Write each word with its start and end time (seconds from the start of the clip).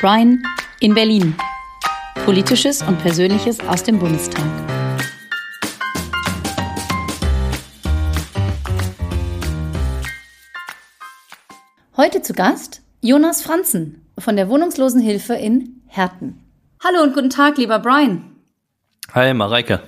Brian 0.00 0.42
in 0.80 0.94
Berlin. 0.94 1.36
Politisches 2.24 2.80
und 2.80 2.98
Persönliches 3.02 3.60
aus 3.60 3.82
dem 3.82 3.98
Bundestag. 3.98 4.42
Heute 11.98 12.22
zu 12.22 12.32
Gast 12.32 12.80
Jonas 13.02 13.42
Franzen 13.42 14.06
von 14.18 14.36
der 14.36 14.48
Wohnungslosenhilfe 14.48 15.34
in 15.34 15.82
Herten. 15.86 16.46
Hallo 16.82 17.02
und 17.02 17.12
guten 17.12 17.28
Tag, 17.28 17.58
lieber 17.58 17.78
Brian. 17.78 18.36
Hi, 19.12 19.34
Mareike. 19.34 19.82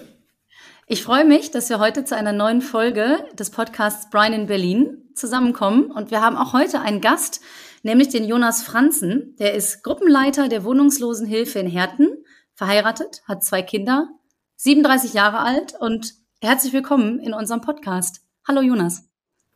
Ich 0.86 1.02
freue 1.02 1.24
mich, 1.24 1.52
dass 1.52 1.70
wir 1.70 1.78
heute 1.78 2.04
zu 2.04 2.14
einer 2.14 2.32
neuen 2.32 2.60
Folge 2.60 3.24
des 3.32 3.48
Podcasts 3.48 4.10
Brian 4.10 4.34
in 4.34 4.46
Berlin 4.46 4.98
zusammenkommen. 5.14 5.90
Und 5.90 6.10
wir 6.10 6.20
haben 6.20 6.36
auch 6.36 6.52
heute 6.52 6.80
einen 6.80 7.00
Gast, 7.00 7.40
nämlich 7.82 8.08
den 8.08 8.24
Jonas 8.24 8.62
Franzen. 8.62 9.36
Der 9.38 9.54
ist 9.54 9.82
Gruppenleiter 9.82 10.48
der 10.48 10.64
Wohnungslosenhilfe 10.64 11.58
in 11.58 11.66
Herten, 11.66 12.08
verheiratet, 12.54 13.22
hat 13.26 13.44
zwei 13.44 13.62
Kinder, 13.62 14.08
37 14.56 15.14
Jahre 15.14 15.40
alt 15.40 15.74
und 15.78 16.14
herzlich 16.40 16.72
willkommen 16.72 17.18
in 17.18 17.34
unserem 17.34 17.60
Podcast. 17.60 18.20
Hallo 18.46 18.60
Jonas. 18.60 19.08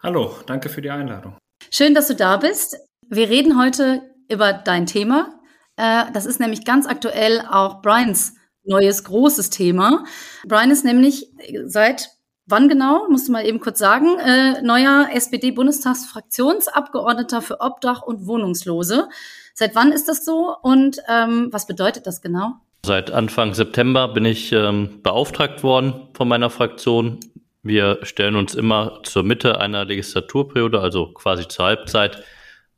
Hallo, 0.02 0.34
danke 0.46 0.68
für 0.68 0.82
die 0.82 0.90
Einladung. 0.90 1.36
Schön, 1.70 1.94
dass 1.94 2.08
du 2.08 2.14
da 2.14 2.36
bist. 2.36 2.76
Wir 3.08 3.28
reden 3.28 3.58
heute 3.58 4.02
über 4.28 4.52
dein 4.52 4.86
Thema. 4.86 5.40
Äh, 5.76 6.04
das 6.12 6.26
ist 6.26 6.40
nämlich 6.40 6.64
ganz 6.64 6.86
aktuell 6.86 7.40
auch 7.48 7.80
Brians 7.82 8.34
neues 8.64 9.04
großes 9.04 9.50
Thema. 9.50 10.04
Brian 10.44 10.70
ist 10.70 10.84
nämlich 10.84 11.32
seit 11.64 12.10
Wann 12.48 12.68
genau? 12.68 13.08
Musst 13.08 13.26
du 13.26 13.32
mal 13.32 13.44
eben 13.44 13.58
kurz 13.58 13.80
sagen. 13.80 14.20
Äh, 14.20 14.62
neuer 14.62 15.08
SPD-Bundestagsfraktionsabgeordneter 15.12 17.42
für 17.42 17.60
Obdach 17.60 18.02
und 18.02 18.28
Wohnungslose. 18.28 19.08
Seit 19.52 19.74
wann 19.74 19.90
ist 19.90 20.08
das 20.08 20.24
so 20.24 20.54
und 20.62 20.98
ähm, 21.08 21.48
was 21.50 21.66
bedeutet 21.66 22.06
das 22.06 22.22
genau? 22.22 22.52
Seit 22.84 23.10
Anfang 23.10 23.52
September 23.52 24.06
bin 24.06 24.24
ich 24.24 24.52
ähm, 24.52 25.00
beauftragt 25.02 25.64
worden 25.64 26.06
von 26.14 26.28
meiner 26.28 26.50
Fraktion. 26.50 27.18
Wir 27.64 27.98
stellen 28.02 28.36
uns 28.36 28.54
immer 28.54 29.00
zur 29.02 29.24
Mitte 29.24 29.58
einer 29.58 29.84
Legislaturperiode, 29.84 30.80
also 30.80 31.08
quasi 31.14 31.48
zur 31.48 31.64
Halbzeit, 31.64 32.22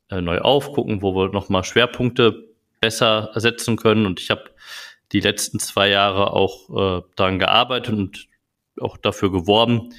äh, 0.09 0.23
neu 0.23 0.39
auf, 0.39 0.73
gucken, 0.73 1.03
wo 1.03 1.15
wir 1.15 1.29
nochmal 1.29 1.63
Schwerpunkte 1.63 2.49
besser 2.81 3.33
setzen 3.35 3.77
können. 3.77 4.07
Und 4.07 4.19
ich 4.19 4.31
habe 4.31 4.45
die 5.13 5.21
letzten 5.21 5.59
zwei 5.59 5.91
Jahre 5.91 6.33
auch 6.33 6.71
äh, 6.71 7.03
daran 7.17 7.39
gearbeitet 7.39 7.93
und 7.93 8.28
auch 8.81 8.97
dafür 8.97 9.31
geworben, 9.31 9.91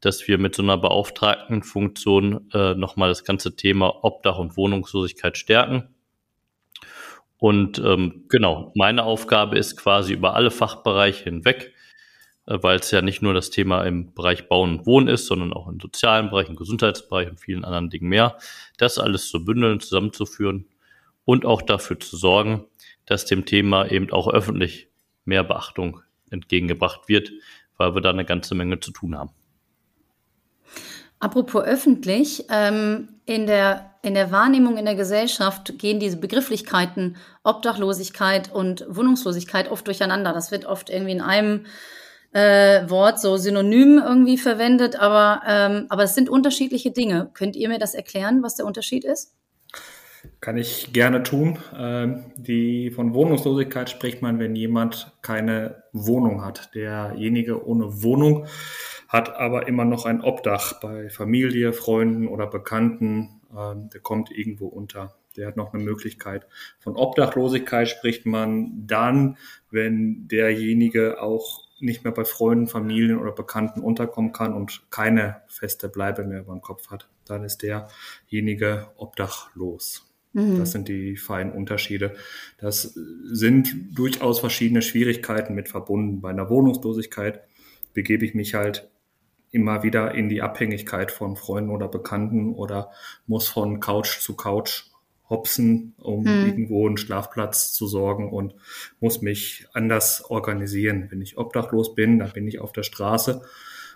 dass 0.00 0.28
wir 0.28 0.38
mit 0.38 0.54
so 0.54 0.62
einer 0.62 0.76
Beauftragtenfunktion 0.76 2.50
äh, 2.52 2.74
nochmal 2.74 3.08
das 3.08 3.24
ganze 3.24 3.56
Thema 3.56 4.04
Obdach 4.04 4.38
und 4.38 4.56
Wohnungslosigkeit 4.56 5.36
stärken. 5.38 5.94
Und 7.38 7.78
ähm, 7.78 8.24
genau, 8.28 8.72
meine 8.74 9.04
Aufgabe 9.04 9.58
ist 9.58 9.76
quasi 9.76 10.14
über 10.14 10.34
alle 10.34 10.50
Fachbereiche 10.50 11.24
hinweg, 11.24 11.74
äh, 12.46 12.58
weil 12.60 12.78
es 12.78 12.90
ja 12.90 13.02
nicht 13.02 13.22
nur 13.22 13.34
das 13.34 13.50
Thema 13.50 13.82
im 13.82 14.14
Bereich 14.14 14.48
Bauen 14.48 14.78
und 14.78 14.86
Wohnen 14.86 15.08
ist, 15.08 15.26
sondern 15.26 15.52
auch 15.52 15.68
im 15.68 15.80
sozialen 15.80 16.30
Bereich, 16.30 16.48
im 16.48 16.56
Gesundheitsbereich 16.56 17.28
und 17.28 17.40
vielen 17.40 17.64
anderen 17.64 17.90
Dingen 17.90 18.08
mehr, 18.08 18.38
das 18.78 18.98
alles 18.98 19.28
zu 19.28 19.44
bündeln, 19.44 19.80
zusammenzuführen 19.80 20.66
und 21.24 21.44
auch 21.44 21.62
dafür 21.62 21.98
zu 22.00 22.16
sorgen, 22.16 22.64
dass 23.04 23.26
dem 23.26 23.44
Thema 23.44 23.90
eben 23.90 24.10
auch 24.12 24.28
öffentlich 24.28 24.88
mehr 25.24 25.44
Beachtung 25.44 26.00
entgegengebracht 26.30 27.08
wird, 27.08 27.30
weil 27.76 27.94
wir 27.94 28.00
da 28.00 28.10
eine 28.10 28.24
ganze 28.24 28.54
Menge 28.54 28.80
zu 28.80 28.90
tun 28.90 29.16
haben. 29.16 29.30
Apropos 31.18 31.64
öffentlich, 31.64 32.44
ähm, 32.50 33.08
in, 33.24 33.46
der, 33.46 33.94
in 34.02 34.14
der 34.14 34.30
Wahrnehmung 34.30 34.76
in 34.76 34.84
der 34.84 34.94
Gesellschaft 34.94 35.78
gehen 35.78 35.98
diese 35.98 36.18
Begrifflichkeiten 36.18 37.16
Obdachlosigkeit 37.42 38.52
und 38.52 38.84
Wohnungslosigkeit 38.88 39.70
oft 39.70 39.86
durcheinander. 39.86 40.32
Das 40.34 40.50
wird 40.50 40.66
oft 40.66 40.90
irgendwie 40.90 41.12
in 41.12 41.22
einem 41.22 41.64
äh, 42.32 42.88
Wort 42.90 43.18
so 43.18 43.38
synonym 43.38 43.98
irgendwie 43.98 44.36
verwendet, 44.36 44.96
aber, 45.00 45.40
ähm, 45.46 45.86
aber 45.88 46.02
es 46.02 46.14
sind 46.14 46.28
unterschiedliche 46.28 46.90
Dinge. 46.90 47.30
Könnt 47.32 47.56
ihr 47.56 47.68
mir 47.68 47.78
das 47.78 47.94
erklären, 47.94 48.42
was 48.42 48.56
der 48.56 48.66
Unterschied 48.66 49.04
ist? 49.04 49.32
Kann 50.40 50.56
ich 50.56 50.92
gerne 50.92 51.22
tun. 51.22 51.58
Ähm, 51.76 52.24
die 52.36 52.90
von 52.90 53.14
Wohnungslosigkeit 53.14 53.90
spricht 53.90 54.22
man, 54.22 54.38
wenn 54.38 54.54
jemand 54.56 55.16
keine 55.22 55.82
Wohnung 55.92 56.44
hat. 56.44 56.74
Derjenige 56.74 57.66
ohne 57.66 58.02
Wohnung 58.02 58.46
hat 59.08 59.34
aber 59.36 59.68
immer 59.68 59.84
noch 59.84 60.06
ein 60.06 60.20
Obdach 60.20 60.80
bei 60.80 61.08
Familie, 61.08 61.72
Freunden 61.72 62.28
oder 62.28 62.46
Bekannten. 62.46 63.40
Ähm, 63.56 63.90
der 63.90 64.00
kommt 64.00 64.30
irgendwo 64.30 64.66
unter. 64.66 65.14
Der 65.36 65.46
hat 65.46 65.56
noch 65.56 65.74
eine 65.74 65.82
Möglichkeit. 65.82 66.46
Von 66.78 66.96
Obdachlosigkeit 66.96 67.88
spricht 67.88 68.26
man 68.26 68.86
dann, 68.86 69.36
wenn 69.70 70.28
derjenige 70.28 71.20
auch 71.20 71.66
nicht 71.78 72.04
mehr 72.04 72.12
bei 72.12 72.24
Freunden, 72.24 72.68
Familien 72.68 73.18
oder 73.18 73.32
Bekannten 73.32 73.80
unterkommen 73.80 74.32
kann 74.32 74.54
und 74.54 74.90
keine 74.90 75.42
feste 75.46 75.88
Bleibe 75.88 76.24
mehr 76.24 76.40
über 76.40 76.52
dem 76.52 76.62
Kopf 76.62 76.90
hat. 76.90 77.08
Dann 77.26 77.44
ist 77.44 77.62
derjenige 77.62 78.88
obdachlos. 78.96 80.06
Mhm. 80.36 80.58
Das 80.58 80.72
sind 80.72 80.88
die 80.88 81.16
feinen 81.16 81.50
Unterschiede. 81.52 82.14
Das 82.58 82.82
sind 82.82 83.74
durchaus 83.96 84.38
verschiedene 84.38 84.82
Schwierigkeiten 84.82 85.54
mit 85.54 85.70
verbunden. 85.70 86.20
Bei 86.20 86.28
einer 86.28 86.50
Wohnungslosigkeit 86.50 87.40
begebe 87.94 88.26
ich 88.26 88.34
mich 88.34 88.52
halt 88.52 88.90
immer 89.50 89.82
wieder 89.82 90.14
in 90.14 90.28
die 90.28 90.42
Abhängigkeit 90.42 91.10
von 91.10 91.36
Freunden 91.36 91.70
oder 91.70 91.88
Bekannten 91.88 92.54
oder 92.54 92.90
muss 93.26 93.48
von 93.48 93.80
Couch 93.80 94.18
zu 94.20 94.36
Couch 94.36 94.84
hopsen, 95.30 95.94
um 95.96 96.26
hm. 96.26 96.46
irgendwo 96.46 96.86
einen 96.86 96.98
Schlafplatz 96.98 97.72
zu 97.72 97.86
sorgen 97.86 98.30
und 98.30 98.54
muss 99.00 99.22
mich 99.22 99.66
anders 99.72 100.22
organisieren. 100.22 101.06
Wenn 101.10 101.22
ich 101.22 101.38
obdachlos 101.38 101.94
bin, 101.94 102.18
dann 102.18 102.32
bin 102.32 102.46
ich 102.46 102.60
auf 102.60 102.72
der 102.72 102.82
Straße 102.82 103.40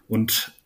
und 0.09 0.59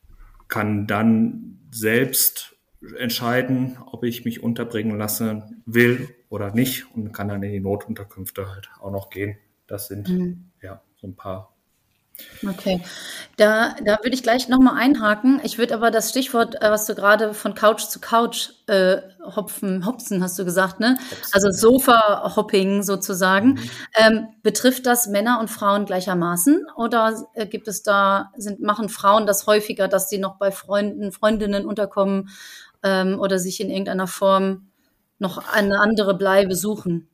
kann 0.47 0.87
dann 0.87 1.59
selbst 1.73 2.54
entscheiden, 2.99 3.79
ob 3.91 4.05
ich 4.05 4.25
mich 4.25 4.43
unterbringen 4.43 4.99
lassen 4.99 5.63
will 5.67 6.15
oder 6.29 6.53
nicht 6.53 6.87
und 6.95 7.13
kann 7.13 7.29
dann 7.29 7.43
in 7.43 7.53
die 7.53 7.61
Notunterkünfte 7.61 8.49
halt 8.49 8.71
auch 8.81 8.91
noch 8.91 9.11
gehen. 9.11 9.39
Das 9.67 9.89
sind 9.89 10.09
mhm. 10.09 10.51
ja 10.63 10.83
so 10.97 11.07
ein 11.07 11.17
paar. 11.17 11.55
Okay, 12.47 12.81
da, 13.37 13.75
da 13.85 13.99
würde 14.03 14.15
ich 14.15 14.23
gleich 14.23 14.49
nochmal 14.49 14.81
einhaken. 14.81 15.41
Ich 15.43 15.59
würde 15.59 15.75
aber 15.75 15.91
das 15.91 16.11
Stichwort, 16.11 16.63
äh, 16.63 16.71
was 16.71 16.87
du 16.87 16.95
gerade 16.95 17.35
von 17.35 17.55
Couch 17.55 17.83
zu 17.87 17.99
Couch 17.99 18.51
äh, 18.69 18.99
hopfen, 19.35 19.85
hopsen 19.85 20.23
hast 20.23 20.39
du 20.39 20.45
gesagt, 20.45 20.79
ne? 20.79 20.97
Hopsen, 21.11 21.31
also 21.33 21.51
Sofa-Hopping 21.51 22.85
sozusagen. 22.85 23.55
Mhm. 23.55 23.71
Ähm, 23.97 24.29
betrifft 24.45 24.87
das 24.87 25.09
Männer 25.09 25.41
und 25.41 25.51
Frauen 25.51 25.87
gleichermaßen 25.87 26.65
oder 26.77 27.27
äh, 27.35 27.47
gibt 27.47 27.67
es 27.67 27.83
da, 27.83 28.31
sind, 28.37 28.61
machen 28.61 28.89
Frauen 28.89 29.27
das 29.27 29.49
häufiger, 29.49 29.89
dass 29.89 30.09
sie 30.09 30.19
noch 30.19 30.37
bei 30.37 30.53
Freunden, 30.53 31.11
Freundinnen 31.11 31.67
unterkommen 31.67 32.31
ähm, 32.85 33.19
oder 33.19 33.39
sich 33.39 33.61
in 33.61 33.71
irgendeiner 33.71 34.07
Form 34.07 34.69
noch 35.19 35.53
eine 35.53 35.81
andere 35.81 36.17
Bleibe 36.17 36.55
suchen? 36.55 37.09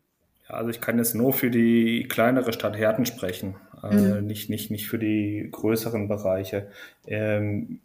Ja, 0.49 0.57
also 0.57 0.71
ich 0.71 0.81
kann 0.81 0.99
jetzt 0.99 1.15
nur 1.15 1.33
für 1.33 1.51
die 1.51 2.07
kleinere 2.09 2.53
Stadt 2.53 2.77
Herten 2.77 3.07
sprechen, 3.07 3.55
äh, 3.83 3.95
mhm. 3.95 4.27
nicht, 4.27 4.51
nicht, 4.51 4.71
nicht 4.71 4.89
für 4.89 4.99
die 4.99 5.49
größeren 5.51 6.09
Bereiche. 6.09 6.71
Ähm, 7.07 7.81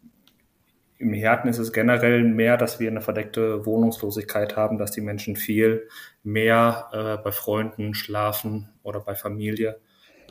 Im 0.97 1.13
Herten 1.13 1.47
ist 1.47 1.59
es 1.59 1.71
generell 1.71 2.23
mehr, 2.23 2.57
dass 2.57 2.79
wir 2.79 2.89
eine 2.89 3.01
verdeckte 3.01 3.65
Wohnungslosigkeit 3.65 4.55
haben, 4.55 4.77
dass 4.77 4.91
die 4.91 5.01
Menschen 5.01 5.35
viel 5.35 5.87
mehr 6.23 6.89
äh, 6.91 7.23
bei 7.23 7.31
Freunden 7.31 7.93
schlafen 7.93 8.69
oder 8.81 8.99
bei 8.99 9.13
Familie 9.13 9.79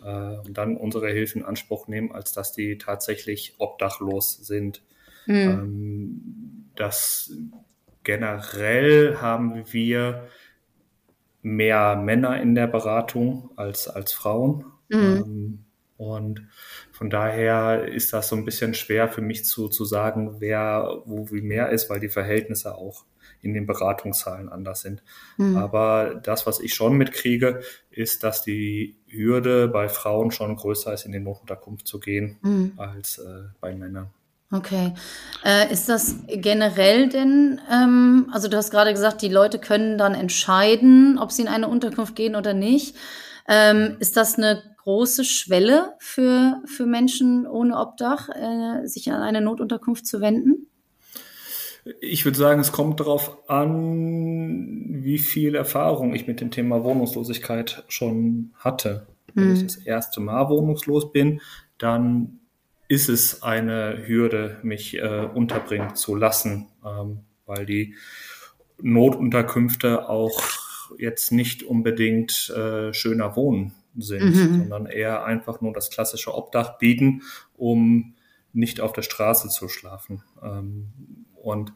äh, 0.04 0.36
und 0.38 0.58
dann 0.58 0.76
unsere 0.76 1.10
Hilfe 1.10 1.38
in 1.38 1.44
Anspruch 1.44 1.86
nehmen, 1.86 2.12
als 2.12 2.32
dass 2.32 2.52
die 2.52 2.78
tatsächlich 2.78 3.54
obdachlos 3.58 4.38
sind. 4.38 4.82
Mhm. 5.26 5.34
Ähm, 5.34 6.53
dass 6.76 7.32
generell 8.02 9.18
haben 9.20 9.64
wir 9.72 10.28
mehr 11.42 11.96
Männer 11.96 12.40
in 12.40 12.54
der 12.54 12.66
Beratung 12.66 13.50
als, 13.56 13.88
als 13.88 14.12
Frauen. 14.12 14.64
Mhm. 14.88 14.98
Ähm, 14.98 15.58
und 15.96 16.48
von 16.90 17.08
daher 17.10 17.86
ist 17.86 18.12
das 18.12 18.28
so 18.28 18.36
ein 18.36 18.44
bisschen 18.44 18.74
schwer 18.74 19.08
für 19.08 19.20
mich 19.20 19.44
zu, 19.44 19.68
zu 19.68 19.84
sagen, 19.84 20.40
wer 20.40 21.02
wo 21.04 21.30
wie 21.30 21.42
mehr 21.42 21.70
ist, 21.70 21.88
weil 21.88 22.00
die 22.00 22.08
Verhältnisse 22.08 22.74
auch 22.74 23.04
in 23.42 23.52
den 23.52 23.66
Beratungszahlen 23.66 24.48
anders 24.48 24.80
sind. 24.80 25.02
Mhm. 25.36 25.56
Aber 25.56 26.20
das, 26.22 26.46
was 26.46 26.60
ich 26.60 26.74
schon 26.74 26.96
mitkriege, 26.96 27.60
ist, 27.90 28.24
dass 28.24 28.42
die 28.42 28.96
Hürde 29.06 29.68
bei 29.68 29.88
Frauen 29.88 30.30
schon 30.30 30.56
größer 30.56 30.92
ist, 30.94 31.04
in 31.04 31.12
die 31.12 31.20
Notunterkunft 31.20 31.86
zu 31.86 32.00
gehen, 32.00 32.38
mhm. 32.42 32.72
als 32.76 33.18
äh, 33.18 33.44
bei 33.60 33.74
Männern. 33.74 34.10
Okay. 34.54 34.94
Äh, 35.44 35.72
ist 35.72 35.88
das 35.88 36.16
generell 36.28 37.08
denn, 37.08 37.60
ähm, 37.70 38.30
also 38.32 38.48
du 38.48 38.56
hast 38.56 38.70
gerade 38.70 38.92
gesagt, 38.92 39.20
die 39.20 39.28
Leute 39.28 39.58
können 39.58 39.98
dann 39.98 40.14
entscheiden, 40.14 41.18
ob 41.18 41.32
sie 41.32 41.42
in 41.42 41.48
eine 41.48 41.68
Unterkunft 41.68 42.14
gehen 42.14 42.36
oder 42.36 42.54
nicht. 42.54 42.94
Ähm, 43.48 43.96
ist 43.98 44.16
das 44.16 44.36
eine 44.36 44.62
große 44.84 45.24
Schwelle 45.24 45.94
für, 45.98 46.62
für 46.66 46.86
Menschen 46.86 47.46
ohne 47.46 47.76
Obdach, 47.78 48.28
äh, 48.28 48.86
sich 48.86 49.10
an 49.10 49.22
eine 49.22 49.40
Notunterkunft 49.40 50.06
zu 50.06 50.20
wenden? 50.20 50.68
Ich 52.00 52.24
würde 52.24 52.38
sagen, 52.38 52.60
es 52.60 52.72
kommt 52.72 53.00
darauf 53.00 53.50
an, 53.50 55.02
wie 55.02 55.18
viel 55.18 55.54
Erfahrung 55.54 56.14
ich 56.14 56.26
mit 56.26 56.40
dem 56.40 56.50
Thema 56.50 56.84
Wohnungslosigkeit 56.84 57.84
schon 57.88 58.54
hatte. 58.56 59.06
Wenn 59.34 59.48
mhm. 59.48 59.54
ich 59.54 59.62
das 59.64 59.76
erste 59.76 60.20
Mal 60.20 60.48
wohnungslos 60.48 61.12
bin, 61.12 61.40
dann 61.76 62.40
ist 62.88 63.08
es 63.08 63.42
eine 63.42 64.06
Hürde, 64.06 64.58
mich 64.62 64.98
äh, 64.98 65.28
unterbringen 65.32 65.94
zu 65.94 66.14
lassen, 66.14 66.68
ähm, 66.84 67.20
weil 67.46 67.66
die 67.66 67.94
Notunterkünfte 68.80 70.08
auch 70.08 70.42
jetzt 70.98 71.32
nicht 71.32 71.62
unbedingt 71.62 72.50
äh, 72.50 72.92
schöner 72.92 73.36
Wohnen 73.36 73.74
sind, 73.96 74.34
mhm. 74.34 74.58
sondern 74.60 74.86
eher 74.86 75.24
einfach 75.24 75.60
nur 75.60 75.72
das 75.72 75.90
klassische 75.90 76.34
Obdach 76.34 76.78
bieten, 76.78 77.22
um 77.56 78.14
nicht 78.52 78.80
auf 78.80 78.92
der 78.92 79.02
Straße 79.02 79.48
zu 79.48 79.68
schlafen. 79.68 80.22
Ähm, 80.42 80.88
und 81.34 81.72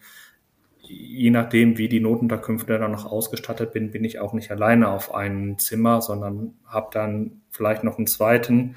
je 0.89 1.31
nachdem, 1.31 1.79
wie 1.79 1.89
die 1.89 2.01
Notunterkünfte 2.01 2.79
dann 2.79 2.93
noch 2.93 3.05
ausgestattet 3.05 3.73
bin, 3.73 3.91
bin 3.91 4.05
ich 4.05 4.19
auch 4.19 4.33
nicht 4.33 4.51
alleine 4.51 4.89
auf 4.89 5.15
einem 5.15 5.59
Zimmer, 5.59 6.01
sondern 6.01 6.55
habe 6.67 6.89
dann 6.93 7.43
vielleicht 7.51 7.85
noch 7.85 7.99
einen 7.99 8.07
zweiten 8.07 8.77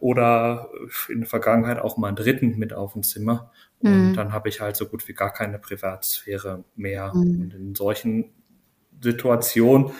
oder 0.00 0.70
in 1.08 1.20
der 1.20 1.28
Vergangenheit 1.28 1.78
auch 1.78 1.96
mal 1.96 2.08
einen 2.08 2.16
dritten 2.16 2.58
mit 2.58 2.72
auf 2.72 2.94
dem 2.94 3.02
Zimmer. 3.02 3.50
Und 3.80 4.10
mhm. 4.10 4.14
dann 4.14 4.32
habe 4.32 4.48
ich 4.48 4.60
halt 4.60 4.76
so 4.76 4.86
gut 4.86 5.06
wie 5.08 5.14
gar 5.14 5.32
keine 5.32 5.58
Privatsphäre 5.58 6.64
mehr. 6.76 7.12
Mhm. 7.14 7.40
Und 7.40 7.54
in 7.54 7.74
solchen 7.74 8.30
Situationen 9.00 9.92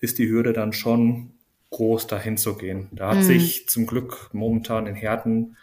ist 0.00 0.18
die 0.18 0.28
Hürde 0.28 0.52
dann 0.52 0.72
schon 0.72 1.32
groß, 1.70 2.06
dahin 2.06 2.36
zu 2.36 2.56
gehen. 2.56 2.88
Da 2.92 3.10
hat 3.10 3.18
mhm. 3.18 3.22
sich 3.22 3.68
zum 3.68 3.86
Glück 3.86 4.30
momentan 4.32 4.86
in 4.86 4.94
Herten 4.94 5.56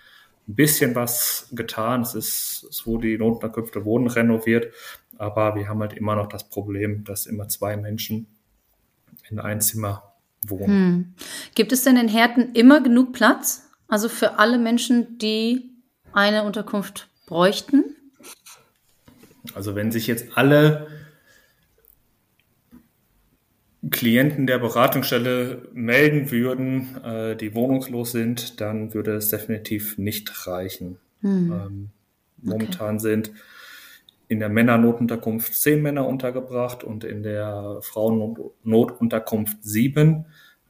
ein 0.47 0.55
bisschen 0.55 0.95
was 0.95 1.47
getan. 1.51 2.01
Es 2.01 2.15
ist, 2.15 2.67
es 2.69 2.85
wurde 2.85 3.07
die 3.07 3.17
Notunterkünfte 3.17 3.85
wurden 3.85 4.07
renoviert, 4.07 4.73
aber 5.17 5.55
wir 5.55 5.67
haben 5.67 5.79
halt 5.79 5.93
immer 5.93 6.15
noch 6.15 6.27
das 6.27 6.49
Problem, 6.49 7.03
dass 7.03 7.25
immer 7.25 7.47
zwei 7.47 7.77
Menschen 7.77 8.27
in 9.29 9.39
ein 9.39 9.61
Zimmer 9.61 10.13
wohnen. 10.41 10.67
Hm. 10.67 11.13
Gibt 11.55 11.71
es 11.71 11.83
denn 11.83 11.97
in 11.97 12.07
Herten 12.07 12.53
immer 12.53 12.81
genug 12.81 13.13
Platz? 13.13 13.69
Also 13.87 14.09
für 14.09 14.39
alle 14.39 14.57
Menschen, 14.57 15.17
die 15.17 15.71
eine 16.13 16.43
Unterkunft 16.43 17.09
bräuchten? 17.25 17.95
Also 19.53 19.75
wenn 19.75 19.91
sich 19.91 20.07
jetzt 20.07 20.37
alle 20.37 20.87
Klienten 23.93 24.47
der 24.47 24.59
Beratungsstelle 24.59 25.69
melden 25.73 26.31
würden, 26.31 27.01
äh, 27.03 27.35
die 27.37 27.55
wohnungslos 27.55 28.11
sind, 28.11 28.59
dann 28.59 28.93
würde 28.93 29.15
es 29.15 29.29
definitiv 29.29 29.97
nicht 29.97 30.47
reichen. 30.47 30.97
Hm. 31.21 31.51
Ähm, 31.51 31.89
momentan 32.41 32.95
okay. 32.95 32.99
sind 32.99 33.31
in 34.27 34.39
der 34.39 34.49
Männernotunterkunft 34.49 35.53
zehn 35.53 35.81
Männer 35.81 36.07
untergebracht 36.07 36.83
und 36.83 37.03
in 37.03 37.23
der 37.23 37.79
Frauennotunterkunft 37.81 39.63
sieben. 39.63 40.25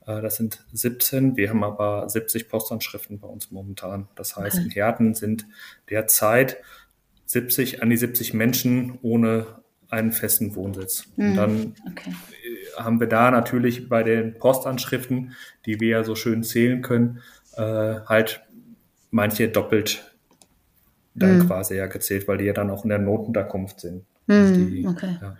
Äh, 0.05 0.21
das 0.21 0.35
sind 0.35 0.65
17. 0.73 1.37
Wir 1.37 1.49
haben 1.49 1.63
aber 1.63 2.07
70 2.09 2.49
Postanschriften 2.49 3.19
bei 3.19 3.27
uns 3.27 3.51
momentan. 3.51 4.07
Das 4.15 4.35
heißt, 4.35 4.57
okay. 4.57 4.65
in 4.65 4.71
Herten 4.71 5.13
sind 5.15 5.47
derzeit 5.89 6.57
70 7.25 7.81
an 7.81 7.89
die 7.89 7.97
70 7.97 8.33
Menschen 8.33 8.99
ohne 9.01 9.62
einen 9.93 10.11
festen 10.11 10.55
Wohnsitz. 10.55 11.07
Mhm. 11.15 11.23
Und 11.23 11.29
hm. 11.29 11.35
dann 11.35 11.73
okay. 11.91 12.09
Äh, 12.09 12.81
haben 12.81 12.99
wir 12.99 13.07
da 13.07 13.31
natürlich 13.31 13.87
bei 13.87 14.03
den 14.03 14.37
Postanschriften, 14.37 15.33
die 15.65 15.79
wir 15.79 15.89
ja 15.89 16.03
so 16.03 16.15
schön 16.15 16.43
zählen 16.43 16.81
können, 16.81 17.19
äh, 17.55 17.61
halt 17.61 18.41
manche 19.11 19.47
doppelt 19.47 20.09
dann 21.15 21.37
mhm. 21.37 21.47
quasi 21.47 21.75
ja 21.75 21.85
gezählt, 21.85 22.27
weil 22.27 22.39
die 22.39 22.45
ja 22.45 22.53
dann 22.53 22.71
auch 22.71 22.83
in 22.83 22.89
der 22.89 22.97
Notenunterkunft 22.97 23.79
sind. 23.79 24.03
Mhm, 24.25 24.71
die, 24.71 24.87
okay. 24.87 25.17
Ja. 25.21 25.37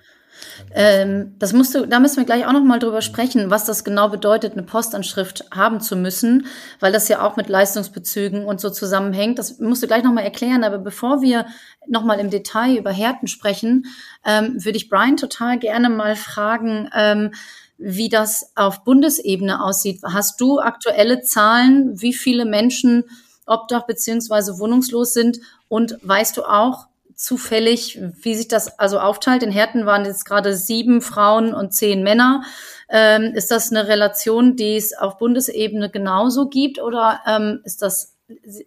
Ähm, 0.74 1.36
das 1.40 1.54
musst 1.54 1.76
du, 1.76 1.86
da 1.86 2.00
müssen 2.00 2.18
wir 2.18 2.26
gleich 2.26 2.46
auch 2.46 2.52
noch 2.52 2.64
mal 2.64 2.80
drüber 2.80 3.02
sprechen, 3.02 3.50
was 3.50 3.66
das 3.66 3.84
genau 3.84 4.10
bedeutet, 4.10 4.54
eine 4.54 4.64
Postanschrift 4.64 5.46
haben 5.54 5.82
zu 5.82 5.96
müssen, 5.96 6.48
weil 6.80 6.92
das 6.92 7.08
ja 7.08 7.26
auch 7.26 7.36
mit 7.36 7.50
Leistungsbezügen 7.50 8.46
und 8.46 8.60
so 8.60 8.70
zusammenhängt. 8.70 9.40
Das 9.40 9.60
musst 9.60 9.84
du 9.84 9.88
gleich 9.88 10.04
noch 10.04 10.14
mal 10.14 10.22
erklären. 10.22 10.64
Aber 10.64 10.80
bevor 10.80 11.22
wir 11.22 11.46
noch 11.88 12.04
mal 12.04 12.20
im 12.20 12.30
Detail 12.30 12.78
über 12.78 12.92
Härten 12.92 13.28
sprechen, 13.28 13.86
ähm, 14.26 14.64
würde 14.64 14.78
ich 14.78 14.90
Brian 14.90 15.18
total 15.18 15.60
gerne 15.60 15.90
mal 15.90 16.16
fragen, 16.16 16.90
ähm, 16.96 17.32
wie 17.78 18.10
das 18.10 18.52
auf 18.56 18.84
Bundesebene 18.84 19.64
aussieht. 19.64 20.02
Hast 20.04 20.40
du 20.40 20.60
aktuelle 20.60 21.22
Zahlen, 21.22 22.00
wie 22.02 22.14
viele 22.14 22.46
Menschen 22.46 23.04
Obdach 23.46 23.86
beziehungsweise 23.86 24.60
wohnungslos 24.60 25.14
sind? 25.14 25.40
Und 25.68 25.98
weißt 26.02 26.38
du 26.38 26.44
auch 26.44 26.88
zufällig, 27.24 28.00
wie 28.22 28.36
sich 28.36 28.50
das 28.50 28.80
also 28.80 29.00
aufteilt? 29.00 29.44
In 29.44 29.52
Herten 29.52 29.86
waren 29.86 30.06
jetzt 30.06 30.26
gerade 30.26 30.56
sieben 30.56 31.02
Frauen 31.02 31.54
und 31.54 31.74
zehn 31.74 32.04
Männer. 32.04 32.44
Ähm, 32.90 33.34
ist 33.34 33.50
das 33.50 33.72
eine 33.72 33.88
Relation, 33.88 34.56
die 34.58 34.76
es 34.76 34.96
auf 34.96 35.18
Bundesebene 35.18 35.90
genauso 35.90 36.50
gibt 36.50 36.82
oder 36.82 37.22
ähm, 37.26 37.62
ist 37.64 37.82
das, 37.82 38.18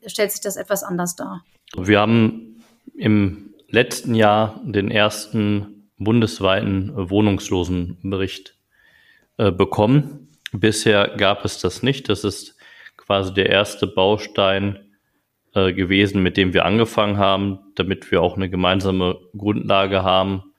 stellt 0.06 0.32
sich 0.32 0.41
das 0.41 0.56
etwas 0.56 0.82
anders 0.82 1.17
dar? 1.17 1.44
Wir 1.76 2.00
haben 2.00 2.62
im 2.97 3.55
letzten 3.69 4.14
Jahr 4.14 4.61
den 4.64 4.91
ersten 4.91 5.91
bundesweiten 5.99 6.93
Wohnungslosenbericht 6.94 8.56
äh, 9.37 9.53
bekommen. 9.53 10.29
Bisher 10.53 11.14
gab 11.19 11.44
es 11.44 11.61
das 11.61 11.82
nicht. 11.82 12.08
Das 12.08 12.25
ist 12.25 12.56
quasi 12.97 13.35
der 13.35 13.50
erste 13.50 13.87
Baustein 13.87 14.85
äh, 15.56 15.73
gewesen, 15.73 16.23
mit 16.23 16.37
dem 16.37 16.53
wir 16.53 16.67
angefangen 16.67 17.17
haben, 17.17 17.61
damit 17.76 18.11
wir 18.11 18.20
auch 18.20 18.37
eine 18.37 18.50
gemeinsame 18.50 19.19
Grundlage 19.35 20.03
haben. 20.03 20.53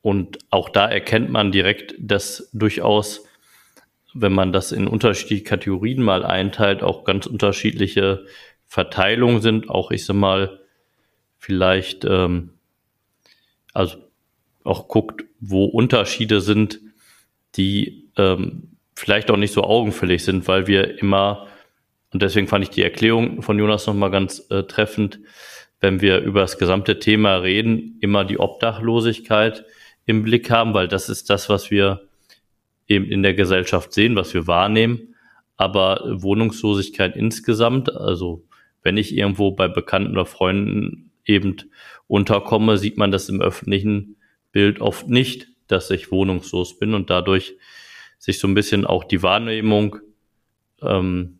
Und 0.00 0.40
auch 0.50 0.68
da 0.68 0.88
erkennt 0.88 1.30
man 1.30 1.52
direkt, 1.52 1.94
dass 1.96 2.50
durchaus, 2.52 3.24
wenn 4.14 4.32
man 4.32 4.52
das 4.52 4.72
in 4.72 4.88
unterschiedliche 4.88 5.44
Kategorien 5.44 6.02
mal 6.02 6.26
einteilt, 6.26 6.82
auch 6.82 7.04
ganz 7.04 7.26
unterschiedliche 7.26 8.26
Verteilungen 8.66 9.40
sind. 9.40 9.70
Auch 9.70 9.92
ich 9.92 10.04
sag 10.06 10.16
mal, 10.16 10.58
vielleicht, 11.38 12.04
ähm, 12.04 12.50
also 13.72 13.98
auch 14.64 14.88
guckt, 14.88 15.24
wo 15.38 15.66
Unterschiede 15.66 16.40
sind, 16.40 16.80
die 17.54 18.08
ähm, 18.16 18.76
vielleicht 18.96 19.30
auch 19.30 19.36
nicht 19.36 19.52
so 19.52 19.62
augenfällig 19.62 20.24
sind, 20.24 20.48
weil 20.48 20.66
wir 20.66 20.98
immer, 21.00 21.46
und 22.12 22.22
deswegen 22.22 22.46
fand 22.46 22.64
ich 22.64 22.70
die 22.70 22.82
Erklärung 22.82 23.42
von 23.42 23.58
Jonas 23.58 23.86
nochmal 23.86 24.10
ganz 24.10 24.46
äh, 24.50 24.64
treffend, 24.64 25.20
wenn 25.80 26.00
wir 26.00 26.20
über 26.20 26.40
das 26.40 26.58
gesamte 26.58 26.98
Thema 26.98 27.36
reden, 27.36 27.98
immer 28.00 28.24
die 28.24 28.38
Obdachlosigkeit 28.38 29.64
im 30.04 30.22
Blick 30.22 30.50
haben, 30.50 30.74
weil 30.74 30.88
das 30.88 31.08
ist 31.08 31.30
das, 31.30 31.48
was 31.48 31.70
wir 31.70 32.08
eben 32.86 33.06
in 33.06 33.22
der 33.22 33.34
Gesellschaft 33.34 33.92
sehen, 33.92 34.14
was 34.14 34.34
wir 34.34 34.46
wahrnehmen. 34.46 35.14
Aber 35.56 36.02
Wohnungslosigkeit 36.06 37.16
insgesamt, 37.16 37.94
also 37.94 38.44
wenn 38.82 38.96
ich 38.96 39.16
irgendwo 39.16 39.52
bei 39.52 39.68
Bekannten 39.68 40.12
oder 40.12 40.26
Freunden 40.26 41.10
eben 41.24 41.56
unterkomme, 42.08 42.78
sieht 42.78 42.98
man 42.98 43.10
das 43.10 43.28
im 43.28 43.40
öffentlichen 43.40 44.16
Bild 44.50 44.80
oft 44.80 45.08
nicht, 45.08 45.48
dass 45.66 45.90
ich 45.90 46.10
wohnungslos 46.10 46.78
bin 46.78 46.94
und 46.94 47.10
dadurch 47.10 47.54
sich 48.18 48.38
so 48.38 48.46
ein 48.46 48.54
bisschen 48.54 48.84
auch 48.86 49.04
die 49.04 49.22
Wahrnehmung 49.22 49.96
ähm, 50.82 51.38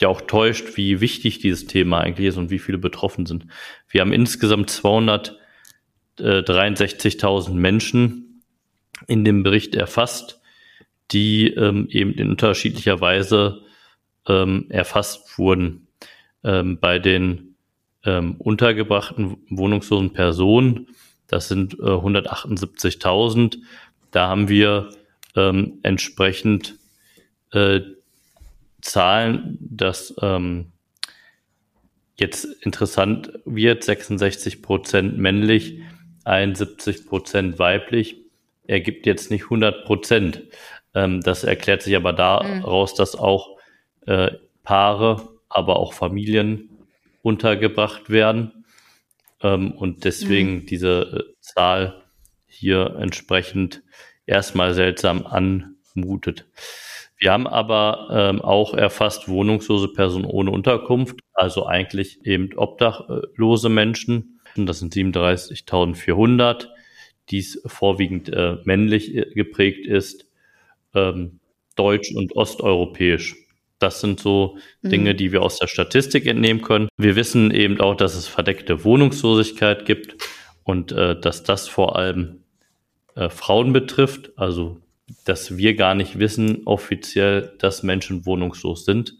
ja 0.00 0.08
auch 0.08 0.20
täuscht, 0.20 0.76
wie 0.76 1.00
wichtig 1.00 1.38
dieses 1.38 1.66
Thema 1.66 2.00
eigentlich 2.00 2.28
ist 2.28 2.36
und 2.36 2.50
wie 2.50 2.58
viele 2.58 2.78
betroffen 2.78 3.26
sind. 3.26 3.46
Wir 3.88 4.00
haben 4.00 4.12
insgesamt 4.12 4.70
263.000 4.70 7.52
Menschen 7.52 8.42
in 9.06 9.24
dem 9.24 9.42
Bericht 9.42 9.74
erfasst, 9.74 10.40
die 11.10 11.48
ähm, 11.48 11.88
eben 11.90 12.14
in 12.14 12.30
unterschiedlicher 12.30 13.00
Weise 13.00 13.62
ähm, 14.28 14.66
erfasst 14.68 15.38
wurden. 15.38 15.88
Ähm, 16.42 16.78
bei 16.80 16.98
den 16.98 17.56
ähm, 18.04 18.36
untergebrachten 18.36 19.36
wohnungslosen 19.50 20.12
Personen, 20.12 20.88
das 21.26 21.48
sind 21.48 21.74
äh, 21.74 21.82
178.000, 21.82 23.58
da 24.10 24.28
haben 24.28 24.48
wir 24.48 24.90
ähm, 25.36 25.78
entsprechend 25.82 26.78
äh, 27.52 27.80
Zahlen, 28.82 29.58
dass 29.60 30.14
ähm, 30.22 30.72
jetzt 32.16 32.44
interessant 32.44 33.32
wird, 33.44 33.82
66 33.84 34.62
Prozent 34.62 35.18
männlich, 35.18 35.80
71 36.24 37.06
Prozent 37.06 37.58
weiblich, 37.58 38.16
ergibt 38.66 39.06
jetzt 39.06 39.30
nicht 39.30 39.44
100 39.44 39.84
Prozent. 39.84 40.42
Ähm, 40.94 41.20
das 41.22 41.44
erklärt 41.44 41.82
sich 41.82 41.96
aber 41.96 42.12
daraus, 42.12 42.92
mhm. 42.92 42.96
dass 42.98 43.16
auch 43.16 43.58
äh, 44.06 44.32
Paare, 44.62 45.28
aber 45.48 45.76
auch 45.76 45.92
Familien 45.92 46.68
untergebracht 47.22 48.10
werden 48.10 48.64
ähm, 49.42 49.72
und 49.72 50.04
deswegen 50.04 50.54
mhm. 50.54 50.66
diese 50.66 51.00
äh, 51.00 51.40
Zahl 51.40 52.02
hier 52.46 52.96
entsprechend 52.98 53.82
erstmal 54.26 54.74
seltsam 54.74 55.26
anmutet. 55.26 56.46
Wir 57.20 57.32
haben 57.32 57.46
aber 57.46 58.08
ähm, 58.10 58.40
auch 58.40 58.72
erfasst 58.72 59.28
wohnungslose 59.28 59.88
Personen 59.88 60.24
ohne 60.24 60.50
Unterkunft, 60.50 61.20
also 61.34 61.66
eigentlich 61.66 62.24
eben 62.24 62.56
obdachlose 62.56 63.68
Menschen. 63.68 64.40
Das 64.56 64.78
sind 64.78 64.94
37.400, 64.94 66.68
dies 67.28 67.60
vorwiegend 67.66 68.30
äh, 68.30 68.56
männlich 68.64 69.14
äh, 69.14 69.26
geprägt 69.34 69.86
ist, 69.86 70.26
ähm, 70.94 71.40
deutsch 71.76 72.10
und 72.14 72.34
osteuropäisch. 72.34 73.36
Das 73.78 74.00
sind 74.00 74.18
so 74.18 74.56
Dinge, 74.82 75.12
mhm. 75.12 75.16
die 75.18 75.32
wir 75.32 75.42
aus 75.42 75.58
der 75.58 75.66
Statistik 75.66 76.26
entnehmen 76.26 76.62
können. 76.62 76.88
Wir 76.96 77.16
wissen 77.16 77.50
eben 77.50 77.80
auch, 77.80 77.96
dass 77.96 78.14
es 78.14 78.28
verdeckte 78.28 78.82
Wohnungslosigkeit 78.84 79.84
gibt 79.84 80.16
und 80.64 80.92
äh, 80.92 81.20
dass 81.20 81.42
das 81.42 81.68
vor 81.68 81.96
allem 81.96 82.44
äh, 83.14 83.28
Frauen 83.28 83.72
betrifft. 83.74 84.32
Also, 84.36 84.80
dass 85.24 85.56
wir 85.56 85.74
gar 85.74 85.94
nicht 85.94 86.18
wissen 86.18 86.62
offiziell, 86.66 87.54
dass 87.58 87.82
Menschen 87.82 88.26
wohnungslos 88.26 88.84
sind. 88.84 89.16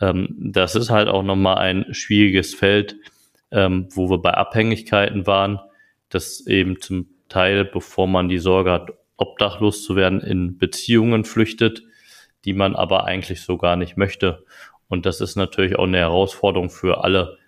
Ähm, 0.00 0.34
das 0.38 0.74
ist 0.74 0.90
halt 0.90 1.08
auch 1.08 1.22
nochmal 1.22 1.58
ein 1.58 1.86
schwieriges 1.92 2.54
Feld, 2.54 2.96
ähm, 3.50 3.88
wo 3.90 4.10
wir 4.10 4.18
bei 4.18 4.32
Abhängigkeiten 4.34 5.26
waren, 5.26 5.60
dass 6.08 6.46
eben 6.46 6.80
zum 6.80 7.06
Teil, 7.28 7.64
bevor 7.64 8.06
man 8.06 8.28
die 8.28 8.38
Sorge 8.38 8.72
hat, 8.72 8.90
obdachlos 9.16 9.84
zu 9.84 9.96
werden, 9.96 10.20
in 10.20 10.58
Beziehungen 10.58 11.24
flüchtet 11.24 11.82
die 12.44 12.52
man 12.52 12.74
aber 12.74 13.04
eigentlich 13.04 13.42
so 13.42 13.56
gar 13.56 13.76
nicht 13.76 13.96
möchte. 13.96 14.44
Und 14.88 15.06
das 15.06 15.20
ist 15.20 15.36
natürlich 15.36 15.76
auch 15.78 15.84
eine 15.84 15.98
Herausforderung 15.98 16.70
für 16.70 17.02
alle, 17.04 17.38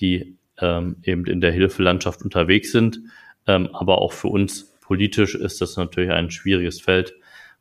die 0.00 0.36
ähm, 0.58 0.96
eben 1.02 1.26
in 1.26 1.40
der 1.40 1.52
Hilfelandschaft 1.52 2.22
unterwegs 2.22 2.72
sind. 2.72 3.00
Ähm, 3.46 3.68
aber 3.72 3.98
auch 3.98 4.12
für 4.12 4.28
uns 4.28 4.73
politisch 4.84 5.34
ist 5.34 5.60
das 5.60 5.76
natürlich 5.76 6.10
ein 6.10 6.30
schwieriges 6.30 6.80
Feld, 6.80 7.14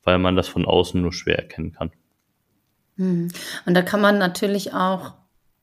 weil 0.04 0.20
man 0.20 0.36
das 0.36 0.48
von 0.48 0.66
außen 0.66 1.02
nur 1.02 1.14
schwer 1.14 1.40
erkennen 1.40 1.72
kann. 1.72 1.92
Hm. 2.98 3.30
Und 3.66 3.74
da 3.74 3.82
kann 3.82 4.02
man 4.02 4.18
natürlich 4.18 4.74
auch, 4.74 5.14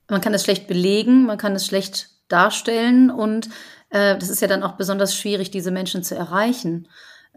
man 0.09 0.21
kann 0.21 0.35
es 0.35 0.45
schlecht 0.45 0.67
belegen, 0.67 1.27
man 1.27 1.39
kann 1.39 1.55
es 1.55 1.67
schlecht 1.67 2.11
darstellen 2.29 3.11
und 3.11 3.49
äh, 3.91 4.17
das 4.17 4.31
ist 4.31 4.41
ja 4.41 4.49
dann 4.49 4.63
auch 4.63 4.73
besonders 4.73 5.15
schwierig, 5.15 5.51
diese 5.51 5.71
Menschen 5.71 6.03
zu 6.03 6.17
erreichen, 6.17 6.89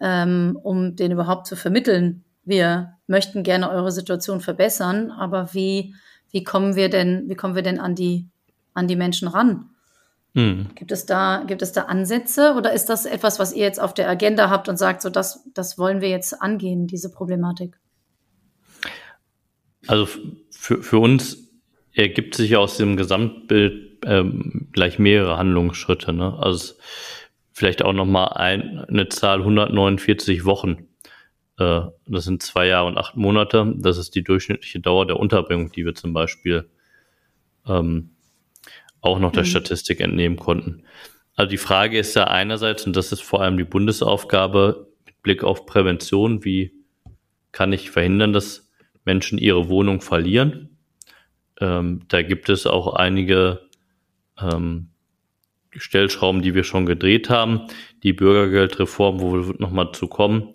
ähm, 0.01 0.57
um 0.61 0.95
denen 0.95 1.13
überhaupt 1.13 1.45
zu 1.45 1.55
vermitteln, 1.55 2.23
wir 2.45 2.97
möchten 3.07 3.43
gerne 3.43 3.69
eure 3.69 3.91
Situation 3.91 4.41
verbessern, 4.41 5.11
aber 5.11 5.53
wie, 5.53 5.95
wie 6.31 6.43
kommen 6.43 6.75
wir 6.75 6.89
denn, 6.89 7.29
wie 7.29 7.35
kommen 7.35 7.55
wir 7.55 7.61
denn 7.61 7.79
an 7.79 7.95
die, 7.95 8.27
an 8.73 8.87
die 8.87 8.95
Menschen 8.95 9.27
ran? 9.27 9.69
Hm. 10.35 10.69
Gibt 10.75 10.91
es 10.91 11.05
da, 11.05 11.43
gibt 11.45 11.61
es 11.61 11.73
da 11.73 11.83
Ansätze 11.83 12.53
oder 12.57 12.73
ist 12.73 12.87
das 12.87 13.05
etwas, 13.05 13.39
was 13.39 13.53
ihr 13.53 13.63
jetzt 13.63 13.79
auf 13.79 13.93
der 13.93 14.09
Agenda 14.09 14.49
habt 14.49 14.67
und 14.67 14.77
sagt, 14.77 15.01
so 15.01 15.09
das, 15.09 15.47
das 15.53 15.77
wollen 15.77 16.01
wir 16.01 16.09
jetzt 16.09 16.41
angehen, 16.41 16.87
diese 16.87 17.11
Problematik? 17.11 17.77
Also 19.87 20.07
für, 20.49 20.81
für 20.81 20.97
uns 20.97 21.51
ergibt 21.93 22.35
sich 22.35 22.55
aus 22.55 22.77
dem 22.77 22.97
Gesamtbild 22.97 23.99
ähm, 24.05 24.69
gleich 24.71 24.97
mehrere 24.97 25.37
Handlungsschritte. 25.37 26.13
Ne? 26.13 26.37
Also 26.39 26.73
vielleicht 27.51 27.83
auch 27.83 27.93
nochmal 27.93 28.33
ein, 28.33 28.79
eine 28.79 29.09
Zahl 29.09 29.39
149 29.39 30.45
Wochen 30.45 30.87
äh, 31.59 31.81
das 32.07 32.23
sind 32.23 32.41
zwei 32.41 32.67
Jahre 32.67 32.87
und 32.87 32.97
acht 32.97 33.15
Monate. 33.15 33.73
Das 33.77 33.97
ist 33.97 34.15
die 34.15 34.23
durchschnittliche 34.23 34.79
Dauer 34.79 35.05
der 35.05 35.19
Unterbringung, 35.19 35.71
die 35.71 35.85
wir 35.85 35.95
zum 35.95 36.13
Beispiel 36.13 36.69
ähm, 37.67 38.12
auch 39.03 39.19
noch 39.19 39.31
der 39.31 39.43
mhm. 39.43 39.47
Statistik 39.47 39.99
entnehmen 39.99 40.37
konnten. 40.37 40.83
Also 41.35 41.49
die 41.49 41.57
Frage 41.57 41.99
ist 41.99 42.15
ja 42.15 42.25
einerseits, 42.25 42.87
und 42.87 42.95
das 42.95 43.11
ist 43.11 43.21
vor 43.21 43.41
allem 43.41 43.57
die 43.57 43.63
Bundesaufgabe 43.63 44.87
mit 45.05 45.21
Blick 45.21 45.43
auf 45.43 45.65
Prävention, 45.65 46.43
wie 46.43 46.73
kann 47.51 47.73
ich 47.73 47.91
verhindern, 47.91 48.33
dass 48.33 48.71
Menschen 49.05 49.37
ihre 49.37 49.67
Wohnung 49.69 50.01
verlieren? 50.01 50.77
Ähm, 51.59 52.05
da 52.07 52.21
gibt 52.21 52.49
es 52.49 52.65
auch 52.65 52.93
einige 52.93 53.69
ähm, 54.39 54.89
Stellschrauben, 55.71 56.41
die 56.41 56.55
wir 56.55 56.63
schon 56.63 56.85
gedreht 56.85 57.29
haben. 57.29 57.67
Die 58.03 58.13
Bürgergeldreform, 58.13 59.19
wo 59.19 59.33
wir 59.33 59.55
nochmal 59.57 59.91
zu 59.91 60.07
kommen, 60.07 60.53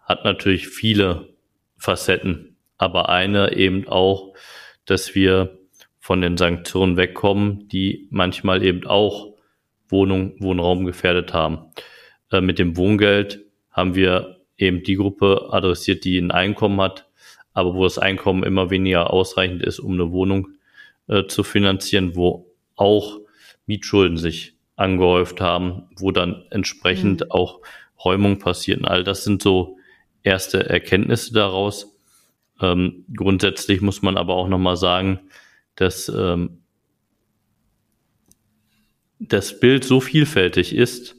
hat 0.00 0.24
natürlich 0.24 0.68
viele 0.68 1.34
Facetten, 1.76 2.56
aber 2.78 3.08
eine 3.08 3.54
eben 3.56 3.88
auch, 3.88 4.34
dass 4.86 5.14
wir 5.14 5.58
von 6.04 6.20
den 6.20 6.36
Sanktionen 6.36 6.98
wegkommen, 6.98 7.66
die 7.68 8.08
manchmal 8.10 8.62
eben 8.62 8.86
auch 8.86 9.32
Wohnung, 9.88 10.34
Wohnraum 10.38 10.84
gefährdet 10.84 11.32
haben. 11.32 11.70
Äh, 12.30 12.42
mit 12.42 12.58
dem 12.58 12.76
Wohngeld 12.76 13.42
haben 13.70 13.94
wir 13.94 14.42
eben 14.58 14.82
die 14.82 14.96
Gruppe 14.96 15.48
adressiert, 15.50 16.04
die 16.04 16.18
ein 16.18 16.30
Einkommen 16.30 16.78
hat, 16.82 17.08
aber 17.54 17.74
wo 17.74 17.84
das 17.84 17.96
Einkommen 17.96 18.42
immer 18.42 18.68
weniger 18.68 19.14
ausreichend 19.14 19.62
ist, 19.62 19.78
um 19.78 19.94
eine 19.94 20.12
Wohnung 20.12 20.48
äh, 21.06 21.24
zu 21.24 21.42
finanzieren, 21.42 22.14
wo 22.16 22.52
auch 22.76 23.20
Mietschulden 23.64 24.18
sich 24.18 24.58
angehäuft 24.76 25.40
haben, 25.40 25.88
wo 25.96 26.10
dann 26.10 26.44
entsprechend 26.50 27.22
mhm. 27.22 27.30
auch 27.30 27.60
Räumung 28.04 28.38
passiert. 28.38 28.80
Und 28.80 28.88
all 28.88 29.04
das 29.04 29.24
sind 29.24 29.42
so 29.42 29.78
erste 30.22 30.68
Erkenntnisse 30.68 31.32
daraus. 31.32 31.96
Ähm, 32.60 33.06
grundsätzlich 33.16 33.80
muss 33.80 34.02
man 34.02 34.18
aber 34.18 34.34
auch 34.34 34.48
nochmal 34.48 34.76
sagen, 34.76 35.20
dass 35.76 36.08
ähm, 36.08 36.62
das 39.18 39.60
Bild 39.60 39.84
so 39.84 40.00
vielfältig 40.00 40.74
ist, 40.74 41.16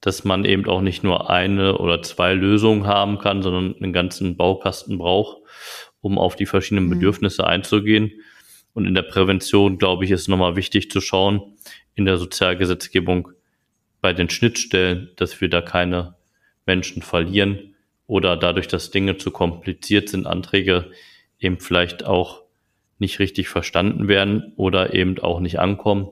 dass 0.00 0.24
man 0.24 0.44
eben 0.44 0.66
auch 0.66 0.80
nicht 0.80 1.02
nur 1.02 1.30
eine 1.30 1.78
oder 1.78 2.02
zwei 2.02 2.34
Lösungen 2.34 2.86
haben 2.86 3.18
kann, 3.18 3.42
sondern 3.42 3.74
einen 3.76 3.92
ganzen 3.92 4.36
Baukasten 4.36 4.98
braucht, 4.98 5.38
um 6.00 6.18
auf 6.18 6.36
die 6.36 6.46
verschiedenen 6.46 6.86
mhm. 6.86 6.90
Bedürfnisse 6.90 7.46
einzugehen. 7.46 8.12
Und 8.72 8.86
in 8.86 8.94
der 8.94 9.02
Prävention, 9.02 9.78
glaube 9.78 10.04
ich, 10.04 10.10
ist 10.10 10.28
nochmal 10.28 10.56
wichtig 10.56 10.90
zu 10.90 11.00
schauen, 11.00 11.56
in 11.94 12.04
der 12.04 12.18
Sozialgesetzgebung 12.18 13.30
bei 14.00 14.12
den 14.12 14.28
Schnittstellen, 14.28 15.10
dass 15.16 15.40
wir 15.40 15.48
da 15.48 15.62
keine 15.62 16.16
Menschen 16.66 17.02
verlieren, 17.02 17.74
oder 18.06 18.36
dadurch, 18.36 18.68
dass 18.68 18.90
Dinge 18.90 19.16
zu 19.16 19.30
kompliziert 19.30 20.08
sind, 20.08 20.26
Anträge 20.26 20.90
eben 21.38 21.58
vielleicht 21.60 22.04
auch 22.04 22.43
nicht 22.98 23.18
richtig 23.18 23.48
verstanden 23.48 24.08
werden 24.08 24.52
oder 24.56 24.94
eben 24.94 25.18
auch 25.18 25.40
nicht 25.40 25.58
ankommen, 25.58 26.08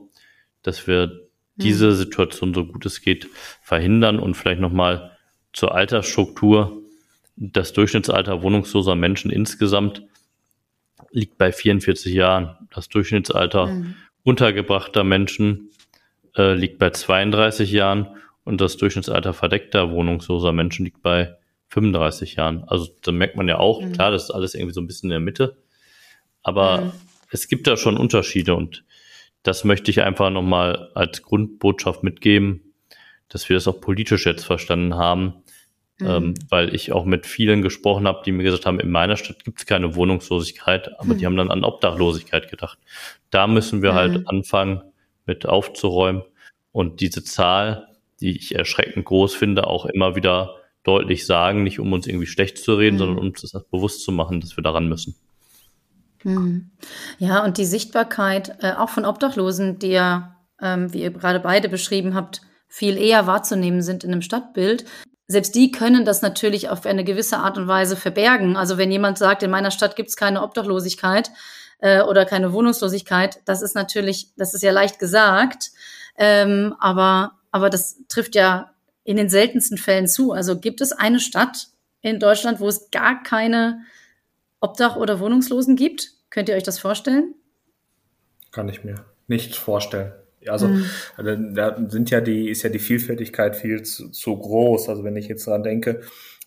dass 0.61 0.87
wir 0.87 1.21
diese 1.55 1.89
hm. 1.89 1.95
Situation 1.95 2.53
so 2.53 2.65
gut 2.65 2.85
es 2.85 3.01
geht 3.01 3.27
verhindern 3.61 4.19
und 4.19 4.35
vielleicht 4.35 4.61
nochmal 4.61 5.11
zur 5.53 5.75
Altersstruktur. 5.75 6.81
Das 7.35 7.73
Durchschnittsalter 7.73 8.41
wohnungsloser 8.41 8.95
Menschen 8.95 9.31
insgesamt 9.31 10.03
liegt 11.11 11.37
bei 11.37 11.51
44 11.51 12.13
Jahren. 12.13 12.57
Das 12.73 12.89
Durchschnittsalter 12.89 13.67
mhm. 13.67 13.95
untergebrachter 14.23 15.03
Menschen 15.03 15.69
äh, 16.35 16.53
liegt 16.53 16.79
bei 16.79 16.89
32 16.89 17.71
Jahren 17.71 18.07
und 18.43 18.61
das 18.61 18.77
Durchschnittsalter 18.77 19.33
verdeckter 19.33 19.91
wohnungsloser 19.91 20.51
Menschen 20.51 20.85
liegt 20.85 21.01
bei 21.01 21.35
35 21.69 22.35
Jahren. 22.35 22.63
Also 22.65 22.89
da 23.01 23.11
merkt 23.11 23.35
man 23.35 23.47
ja 23.47 23.57
auch, 23.57 23.81
mhm. 23.81 23.93
klar, 23.93 24.11
das 24.11 24.25
ist 24.25 24.31
alles 24.31 24.53
irgendwie 24.53 24.73
so 24.73 24.81
ein 24.81 24.87
bisschen 24.87 25.07
in 25.07 25.11
der 25.11 25.19
Mitte. 25.19 25.57
Aber 26.43 26.81
mhm. 26.81 26.91
es 27.31 27.47
gibt 27.47 27.67
da 27.67 27.77
schon 27.77 27.97
Unterschiede 27.97 28.55
und 28.55 28.83
das 29.41 29.63
möchte 29.63 29.91
ich 29.91 30.01
einfach 30.01 30.29
nochmal 30.29 30.89
als 30.93 31.21
Grundbotschaft 31.21 32.03
mitgeben, 32.03 32.73
dass 33.27 33.49
wir 33.49 33.55
das 33.55 33.67
auch 33.67 33.81
politisch 33.81 34.25
jetzt 34.25 34.45
verstanden 34.45 34.95
haben. 34.95 35.33
Mhm. 35.99 36.07
Ähm, 36.07 36.33
weil 36.49 36.73
ich 36.73 36.91
auch 36.91 37.05
mit 37.05 37.27
vielen 37.27 37.61
gesprochen 37.61 38.07
habe, 38.07 38.23
die 38.25 38.31
mir 38.31 38.43
gesagt 38.43 38.65
haben, 38.65 38.79
in 38.79 38.89
meiner 38.89 39.15
Stadt 39.15 39.43
gibt 39.43 39.59
es 39.59 39.65
keine 39.65 39.95
Wohnungslosigkeit, 39.95 40.99
aber 40.99 41.13
die 41.13 41.21
mhm. 41.21 41.25
haben 41.25 41.37
dann 41.37 41.51
an 41.51 41.63
Obdachlosigkeit 41.63 42.49
gedacht. 42.49 42.79
Da 43.29 43.45
müssen 43.47 43.83
wir 43.83 43.93
halt 43.93 44.21
mhm. 44.21 44.27
anfangen, 44.27 44.81
mit 45.25 45.45
aufzuräumen 45.45 46.23
und 46.71 46.99
diese 46.99 47.23
Zahl, 47.23 47.87
die 48.19 48.35
ich 48.35 48.55
erschreckend 48.55 49.05
groß 49.05 49.35
finde, 49.35 49.67
auch 49.67 49.85
immer 49.85 50.15
wieder 50.15 50.55
deutlich 50.83 51.25
sagen, 51.25 51.63
nicht 51.63 51.79
um 51.79 51.93
uns 51.93 52.07
irgendwie 52.07 52.27
schlecht 52.27 52.57
zu 52.57 52.75
reden, 52.75 52.95
mhm. 52.95 52.99
sondern 52.99 53.17
um 53.19 53.27
uns 53.27 53.41
das 53.41 53.63
bewusst 53.69 54.03
zu 54.03 54.11
machen, 54.11 54.41
dass 54.41 54.57
wir 54.57 54.63
daran 54.63 54.89
müssen. 54.89 55.15
Mhm. 56.23 56.71
Ja, 57.17 57.43
und 57.43 57.57
die 57.57 57.65
Sichtbarkeit 57.65 58.57
äh, 58.63 58.73
auch 58.73 58.89
von 58.89 59.05
Obdachlosen, 59.05 59.79
die 59.79 59.89
ja, 59.89 60.37
ähm, 60.61 60.93
wie 60.93 61.01
ihr 61.01 61.11
gerade 61.11 61.39
beide 61.39 61.69
beschrieben 61.69 62.15
habt, 62.15 62.41
viel 62.67 62.97
eher 62.97 63.27
wahrzunehmen 63.27 63.81
sind 63.81 64.03
in 64.03 64.11
einem 64.11 64.21
Stadtbild. 64.21 64.85
Selbst 65.27 65.55
die 65.55 65.71
können 65.71 66.05
das 66.05 66.21
natürlich 66.21 66.69
auf 66.69 66.85
eine 66.85 67.03
gewisse 67.03 67.37
Art 67.37 67.57
und 67.57 67.67
Weise 67.67 67.95
verbergen. 67.95 68.57
Also 68.57 68.77
wenn 68.77 68.91
jemand 68.91 69.17
sagt, 69.17 69.43
in 69.43 69.51
meiner 69.51 69.71
Stadt 69.71 69.95
gibt 69.95 70.09
es 70.09 70.15
keine 70.15 70.41
Obdachlosigkeit 70.41 71.31
äh, 71.79 72.01
oder 72.01 72.25
keine 72.25 72.51
Wohnungslosigkeit, 72.51 73.41
das 73.45 73.61
ist 73.61 73.75
natürlich, 73.75 74.33
das 74.37 74.53
ist 74.53 74.63
ja 74.63 74.71
leicht 74.71 74.99
gesagt, 74.99 75.71
ähm, 76.17 76.75
aber, 76.79 77.33
aber 77.51 77.69
das 77.69 77.97
trifft 78.09 78.35
ja 78.35 78.73
in 79.03 79.17
den 79.17 79.29
seltensten 79.29 79.77
Fällen 79.77 80.07
zu. 80.07 80.31
Also 80.31 80.59
gibt 80.59 80.81
es 80.81 80.91
eine 80.91 81.19
Stadt 81.19 81.67
in 82.01 82.19
Deutschland, 82.19 82.59
wo 82.59 82.67
es 82.67 82.89
gar 82.91 83.21
keine 83.23 83.81
Obdach- 84.61 84.95
oder 84.95 85.19
Wohnungslosen 85.19 85.75
gibt? 85.75 86.12
Könnt 86.33 86.49
ihr 86.49 86.55
euch 86.55 86.63
das 86.63 86.79
vorstellen? 86.79 87.35
Kann 88.51 88.67
ich 88.67 88.83
mir 88.83 89.05
nicht 89.27 89.55
vorstellen. 89.55 90.13
Also 90.47 90.67
mhm. 90.67 91.53
da 91.53 91.77
sind 91.89 92.09
ja 92.09 92.21
die, 92.21 92.49
ist 92.49 92.63
ja 92.63 92.71
die 92.71 92.79
Vielfältigkeit 92.79 93.55
viel 93.55 93.83
zu, 93.83 94.09
zu 94.09 94.35
groß. 94.35 94.89
Also 94.89 95.03
wenn 95.03 95.15
ich 95.15 95.27
jetzt 95.27 95.45
daran 95.45 95.61
denke, 95.61 96.01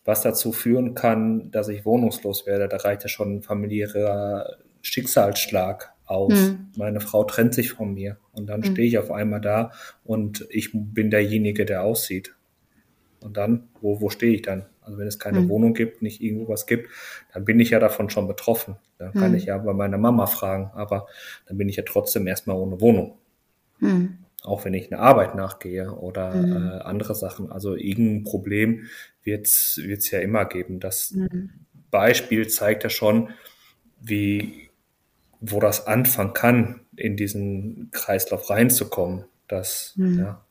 was 0.05 0.23
dazu 0.23 0.51
führen 0.51 0.97
kann, 0.97 1.53
dass 1.53 1.69
ich 1.69 1.85
wohnungslos 1.85 2.47
werde, 2.47 2.67
da 2.67 2.79
reicht 2.79 3.05
ja 3.05 3.09
schon 3.09 3.37
ein 3.37 3.43
familiärer 3.43 4.57
Schicksalsschlag 4.83 5.93
auf. 6.05 6.33
Mhm. 6.33 6.73
Meine 6.77 6.99
Frau 7.01 7.23
trennt 7.23 7.55
sich 7.55 7.71
von 7.71 7.95
mir 7.95 8.17
und 8.33 8.47
dann 8.49 8.63
mhm. 8.63 8.65
stehe 8.65 8.89
ich 8.89 8.99
auf 8.99 9.13
einmal 9.13 9.41
da 9.41 9.71
und 10.03 10.49
ich 10.51 10.71
bin 10.75 11.13
derjenige, 11.13 11.65
der 11.65 11.85
aussieht. 11.85 12.35
Und 13.21 13.37
dann, 13.37 13.69
wo, 13.81 14.01
wo 14.01 14.11
stehe 14.11 14.35
ich 14.35 14.43
dann? 14.43 14.67
Also 14.87 14.99
wenn 14.99 15.09
es 15.09 15.19
keine 15.19 15.41
mhm. 15.41 15.49
Wohnung 15.49 15.75
gibt, 15.75 16.01
nicht 16.01 16.23
irgendwo 16.23 16.49
was 16.49 16.67
gibt, 16.67 16.89
dann 17.35 17.45
bin 17.45 17.59
ich 17.59 17.71
ja 17.71 17.81
davon 17.81 18.09
schon 18.09 18.29
betroffen. 18.29 18.77
Dann 18.99 19.13
kann 19.13 19.33
mhm. 19.33 19.37
ich 19.37 19.47
ja 19.47 19.59
bei 19.59 19.75
meiner 19.75 19.99
Mama 19.99 20.27
fragen, 20.27 20.71
aber 20.75 21.07
dann 21.47 21.59
bin 21.59 21.69
ich 21.69 21.77
ja 21.77 21.83
trotzdem 21.85 22.27
erstmal 22.27 22.57
ohne 22.57 22.81
Wohnung. 22.81 23.19
Mhm. 23.81 24.19
Auch 24.43 24.65
wenn 24.65 24.75
ich 24.75 24.93
eine 24.93 25.01
Arbeit 25.01 25.35
nachgehe 25.35 25.91
oder 25.91 26.35
mhm. 26.35 26.53
äh, 26.53 26.79
andere 26.83 27.17
Sachen. 27.17 27.51
Also 27.51 27.75
irgendein 27.75 28.23
Problem 28.23 28.87
wird 29.25 29.47
es 29.47 30.11
ja 30.11 30.21
immer 30.21 30.45
geben. 30.45 30.79
Das 30.79 31.11
mhm. 31.11 31.51
Beispiel 31.91 32.47
zeigt 32.47 32.85
ja 32.85 32.91
schon, 32.91 33.31
wie, 34.01 34.71
wo 35.41 35.59
das 35.59 35.89
anfangen 35.89 36.33
kann, 36.33 36.81
in 36.95 37.17
diesen 37.17 37.91
Kreislauf 37.91 38.49
reinzukommen. 38.51 39.25
Dass 39.49 39.95
mhm. 39.97 40.19
ja, 40.21 40.45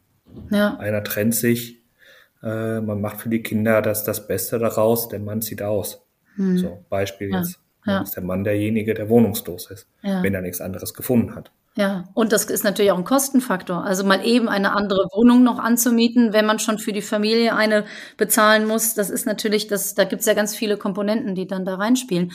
ja. 0.52 0.78
einer 0.78 1.04
trennt 1.06 1.36
sich, 1.36 1.85
äh, 2.46 2.80
man 2.80 3.02
macht 3.02 3.20
für 3.20 3.30
die 3.30 3.42
Kinder 3.42 3.82
das, 3.82 4.04
das 4.04 4.28
Beste 4.28 4.60
daraus, 4.60 5.10
der 5.10 5.20
Mann 5.20 5.42
zieht 5.42 5.62
aus. 5.62 6.06
Mhm. 6.38 6.58
So, 6.58 6.86
Beispiel 6.90 7.32
ja. 7.32 7.40
jetzt. 7.40 7.60
Ja. 7.88 8.02
ist 8.02 8.16
der 8.16 8.24
Mann 8.24 8.44
derjenige, 8.44 8.96
der 8.96 9.10
wohnungslos 9.10 9.70
ist, 9.70 9.88
ja. 10.02 10.24
wenn 10.24 10.34
er 10.34 10.42
nichts 10.42 10.60
anderes 10.60 10.96
gefunden 10.96 11.36
hat. 11.36 11.52
Ja, 11.78 12.06
und 12.14 12.32
das 12.32 12.46
ist 12.46 12.64
natürlich 12.64 12.92
auch 12.92 12.98
ein 12.98 13.04
Kostenfaktor. 13.04 13.84
Also 13.84 14.06
mal 14.06 14.26
eben 14.26 14.48
eine 14.48 14.72
andere 14.72 15.08
Wohnung 15.14 15.44
noch 15.44 15.60
anzumieten, 15.60 16.32
wenn 16.32 16.46
man 16.46 16.58
schon 16.58 16.80
für 16.80 16.94
die 16.94 17.02
Familie 17.02 17.54
eine 17.56 17.86
bezahlen 18.18 18.66
muss, 18.66 18.94
das 18.94 19.10
ist 19.10 19.26
natürlich, 19.26 19.68
das, 19.68 19.94
da 19.94 20.06
gibt's 20.06 20.26
ja 20.26 20.34
ganz 20.34 20.56
viele 20.56 20.78
Komponenten, 20.78 21.36
die 21.36 21.48
dann 21.48 21.66
da 21.66 21.76
reinspielen. 21.76 22.32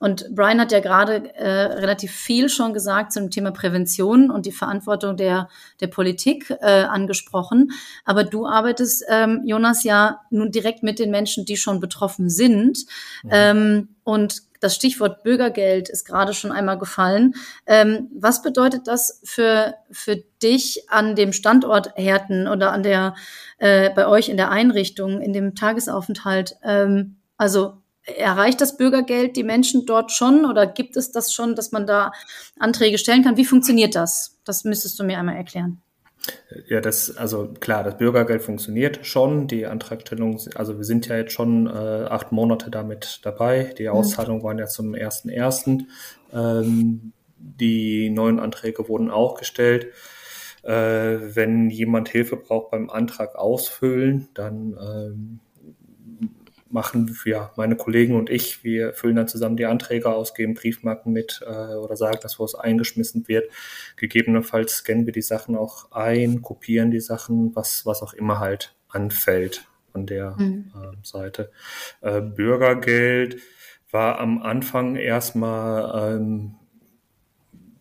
Und 0.00 0.34
Brian 0.34 0.60
hat 0.60 0.72
ja 0.72 0.80
gerade 0.80 1.32
äh, 1.34 1.48
relativ 1.48 2.10
viel 2.10 2.48
schon 2.48 2.72
gesagt 2.72 3.12
zum 3.12 3.30
Thema 3.30 3.52
Prävention 3.52 4.30
und 4.30 4.46
die 4.46 4.52
Verantwortung 4.52 5.16
der, 5.16 5.48
der 5.80 5.88
Politik 5.88 6.50
äh, 6.50 6.84
angesprochen. 6.84 7.70
Aber 8.06 8.24
du 8.24 8.46
arbeitest, 8.46 9.04
ähm, 9.08 9.42
Jonas, 9.44 9.84
ja 9.84 10.22
nun 10.30 10.50
direkt 10.50 10.82
mit 10.82 10.98
den 10.98 11.10
Menschen, 11.10 11.44
die 11.44 11.58
schon 11.58 11.80
betroffen 11.80 12.30
sind. 12.30 12.86
Mhm. 13.22 13.30
Ähm, 13.30 13.88
und 14.02 14.42
das 14.60 14.74
Stichwort 14.74 15.22
Bürgergeld 15.22 15.90
ist 15.90 16.06
gerade 16.06 16.32
schon 16.32 16.50
einmal 16.50 16.78
gefallen. 16.78 17.34
Ähm, 17.66 18.08
was 18.14 18.42
bedeutet 18.42 18.86
das 18.86 19.20
für, 19.24 19.74
für 19.90 20.16
dich 20.42 20.88
an 20.88 21.14
dem 21.14 21.34
Standort 21.34 21.92
Herten 21.96 22.48
oder 22.48 22.72
an 22.72 22.82
der, 22.82 23.14
äh, 23.58 23.90
bei 23.90 24.06
euch 24.06 24.30
in 24.30 24.38
der 24.38 24.50
Einrichtung, 24.50 25.20
in 25.20 25.34
dem 25.34 25.54
Tagesaufenthalt? 25.54 26.56
Ähm, 26.62 27.16
also 27.36 27.80
erreicht 28.04 28.60
das 28.60 28.76
Bürgergeld 28.76 29.36
die 29.36 29.44
Menschen 29.44 29.86
dort 29.86 30.12
schon 30.12 30.44
oder 30.44 30.66
gibt 30.66 30.96
es 30.96 31.12
das 31.12 31.32
schon, 31.32 31.54
dass 31.54 31.72
man 31.72 31.86
da 31.86 32.12
Anträge 32.58 32.98
stellen 32.98 33.22
kann? 33.22 33.36
Wie 33.36 33.44
funktioniert 33.44 33.94
das? 33.94 34.38
Das 34.44 34.64
müsstest 34.64 34.98
du 34.98 35.04
mir 35.04 35.18
einmal 35.18 35.36
erklären. 35.36 35.80
Ja, 36.68 36.80
das, 36.80 37.16
also 37.16 37.48
klar, 37.60 37.82
das 37.82 37.96
Bürgergeld 37.96 38.42
funktioniert 38.42 39.06
schon. 39.06 39.46
Die 39.46 39.66
Antragstellung, 39.66 40.38
also 40.54 40.76
wir 40.76 40.84
sind 40.84 41.06
ja 41.06 41.16
jetzt 41.16 41.32
schon 41.32 41.66
äh, 41.66 41.70
acht 41.70 42.30
Monate 42.30 42.70
damit 42.70 43.20
dabei. 43.22 43.74
Die 43.78 43.84
mhm. 43.84 43.90
Auszahlungen 43.90 44.42
waren 44.42 44.58
ja 44.58 44.66
zum 44.66 44.92
1.1. 44.92 45.84
Ähm, 46.32 47.12
die 47.36 48.10
neuen 48.10 48.38
Anträge 48.38 48.88
wurden 48.88 49.10
auch 49.10 49.38
gestellt. 49.38 49.88
Äh, 50.62 50.72
wenn 51.34 51.70
jemand 51.70 52.10
Hilfe 52.10 52.36
braucht 52.36 52.70
beim 52.70 52.90
Antrag 52.90 53.34
ausfüllen, 53.34 54.28
dann 54.34 54.76
ähm, 54.78 55.40
machen 56.70 57.16
ja 57.24 57.52
meine 57.56 57.76
Kollegen 57.76 58.14
und 58.16 58.30
ich, 58.30 58.64
wir 58.64 58.92
füllen 58.92 59.16
dann 59.16 59.28
zusammen 59.28 59.56
die 59.56 59.66
Anträge 59.66 60.10
aus, 60.10 60.34
geben 60.34 60.54
Briefmarken 60.54 61.12
mit 61.12 61.40
äh, 61.44 61.74
oder 61.74 61.96
sagen, 61.96 62.18
dass 62.22 62.38
wo 62.38 62.44
es 62.44 62.54
eingeschmissen 62.54 63.28
wird. 63.28 63.50
Gegebenenfalls 63.96 64.76
scannen 64.76 65.06
wir 65.06 65.12
die 65.12 65.22
Sachen 65.22 65.56
auch 65.56 65.92
ein, 65.92 66.42
kopieren 66.42 66.90
die 66.90 67.00
Sachen, 67.00 67.54
was, 67.54 67.86
was 67.86 68.02
auch 68.02 68.14
immer 68.14 68.38
halt 68.38 68.74
anfällt 68.88 69.66
an 69.92 70.06
der 70.06 70.36
mhm. 70.38 70.72
äh, 70.74 70.96
Seite. 71.02 71.50
Äh, 72.00 72.20
Bürgergeld 72.20 73.38
war 73.90 74.20
am 74.20 74.42
Anfang 74.42 74.96
erstmal 74.96 76.16
ähm, 76.16 76.54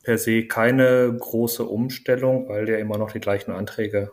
per 0.04 0.18
se 0.18 0.48
keine 0.48 1.16
große 1.18 1.64
Umstellung, 1.64 2.50
weil 2.50 2.68
ja 2.68 2.78
immer 2.78 2.98
noch 2.98 3.12
die 3.12 3.20
gleichen 3.20 3.52
Anträge 3.52 4.12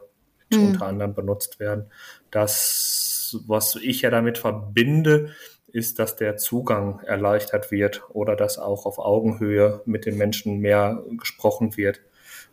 mhm. 0.56 0.68
unter 0.68 0.86
anderem 0.86 1.14
benutzt 1.14 1.60
werden. 1.60 1.90
Das 2.30 3.16
was 3.46 3.76
ich 3.76 4.02
ja 4.02 4.10
damit 4.10 4.38
verbinde, 4.38 5.34
ist, 5.72 5.98
dass 5.98 6.16
der 6.16 6.36
Zugang 6.36 7.00
erleichtert 7.00 7.70
wird 7.70 8.02
oder 8.10 8.36
dass 8.36 8.58
auch 8.58 8.86
auf 8.86 8.98
Augenhöhe 8.98 9.82
mit 9.84 10.06
den 10.06 10.16
Menschen 10.16 10.58
mehr 10.60 11.02
gesprochen 11.18 11.76
wird. 11.76 12.00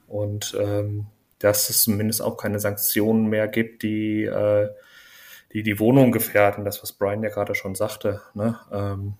Und 0.07 0.57
ähm, 0.59 1.05
dass 1.39 1.69
es 1.69 1.83
zumindest 1.83 2.21
auch 2.21 2.37
keine 2.37 2.59
Sanktionen 2.59 3.27
mehr 3.27 3.47
gibt, 3.47 3.83
die 3.83 4.23
äh, 4.23 4.69
die, 5.53 5.61
die 5.61 5.79
Wohnung 5.79 6.11
gefährden, 6.11 6.65
das, 6.65 6.81
was 6.81 6.93
Brian 6.93 7.21
ja 7.21 7.29
gerade 7.29 7.53
schon 7.53 7.75
sagte. 7.75 8.21
Ne? 8.33 8.59
Ähm, 8.71 9.13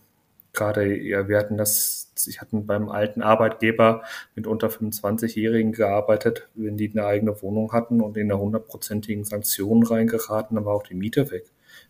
gerade, 0.54 0.98
ja, 1.02 1.28
wir 1.28 1.38
hatten 1.38 1.58
das, 1.58 2.12
ich 2.28 2.39
hatten 2.39 2.66
beim 2.66 2.89
alten 2.89 3.22
Arbeitgeber 3.22 4.04
mit 4.36 4.48
unter 4.48 4.68
25-Jährigen 4.68 5.72
gearbeitet, 5.72 6.48
wenn 6.54 6.78
die 6.78 6.92
eine 6.92 7.06
eigene 7.06 7.42
Wohnung 7.42 7.74
hatten 7.74 8.02
und 8.02 8.16
in 8.18 8.32
eine 8.32 8.39
hundertprozentigen 8.39 9.26
Sanktionen 9.26 9.84
reingeraten, 9.84 10.56
dann 10.56 10.66
war 10.66 10.76
auch 10.76 10.84
die 10.84 10.96
Miete 10.96 11.32
weg. 11.32 11.46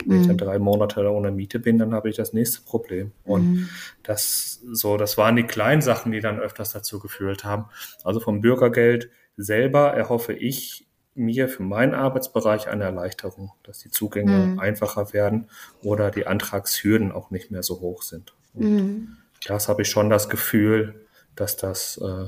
Wenn 0.06 0.15
mhm. 0.15 0.21
ich 0.21 0.28
dann 0.28 0.38
drei 0.38 0.60
Monate 0.60 1.12
ohne 1.12 1.32
Miete 1.32 1.60
bin, 1.60 1.78
dann 1.78 1.93
habe 1.93 2.10
ich 2.10 2.15
das 2.15 2.34
nächste 2.34 2.62
Problem. 2.62 3.12
Und 3.26 3.52
mhm. 3.52 3.69
das 4.02 4.62
so, 4.71 4.97
das 4.97 5.17
waren 5.17 5.36
die 5.36 5.43
kleinen 5.43 5.82
Sachen, 5.82 6.12
die 6.12 6.21
dann 6.21 6.39
öfters 6.39 6.71
dazu 6.71 6.99
geführt 6.99 7.43
haben. 7.43 7.65
Also 8.04 8.19
vom 8.19 8.41
Bürgergeld 8.41 9.10
selber 9.36 9.93
erhoffe 9.93 10.34
ich 10.34 10.88
mir 11.15 11.47
für 11.47 11.63
meinen 11.63 11.93
Arbeitsbereich 11.93 12.69
eine 12.69 12.86
Erleichterung, 12.86 13.52
dass 13.63 13.80
die 13.80 13.91
Zugänge 13.91 14.32
mhm. 14.32 14.60
einfacher 14.60 15.13
werden 15.13 15.47
oder 15.84 16.10
die 16.10 16.26
Antragshürden 16.26 17.12
auch 17.12 17.30
nicht 17.30 17.52
mehr 17.52 17.62
so 17.62 17.82
hoch 17.82 18.02
sind. 18.02 18.34
Mhm. 18.53 19.17
Das 19.47 19.67
habe 19.67 19.81
ich 19.81 19.89
schon 19.89 20.09
das 20.09 20.29
Gefühl, 20.29 21.05
dass 21.35 21.57
das 21.57 21.97
äh, 21.97 22.27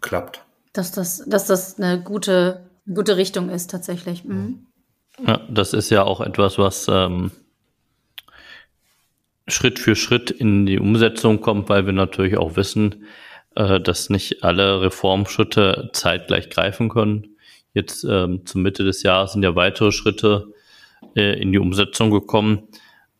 klappt. 0.00 0.44
Dass 0.72 0.92
das, 0.92 1.24
dass 1.26 1.46
das 1.46 1.78
eine 1.78 2.02
gute, 2.02 2.70
gute 2.92 3.16
Richtung 3.16 3.48
ist 3.48 3.70
tatsächlich. 3.70 4.24
Mhm. 4.24 4.66
Ja, 5.26 5.40
das 5.48 5.72
ist 5.72 5.90
ja 5.90 6.02
auch 6.02 6.20
etwas, 6.20 6.58
was 6.58 6.86
ähm, 6.88 7.30
Schritt 9.46 9.78
für 9.78 9.94
Schritt 9.94 10.30
in 10.30 10.66
die 10.66 10.78
Umsetzung 10.78 11.40
kommt, 11.40 11.68
weil 11.68 11.86
wir 11.86 11.92
natürlich 11.92 12.36
auch 12.36 12.56
wissen, 12.56 13.04
äh, 13.54 13.80
dass 13.80 14.10
nicht 14.10 14.42
alle 14.42 14.80
Reformschritte 14.80 15.90
zeitgleich 15.92 16.50
greifen 16.50 16.88
können. 16.88 17.36
Jetzt 17.72 18.04
ähm, 18.04 18.46
zur 18.46 18.60
Mitte 18.60 18.84
des 18.84 19.02
Jahres 19.02 19.32
sind 19.32 19.42
ja 19.42 19.54
weitere 19.54 19.92
Schritte 19.92 20.52
äh, 21.14 21.40
in 21.40 21.52
die 21.52 21.58
Umsetzung 21.58 22.10
gekommen. 22.10 22.68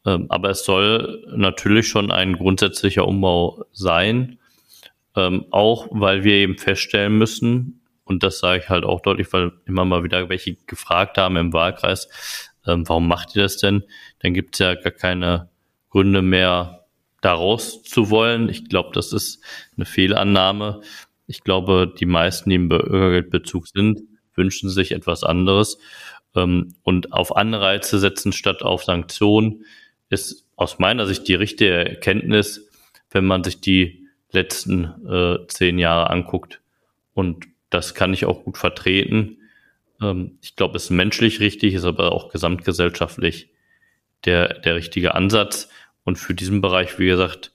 Ähm, 0.06 0.26
aber 0.28 0.50
es 0.50 0.64
soll 0.64 1.24
natürlich 1.34 1.88
schon 1.88 2.10
ein 2.10 2.34
grundsätzlicher 2.34 3.06
Umbau 3.06 3.64
sein, 3.72 4.38
ähm, 5.16 5.46
auch 5.50 5.88
weil 5.90 6.24
wir 6.24 6.34
eben 6.34 6.58
feststellen 6.58 7.16
müssen, 7.16 7.80
und 8.04 8.22
das 8.22 8.38
sage 8.38 8.62
ich 8.62 8.68
halt 8.68 8.84
auch 8.84 9.00
deutlich, 9.00 9.32
weil 9.32 9.52
immer 9.64 9.84
mal 9.86 10.04
wieder 10.04 10.28
welche 10.28 10.56
gefragt 10.66 11.16
haben 11.16 11.36
im 11.36 11.52
Wahlkreis, 11.52 12.08
ähm, 12.66 12.86
warum 12.88 13.08
macht 13.08 13.34
ihr 13.34 13.42
das 13.42 13.56
denn? 13.56 13.84
Dann 14.20 14.34
gibt 14.34 14.54
es 14.54 14.58
ja 14.58 14.74
gar 14.74 14.92
keine 14.92 15.48
Gründe 15.90 16.22
mehr, 16.22 16.84
daraus 17.24 17.82
zu 17.82 18.10
wollen. 18.10 18.50
Ich 18.50 18.68
glaube, 18.68 18.90
das 18.92 19.12
ist 19.12 19.42
eine 19.76 19.86
Fehlannahme. 19.86 20.82
Ich 21.26 21.42
glaube, 21.42 21.92
die 21.98 22.06
meisten, 22.06 22.50
die 22.50 22.56
im 22.56 22.68
Bürgergeldbezug 22.68 23.66
sind, 23.66 24.00
wünschen 24.34 24.68
sich 24.68 24.92
etwas 24.92 25.24
anderes. 25.24 25.78
Ähm, 26.34 26.74
und 26.82 27.12
auf 27.12 27.34
Anreize 27.34 27.98
setzen 27.98 28.32
statt 28.32 28.62
auf 28.62 28.84
Sanktionen 28.84 29.64
ist 30.10 30.46
aus 30.56 30.78
meiner 30.78 31.06
Sicht 31.06 31.26
die 31.28 31.34
richtige 31.34 31.72
Erkenntnis, 31.72 32.68
wenn 33.10 33.24
man 33.24 33.44
sich 33.44 33.60
die 33.60 34.08
letzten 34.30 34.84
äh, 35.08 35.46
zehn 35.48 35.78
Jahre 35.78 36.10
anguckt. 36.10 36.60
Und 37.14 37.46
das 37.70 37.94
kann 37.94 38.12
ich 38.12 38.24
auch 38.26 38.44
gut 38.44 38.58
vertreten. 38.58 39.38
Ähm, 40.00 40.38
ich 40.42 40.56
glaube, 40.56 40.76
es 40.76 40.84
ist 40.84 40.90
menschlich 40.90 41.40
richtig, 41.40 41.74
ist 41.74 41.84
aber 41.84 42.12
auch 42.12 42.30
gesamtgesellschaftlich 42.30 43.50
der, 44.24 44.60
der 44.60 44.74
richtige 44.74 45.14
Ansatz. 45.14 45.68
Und 46.04 46.16
für 46.16 46.34
diesen 46.34 46.60
Bereich, 46.60 46.98
wie 46.98 47.06
gesagt, 47.06 47.52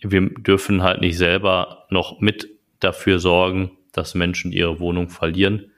wir 0.00 0.30
dürfen 0.30 0.82
halt 0.82 1.00
nicht 1.00 1.18
selber 1.18 1.86
noch 1.90 2.20
mit 2.20 2.48
dafür 2.80 3.18
sorgen, 3.18 3.76
dass 3.92 4.14
Menschen 4.14 4.52
ihre 4.52 4.78
Wohnung 4.80 5.08
verlieren. 5.08 5.72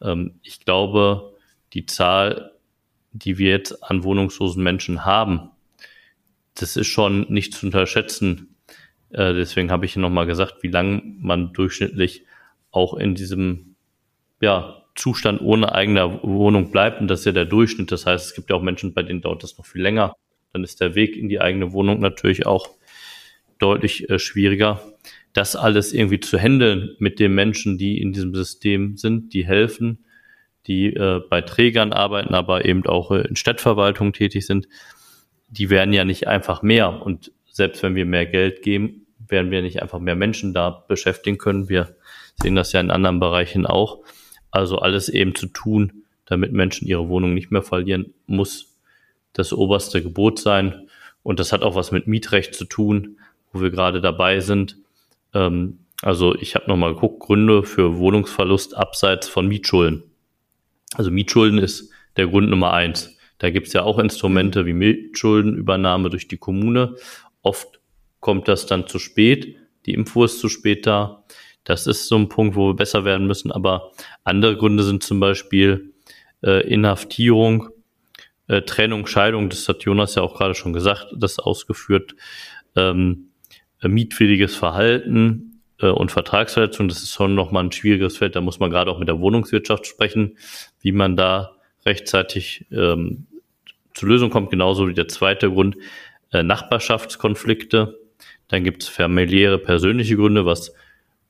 Ähm, 0.00 0.38
ich 0.42 0.60
glaube, 0.60 1.34
die 1.72 1.86
Zahl, 1.86 2.52
die 3.14 3.38
wir 3.38 3.50
jetzt 3.50 3.82
an 3.82 4.04
wohnungslosen 4.04 4.62
Menschen 4.62 5.04
haben, 5.04 5.50
das 6.54 6.76
ist 6.76 6.88
schon 6.88 7.26
nicht 7.32 7.54
zu 7.54 7.66
unterschätzen. 7.66 8.56
Äh, 9.10 9.32
deswegen 9.34 9.70
habe 9.70 9.86
ich 9.86 9.96
nochmal 9.96 10.26
gesagt, 10.26 10.62
wie 10.62 10.68
lange 10.68 11.02
man 11.20 11.52
durchschnittlich 11.52 12.24
auch 12.70 12.94
in 12.94 13.14
diesem 13.14 13.76
ja, 14.40 14.82
Zustand 14.96 15.40
ohne 15.40 15.72
eigene 15.72 16.20
Wohnung 16.22 16.70
bleibt. 16.70 17.00
Und 17.00 17.08
das 17.08 17.20
ist 17.20 17.26
ja 17.26 17.32
der 17.32 17.44
Durchschnitt. 17.44 17.92
Das 17.92 18.04
heißt, 18.04 18.26
es 18.26 18.34
gibt 18.34 18.50
ja 18.50 18.56
auch 18.56 18.62
Menschen, 18.62 18.94
bei 18.94 19.02
denen 19.02 19.22
dauert 19.22 19.42
das 19.42 19.56
noch 19.56 19.66
viel 19.66 19.82
länger. 19.82 20.14
Dann 20.52 20.64
ist 20.64 20.80
der 20.80 20.94
Weg 20.94 21.16
in 21.16 21.28
die 21.28 21.40
eigene 21.40 21.72
Wohnung 21.72 22.00
natürlich 22.00 22.46
auch 22.46 22.70
deutlich 23.58 24.10
äh, 24.10 24.18
schwieriger. 24.18 24.82
Das 25.32 25.56
alles 25.56 25.92
irgendwie 25.92 26.20
zu 26.20 26.38
handeln 26.38 26.96
mit 26.98 27.18
den 27.20 27.34
Menschen, 27.34 27.78
die 27.78 28.00
in 28.00 28.12
diesem 28.12 28.34
System 28.34 28.96
sind, 28.96 29.34
die 29.34 29.44
helfen, 29.44 30.04
die 30.66 30.94
äh, 30.94 31.20
bei 31.28 31.42
Trägern 31.42 31.92
arbeiten, 31.92 32.34
aber 32.34 32.64
eben 32.64 32.86
auch 32.86 33.10
äh, 33.10 33.22
in 33.22 33.36
Stadtverwaltung 33.36 34.12
tätig 34.12 34.46
sind, 34.46 34.68
die 35.48 35.70
werden 35.70 35.92
ja 35.92 36.04
nicht 36.04 36.26
einfach 36.26 36.62
mehr. 36.62 37.02
Und 37.02 37.32
selbst 37.50 37.82
wenn 37.82 37.94
wir 37.94 38.06
mehr 38.06 38.26
Geld 38.26 38.62
geben, 38.62 39.06
werden 39.28 39.50
wir 39.50 39.62
nicht 39.62 39.82
einfach 39.82 40.00
mehr 40.00 40.16
Menschen 40.16 40.52
da 40.52 40.84
beschäftigen 40.88 41.38
können. 41.38 41.68
Wir 41.68 41.94
sehen 42.42 42.56
das 42.56 42.72
ja 42.72 42.80
in 42.80 42.90
anderen 42.90 43.20
Bereichen 43.20 43.66
auch. 43.66 44.00
Also 44.50 44.78
alles 44.78 45.08
eben 45.08 45.34
zu 45.34 45.46
tun, 45.46 46.04
damit 46.26 46.52
Menschen 46.52 46.86
ihre 46.86 47.08
Wohnung 47.08 47.34
nicht 47.34 47.50
mehr 47.50 47.62
verlieren, 47.62 48.14
muss 48.26 48.76
das 49.32 49.52
oberste 49.52 50.02
Gebot 50.02 50.38
sein. 50.38 50.88
Und 51.22 51.40
das 51.40 51.52
hat 51.52 51.62
auch 51.62 51.74
was 51.74 51.90
mit 51.90 52.06
Mietrecht 52.06 52.54
zu 52.54 52.64
tun, 52.64 53.18
wo 53.52 53.60
wir 53.60 53.70
gerade 53.70 54.00
dabei 54.00 54.40
sind. 54.40 54.76
Ähm, 55.32 55.80
also 56.02 56.34
ich 56.34 56.54
habe 56.54 56.68
nochmal 56.68 56.94
geguckt, 56.94 57.20
Gründe 57.20 57.62
für 57.62 57.98
Wohnungsverlust 57.98 58.76
abseits 58.76 59.28
von 59.28 59.46
Mietschulden. 59.46 60.04
Also 60.94 61.10
Mietschulden 61.10 61.58
ist 61.58 61.90
der 62.16 62.28
Grund 62.28 62.48
Nummer 62.48 62.72
eins. 62.72 63.16
Da 63.38 63.50
gibt 63.50 63.66
es 63.66 63.72
ja 63.72 63.82
auch 63.82 63.98
Instrumente 63.98 64.64
wie 64.66 64.72
Mietschuldenübernahme 64.72 66.10
durch 66.10 66.28
die 66.28 66.36
Kommune. 66.36 66.96
Oft 67.42 67.80
kommt 68.20 68.48
das 68.48 68.66
dann 68.66 68.86
zu 68.86 68.98
spät. 68.98 69.56
Die 69.86 69.94
Info 69.94 70.24
ist 70.24 70.40
zu 70.40 70.48
spät 70.48 70.86
da. 70.86 71.24
Das 71.64 71.86
ist 71.86 72.08
so 72.08 72.16
ein 72.16 72.28
Punkt, 72.28 72.56
wo 72.56 72.68
wir 72.68 72.74
besser 72.76 73.04
werden 73.04 73.26
müssen. 73.26 73.50
Aber 73.50 73.92
andere 74.22 74.56
Gründe 74.56 74.82
sind 74.82 75.02
zum 75.02 75.20
Beispiel 75.20 75.92
äh, 76.42 76.66
Inhaftierung, 76.66 77.70
äh, 78.46 78.62
Trennung, 78.62 79.06
Scheidung. 79.06 79.50
Das 79.50 79.68
hat 79.68 79.82
Jonas 79.82 80.14
ja 80.14 80.22
auch 80.22 80.36
gerade 80.36 80.54
schon 80.54 80.72
gesagt, 80.72 81.08
das 81.16 81.38
ausgeführt. 81.38 82.14
Ähm, 82.76 83.30
äh, 83.80 83.88
mietwilliges 83.88 84.54
Verhalten 84.54 85.53
und 85.90 86.10
Vertragsverletzung. 86.10 86.88
Das 86.88 87.02
ist 87.02 87.12
schon 87.12 87.34
nochmal 87.34 87.64
ein 87.64 87.72
schwieriges 87.72 88.16
Feld. 88.16 88.36
Da 88.36 88.40
muss 88.40 88.60
man 88.60 88.70
gerade 88.70 88.90
auch 88.90 88.98
mit 88.98 89.08
der 89.08 89.20
Wohnungswirtschaft 89.20 89.86
sprechen, 89.86 90.36
wie 90.80 90.92
man 90.92 91.16
da 91.16 91.56
rechtzeitig 91.86 92.66
ähm, 92.70 93.26
zur 93.94 94.08
Lösung 94.08 94.30
kommt. 94.30 94.50
Genauso 94.50 94.88
wie 94.88 94.94
der 94.94 95.08
zweite 95.08 95.50
Grund, 95.50 95.76
äh, 96.32 96.42
Nachbarschaftskonflikte. 96.42 97.98
Dann 98.48 98.64
gibt 98.64 98.82
es 98.82 98.88
familiäre, 98.88 99.58
persönliche 99.58 100.16
Gründe, 100.16 100.46
was 100.46 100.74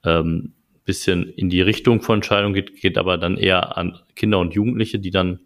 ähm, 0.04 0.52
bisschen 0.84 1.30
in 1.30 1.48
die 1.48 1.62
Richtung 1.62 2.02
von 2.02 2.22
Scheidung 2.22 2.52
geht, 2.52 2.80
geht 2.80 2.98
aber 2.98 3.18
dann 3.18 3.36
eher 3.36 3.76
an 3.76 3.98
Kinder 4.14 4.38
und 4.38 4.54
Jugendliche, 4.54 4.98
die 4.98 5.10
dann 5.10 5.40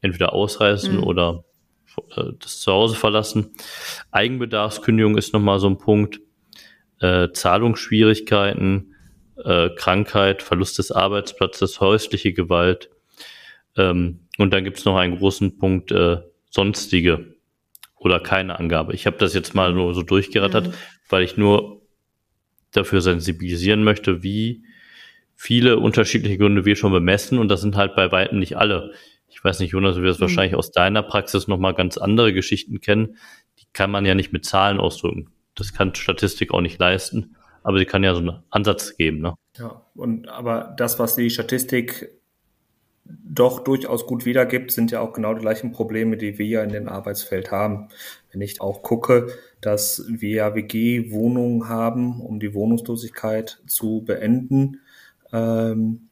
entweder 0.00 0.32
ausreißen 0.32 0.96
mhm. 0.96 1.04
oder 1.04 1.44
äh, 2.16 2.32
das 2.38 2.60
Zuhause 2.60 2.94
verlassen. 2.94 3.52
Eigenbedarfskündigung 4.10 5.16
ist 5.16 5.32
nochmal 5.32 5.58
so 5.58 5.68
ein 5.68 5.78
Punkt. 5.78 6.20
Äh, 7.02 7.32
Zahlungsschwierigkeiten, 7.32 8.94
äh, 9.44 9.70
Krankheit, 9.74 10.40
Verlust 10.40 10.78
des 10.78 10.92
Arbeitsplatzes, 10.92 11.80
häusliche 11.80 12.32
Gewalt. 12.32 12.90
Ähm, 13.76 14.20
und 14.38 14.52
dann 14.52 14.62
gibt 14.62 14.78
es 14.78 14.84
noch 14.84 14.96
einen 14.96 15.18
großen 15.18 15.58
Punkt, 15.58 15.90
äh, 15.90 16.18
sonstige 16.48 17.34
oder 17.96 18.20
keine 18.20 18.58
Angabe. 18.58 18.94
Ich 18.94 19.06
habe 19.06 19.16
das 19.18 19.34
jetzt 19.34 19.54
mal 19.54 19.72
nur 19.72 19.94
so 19.94 20.02
durchgerattert, 20.02 20.68
mhm. 20.68 20.72
weil 21.08 21.24
ich 21.24 21.36
nur 21.36 21.82
dafür 22.70 23.00
sensibilisieren 23.00 23.82
möchte, 23.82 24.22
wie 24.22 24.62
viele 25.34 25.78
unterschiedliche 25.78 26.38
Gründe 26.38 26.64
wir 26.64 26.76
schon 26.76 26.92
bemessen 26.92 27.38
und 27.38 27.48
das 27.48 27.62
sind 27.62 27.74
halt 27.76 27.96
bei 27.96 28.12
weitem 28.12 28.38
nicht 28.38 28.56
alle. 28.56 28.92
Ich 29.28 29.42
weiß 29.42 29.58
nicht, 29.58 29.72
Jonas, 29.72 29.96
du 29.96 30.02
wirst 30.02 30.20
mhm. 30.20 30.26
wahrscheinlich 30.26 30.54
aus 30.54 30.70
deiner 30.70 31.02
Praxis 31.02 31.48
nochmal 31.48 31.74
ganz 31.74 31.98
andere 31.98 32.32
Geschichten 32.32 32.80
kennen. 32.80 33.16
Die 33.58 33.66
kann 33.72 33.90
man 33.90 34.06
ja 34.06 34.14
nicht 34.14 34.32
mit 34.32 34.44
Zahlen 34.44 34.78
ausdrücken. 34.78 35.31
Das 35.54 35.72
kann 35.72 35.94
Statistik 35.94 36.52
auch 36.52 36.60
nicht 36.60 36.78
leisten, 36.78 37.36
aber 37.62 37.78
sie 37.78 37.84
kann 37.84 38.04
ja 38.04 38.14
so 38.14 38.20
einen 38.20 38.42
Ansatz 38.50 38.96
geben. 38.96 39.20
Ne? 39.20 39.34
Ja, 39.58 39.82
und 39.94 40.28
aber 40.28 40.74
das, 40.76 40.98
was 40.98 41.14
die 41.16 41.30
Statistik 41.30 42.10
doch 43.04 43.60
durchaus 43.60 44.06
gut 44.06 44.24
wiedergibt, 44.24 44.70
sind 44.70 44.90
ja 44.90 45.00
auch 45.00 45.12
genau 45.12 45.34
die 45.34 45.40
gleichen 45.40 45.72
Probleme, 45.72 46.16
die 46.16 46.38
wir 46.38 46.46
ja 46.46 46.62
in 46.62 46.70
dem 46.70 46.88
Arbeitsfeld 46.88 47.50
haben. 47.50 47.88
Wenn 48.30 48.40
ich 48.40 48.60
auch 48.60 48.82
gucke, 48.82 49.28
dass 49.60 50.04
wir 50.08 50.54
WG 50.54 51.10
Wohnungen 51.10 51.68
haben, 51.68 52.20
um 52.20 52.40
die 52.40 52.54
Wohnungslosigkeit 52.54 53.60
zu 53.66 54.02
beenden, 54.04 54.80
ähm, 55.32 56.08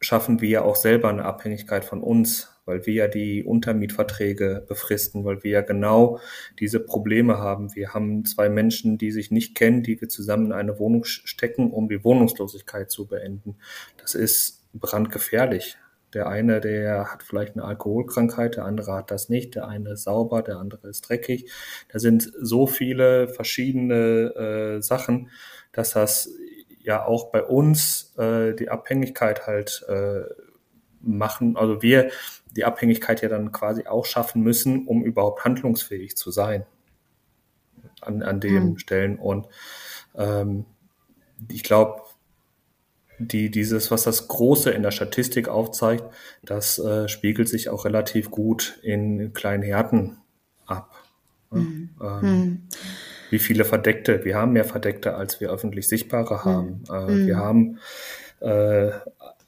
schaffen 0.00 0.40
wir 0.40 0.48
ja 0.48 0.62
auch 0.62 0.76
selber 0.76 1.10
eine 1.10 1.24
Abhängigkeit 1.24 1.84
von 1.84 2.02
uns, 2.02 2.51
weil 2.72 2.86
wir 2.86 2.94
ja 2.94 3.08
die 3.08 3.44
Untermietverträge 3.44 4.64
befristen, 4.66 5.24
weil 5.24 5.42
wir 5.42 5.50
ja 5.50 5.60
genau 5.60 6.20
diese 6.58 6.80
Probleme 6.80 7.36
haben. 7.38 7.74
Wir 7.74 7.92
haben 7.92 8.24
zwei 8.24 8.48
Menschen, 8.48 8.96
die 8.96 9.10
sich 9.10 9.30
nicht 9.30 9.54
kennen, 9.54 9.82
die 9.82 10.00
wir 10.00 10.08
zusammen 10.08 10.46
in 10.46 10.52
eine 10.52 10.78
Wohnung 10.78 11.04
stecken, 11.04 11.70
um 11.70 11.88
die 11.88 12.02
Wohnungslosigkeit 12.02 12.90
zu 12.90 13.06
beenden. 13.06 13.56
Das 13.98 14.14
ist 14.14 14.64
brandgefährlich. 14.72 15.76
Der 16.14 16.28
eine, 16.28 16.60
der 16.60 17.12
hat 17.12 17.22
vielleicht 17.22 17.54
eine 17.54 17.64
Alkoholkrankheit, 17.64 18.56
der 18.56 18.64
andere 18.64 18.92
hat 18.94 19.10
das 19.10 19.28
nicht, 19.28 19.54
der 19.54 19.68
eine 19.68 19.92
ist 19.92 20.04
sauber, 20.04 20.42
der 20.42 20.56
andere 20.56 20.88
ist 20.88 21.08
dreckig. 21.08 21.50
Da 21.90 21.98
sind 21.98 22.32
so 22.40 22.66
viele 22.66 23.28
verschiedene 23.28 24.76
äh, 24.76 24.82
Sachen, 24.82 25.30
dass 25.72 25.92
das 25.92 26.30
ja 26.82 27.04
auch 27.04 27.30
bei 27.30 27.42
uns 27.42 28.14
äh, 28.18 28.54
die 28.54 28.68
Abhängigkeit 28.68 29.46
halt 29.46 29.84
äh, 29.88 30.22
machen, 31.02 31.56
also 31.56 31.82
wir 31.82 32.10
die 32.56 32.64
Abhängigkeit 32.64 33.22
ja 33.22 33.28
dann 33.28 33.52
quasi 33.52 33.86
auch 33.86 34.04
schaffen 34.04 34.42
müssen, 34.42 34.86
um 34.86 35.04
überhaupt 35.04 35.44
handlungsfähig 35.44 36.16
zu 36.16 36.30
sein 36.30 36.66
an, 38.00 38.22
an 38.22 38.40
den 38.40 38.70
mhm. 38.70 38.78
Stellen. 38.78 39.18
Und 39.18 39.48
ähm, 40.14 40.66
ich 41.48 41.62
glaube, 41.62 42.02
die, 43.18 43.50
dieses, 43.50 43.90
was 43.90 44.04
das 44.04 44.28
Große 44.28 44.70
in 44.70 44.82
der 44.82 44.90
Statistik 44.90 45.48
aufzeigt, 45.48 46.04
das 46.44 46.78
äh, 46.78 47.08
spiegelt 47.08 47.48
sich 47.48 47.68
auch 47.68 47.84
relativ 47.84 48.30
gut 48.30 48.78
in 48.82 49.32
kleinen 49.32 49.62
Härten 49.62 50.18
ab. 50.66 50.94
Mhm. 51.50 51.90
Ähm, 52.02 52.20
mhm. 52.20 52.62
Wie 53.30 53.38
viele 53.38 53.64
Verdeckte? 53.64 54.24
Wir 54.24 54.36
haben 54.36 54.52
mehr 54.52 54.64
Verdeckte, 54.64 55.14
als 55.14 55.40
wir 55.40 55.50
öffentlich 55.50 55.88
Sichtbare 55.88 56.34
mhm. 56.34 56.44
haben. 56.44 56.82
Äh, 56.90 57.12
mhm. 57.12 57.26
Wir 57.26 57.36
haben 57.36 57.78
äh, 58.40 58.90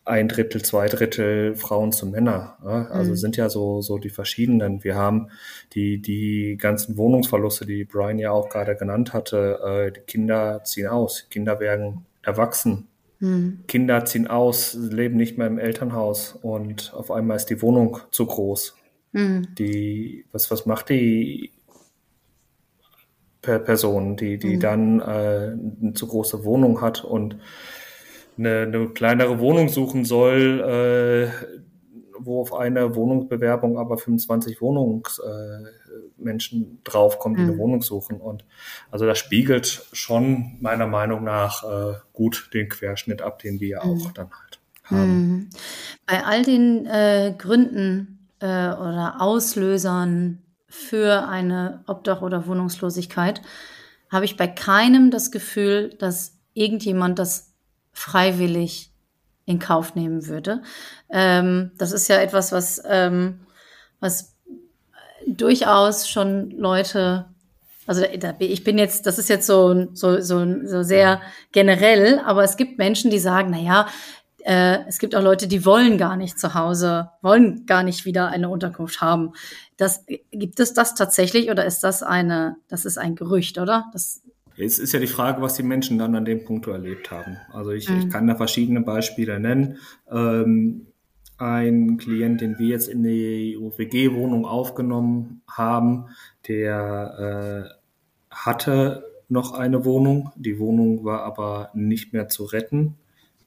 ein 0.04 0.28
Drittel, 0.28 0.62
zwei 0.62 0.86
Drittel 0.88 1.56
Frauen 1.56 1.92
zu 1.92 2.06
Männer. 2.06 2.58
Ja? 2.64 2.86
Also 2.88 3.12
mhm. 3.12 3.16
sind 3.16 3.36
ja 3.36 3.48
so, 3.48 3.80
so 3.80 3.98
die 3.98 4.10
verschiedenen. 4.10 4.84
Wir 4.84 4.96
haben 4.96 5.30
die, 5.72 6.00
die 6.00 6.56
ganzen 6.58 6.96
Wohnungsverluste, 6.96 7.64
die 7.64 7.84
Brian 7.84 8.18
ja 8.18 8.30
auch 8.30 8.48
gerade 8.48 8.76
genannt 8.76 9.12
hatte. 9.12 9.60
Äh, 9.64 9.92
die 9.92 10.00
Kinder 10.00 10.62
ziehen 10.64 10.88
aus. 10.88 11.28
Kinder 11.30 11.58
werden 11.60 12.04
erwachsen. 12.22 12.88
Mhm. 13.20 13.60
Kinder 13.66 14.04
ziehen 14.04 14.26
aus, 14.26 14.74
leben 14.74 15.16
nicht 15.16 15.38
mehr 15.38 15.46
im 15.46 15.58
Elternhaus 15.58 16.38
und 16.42 16.92
auf 16.94 17.10
einmal 17.10 17.36
ist 17.36 17.46
die 17.46 17.62
Wohnung 17.62 17.98
zu 18.10 18.26
groß. 18.26 18.76
Mhm. 19.12 19.54
Die, 19.54 20.26
was, 20.32 20.50
was 20.50 20.66
macht 20.66 20.90
die 20.90 21.52
Person, 23.40 24.16
die, 24.16 24.38
die 24.38 24.56
mhm. 24.56 24.60
dann 24.60 25.00
äh, 25.00 25.04
eine 25.04 25.92
zu 25.94 26.06
große 26.06 26.44
Wohnung 26.44 26.80
hat 26.80 27.04
und 27.04 27.38
eine, 28.38 28.62
eine 28.62 28.88
kleinere 28.88 29.38
Wohnung 29.38 29.68
suchen 29.68 30.04
soll, 30.04 30.60
äh, 30.60 31.28
wo 32.18 32.40
auf 32.40 32.54
eine 32.54 32.94
Wohnungsbewerbung 32.94 33.78
aber 33.78 33.98
25 33.98 34.60
Wohnungsmenschen 34.60 36.62
äh, 36.62 36.66
draufkommen, 36.84 37.36
die 37.36 37.42
mhm. 37.42 37.50
eine 37.50 37.58
Wohnung 37.58 37.82
suchen. 37.82 38.20
Und 38.20 38.44
also 38.90 39.06
das 39.06 39.18
spiegelt 39.18 39.86
schon 39.92 40.56
meiner 40.60 40.86
Meinung 40.86 41.24
nach 41.24 41.64
äh, 41.64 41.94
gut 42.12 42.50
den 42.54 42.68
Querschnitt 42.68 43.22
ab, 43.22 43.40
den 43.40 43.60
wir 43.60 43.84
mhm. 43.84 43.90
auch 43.90 44.12
dann 44.12 44.30
halt 44.30 44.60
haben. 44.84 45.16
Mhm. 45.16 45.50
Bei 46.06 46.24
all 46.24 46.42
den 46.42 46.86
äh, 46.86 47.34
Gründen 47.36 48.28
äh, 48.40 48.46
oder 48.46 49.16
Auslösern 49.20 50.42
für 50.68 51.28
eine 51.28 51.84
Obdach- 51.86 52.22
oder 52.22 52.46
Wohnungslosigkeit 52.46 53.42
habe 54.10 54.24
ich 54.24 54.36
bei 54.36 54.46
keinem 54.46 55.10
das 55.10 55.30
Gefühl, 55.30 55.90
dass 55.98 56.38
irgendjemand 56.52 57.18
das 57.18 57.53
freiwillig 57.94 58.90
in 59.46 59.58
Kauf 59.58 59.94
nehmen 59.94 60.26
würde. 60.26 60.62
Ähm, 61.10 61.70
das 61.78 61.92
ist 61.92 62.08
ja 62.08 62.16
etwas, 62.16 62.52
was, 62.52 62.82
ähm, 62.86 63.40
was 64.00 64.34
durchaus 65.26 66.08
schon 66.08 66.50
Leute, 66.50 67.26
also 67.86 68.04
da, 68.18 68.34
ich 68.38 68.64
bin 68.64 68.78
jetzt, 68.78 69.06
das 69.06 69.18
ist 69.18 69.28
jetzt 69.28 69.46
so, 69.46 69.88
so, 69.94 70.20
so, 70.20 70.66
so 70.66 70.82
sehr 70.82 71.20
generell, 71.52 72.20
aber 72.24 72.44
es 72.44 72.56
gibt 72.56 72.78
Menschen, 72.78 73.10
die 73.10 73.18
sagen, 73.18 73.50
na 73.50 73.58
ja, 73.58 73.86
äh, 74.44 74.86
es 74.86 74.98
gibt 74.98 75.14
auch 75.16 75.22
Leute, 75.22 75.48
die 75.48 75.64
wollen 75.64 75.96
gar 75.96 76.16
nicht 76.16 76.38
zu 76.38 76.54
Hause, 76.54 77.10
wollen 77.22 77.64
gar 77.66 77.82
nicht 77.82 78.04
wieder 78.04 78.28
eine 78.28 78.50
Unterkunft 78.50 79.00
haben. 79.00 79.32
Das, 79.76 80.04
gibt 80.30 80.60
es 80.60 80.74
das 80.74 80.94
tatsächlich 80.94 81.50
oder 81.50 81.64
ist 81.64 81.80
das 81.80 82.02
eine, 82.02 82.56
das 82.68 82.84
ist 82.84 82.98
ein 82.98 83.14
Gerücht, 83.14 83.58
oder? 83.58 83.86
Das, 83.92 84.20
es 84.56 84.78
ist 84.78 84.92
ja 84.92 85.00
die 85.00 85.06
Frage, 85.06 85.42
was 85.42 85.54
die 85.54 85.62
Menschen 85.62 85.98
dann 85.98 86.14
an 86.14 86.24
dem 86.24 86.44
Punkt 86.44 86.66
erlebt 86.66 87.10
haben. 87.10 87.36
Also 87.52 87.70
ich, 87.72 87.88
mhm. 87.88 87.98
ich 87.98 88.10
kann 88.10 88.26
da 88.26 88.34
verschiedene 88.34 88.80
Beispiele 88.80 89.40
nennen. 89.40 89.78
Ähm, 90.10 90.86
ein 91.36 91.96
Klient, 91.96 92.40
den 92.40 92.58
wir 92.58 92.68
jetzt 92.68 92.88
in 92.88 93.02
die 93.02 93.56
UWG-Wohnung 93.56 94.46
aufgenommen 94.46 95.42
haben, 95.48 96.06
der 96.46 97.68
äh, 97.70 97.74
hatte 98.30 99.04
noch 99.28 99.52
eine 99.52 99.84
Wohnung. 99.84 100.30
Die 100.36 100.58
Wohnung 100.58 101.04
war 101.04 101.22
aber 101.22 101.70
nicht 101.74 102.12
mehr 102.12 102.28
zu 102.28 102.44
retten, 102.44 102.94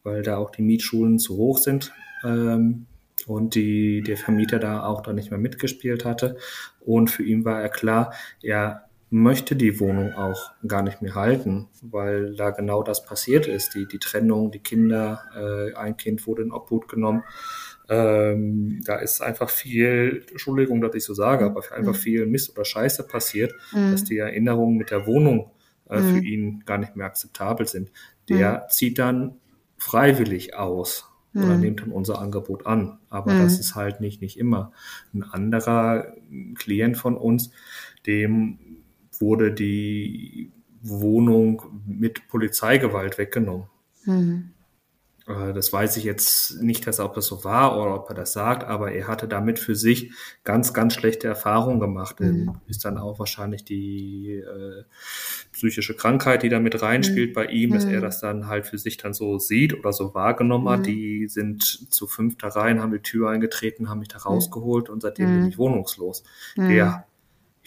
weil 0.04 0.22
da 0.22 0.38
auch 0.38 0.52
die 0.52 0.64
Mietschulen 0.64 1.20
zu 1.20 1.38
hoch 1.38 1.58
sind. 1.58 1.94
Ähm, 2.26 2.88
und 3.26 3.56
die, 3.56 4.02
der 4.04 4.16
Vermieter 4.16 4.60
da 4.60 4.86
auch 4.86 5.02
da 5.02 5.12
nicht 5.12 5.32
mehr 5.32 5.40
mitgespielt 5.40 6.06
hatte. 6.06 6.38
Und 6.80 7.10
für 7.10 7.24
ihn 7.24 7.44
war 7.46 7.62
er 7.62 7.70
klar, 7.70 8.14
er 8.42 8.87
möchte 9.10 9.56
die 9.56 9.80
Wohnung 9.80 10.14
auch 10.14 10.52
gar 10.68 10.82
nicht 10.82 11.02
mehr 11.02 11.16
halten, 11.16 11.68
weil 11.82 12.36
da 12.36 12.50
genau 12.50 12.84
das 12.84 13.06
passiert 13.06 13.48
ist. 13.48 13.74
Die, 13.74 13.88
die 13.88 14.00
Trennung, 14.00 14.52
die 14.52 14.60
Kinder, 14.60 15.24
äh, 15.36 15.74
ein 15.76 15.96
Kind 15.96 16.28
wurde 16.28 16.42
in 16.42 16.52
Obhut 16.52 16.90
genommen. 16.90 17.24
Ähm, 17.90 18.82
da 18.84 18.98
ist 18.98 19.22
einfach 19.22 19.50
viel, 19.50 20.26
Entschuldigung, 20.30 20.82
dass 20.82 20.94
ich 20.94 21.06
so 21.06 21.14
sage, 21.14 21.46
aber 21.46 21.62
einfach 21.72 21.94
mhm. 21.94 21.98
viel 21.98 22.26
Mist 22.26 22.52
oder 22.52 22.66
Scheiße 22.66 23.08
passiert, 23.08 23.54
mhm. 23.72 23.92
dass 23.92 24.04
die 24.04 24.18
Erinnerungen 24.18 24.76
mit 24.76 24.92
der 24.92 25.08
Wohnung 25.08 25.52
äh, 25.90 26.00
mhm. 26.00 26.14
für 26.14 26.24
ihn 26.24 26.64
gar 26.66 26.78
nicht 26.78 26.98
mehr 26.98 27.06
akzeptabel 27.06 27.66
sind. 27.66 27.92
Der 28.28 28.52
mhm. 28.52 28.70
zieht 28.70 29.00
dann 29.00 29.36
freiwillig 29.78 30.56
aus 30.56 31.06
oder 31.34 31.56
mhm. 31.56 31.62
nimmt 31.62 31.82
dann 31.82 31.92
unser 31.92 32.20
Angebot 32.20 32.66
an. 32.66 33.00
Aber 33.10 33.34
das 33.34 33.54
mhm. 33.54 33.60
ist 33.60 33.76
halt 33.76 34.02
nicht, 34.02 34.22
nicht 34.22 34.38
immer. 34.38 34.74
Ein 35.14 35.24
anderer 35.24 36.14
Klient 36.56 36.98
von 36.98 37.16
uns, 37.16 37.52
dem 38.06 38.60
wurde 39.20 39.52
die 39.52 40.52
Wohnung 40.82 41.84
mit 41.86 42.28
Polizeigewalt 42.28 43.18
weggenommen. 43.18 43.68
Mhm. 44.06 44.52
Äh, 45.28 45.54
das 45.54 45.72
weiß 45.72 45.98
ich 45.98 46.04
jetzt 46.04 46.62
nicht, 46.62 46.88
dass 46.88 47.00
ob 47.00 47.14
das 47.14 47.26
so 47.28 47.44
war 47.44 47.80
oder 47.80 47.96
ob 47.96 48.10
er 48.10 48.16
das 48.16 48.34
sagt, 48.34 48.64
aber 48.64 48.92
er 48.92 49.08
hatte 49.08 49.28
damit 49.28 49.60
für 49.60 49.76
sich 49.76 50.12
ganz, 50.44 50.74
ganz 50.74 50.94
schlechte 50.94 51.28
Erfahrungen 51.28 51.80
gemacht. 51.80 52.20
Mhm. 52.20 52.56
Ist 52.68 52.86
dann 52.86 52.98
auch 52.98 53.20
wahrscheinlich 53.20 53.66
die 53.66 54.36
äh, 54.36 54.84
psychische 55.52 55.96
Krankheit, 55.96 56.44
die 56.44 56.50
da 56.50 56.60
mit 56.60 56.82
reinspielt 56.82 57.32
mhm. 57.32 57.34
bei 57.34 57.46
ihm, 57.48 57.74
dass 57.74 57.86
mhm. 57.86 57.94
er 57.96 58.02
das 58.02 58.20
dann 58.20 58.48
halt 58.48 58.66
für 58.66 58.78
sich 58.78 58.98
dann 58.98 59.14
so 59.14 59.38
sieht 59.38 59.78
oder 59.78 59.94
so 59.94 60.14
wahrgenommen 60.14 60.70
hat. 60.70 60.80
Mhm. 60.80 60.84
Die 60.84 61.28
sind 61.28 61.94
zu 61.94 62.08
fünf 62.08 62.38
da 62.38 62.48
rein, 62.48 62.82
haben 62.82 62.94
die 62.94 63.00
Tür 63.00 63.30
eingetreten, 63.30 63.90
haben 63.90 64.00
mich 64.00 64.10
da 64.10 64.18
mhm. 64.18 64.24
rausgeholt 64.24 64.90
und 64.90 65.02
seitdem 65.02 65.28
bin 65.28 65.42
mhm. 65.42 65.48
ich 65.50 65.58
wohnungslos. 65.58 66.24
Der 66.56 67.06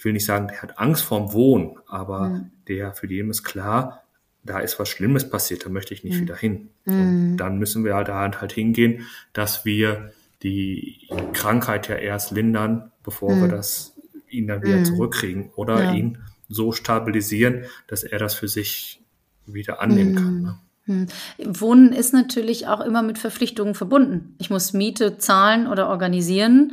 ich 0.01 0.05
will 0.07 0.15
nicht 0.15 0.25
sagen, 0.25 0.49
der 0.49 0.63
hat 0.63 0.79
Angst 0.79 1.03
vorm 1.03 1.35
Wohnen, 1.35 1.77
aber 1.87 2.31
mhm. 2.31 2.51
der, 2.69 2.95
für 2.95 3.07
den 3.07 3.29
ist 3.29 3.43
klar, 3.43 4.03
da 4.43 4.59
ist 4.59 4.79
was 4.79 4.89
Schlimmes 4.89 5.29
passiert, 5.29 5.67
da 5.67 5.69
möchte 5.69 5.93
ich 5.93 6.05
nicht 6.05 6.17
mhm. 6.17 6.21
wieder 6.23 6.37
hin. 6.37 6.71
Und 6.87 7.37
dann 7.37 7.59
müssen 7.59 7.85
wir 7.85 7.95
halt, 7.95 8.09
halt 8.09 8.53
hingehen, 8.53 9.07
dass 9.35 9.67
wir 9.67 10.11
die 10.43 11.07
Krankheit 11.35 11.89
ja 11.89 11.97
erst 11.97 12.31
lindern, 12.31 12.93
bevor 13.03 13.37
wir 13.43 13.49
das 13.49 13.93
ihn 14.31 14.47
dann 14.47 14.63
wieder 14.63 14.85
zurückkriegen 14.85 15.51
oder 15.55 15.85
ja. 15.85 15.93
ihn 15.93 16.17
so 16.49 16.73
stabilisieren, 16.73 17.67
dass 17.87 18.03
er 18.03 18.19
das 18.19 18.33
für 18.33 18.49
sich 18.49 19.03
wieder 19.45 19.83
annehmen 19.83 20.15
kann. 20.15 20.59
Ne? 20.87 21.07
Wohnen 21.45 21.93
ist 21.93 22.15
natürlich 22.15 22.69
auch 22.69 22.81
immer 22.81 23.03
mit 23.03 23.19
Verpflichtungen 23.19 23.75
verbunden. 23.75 24.35
Ich 24.39 24.49
muss 24.49 24.73
Miete 24.73 25.19
zahlen 25.19 25.67
oder 25.67 25.91
organisieren. 25.91 26.73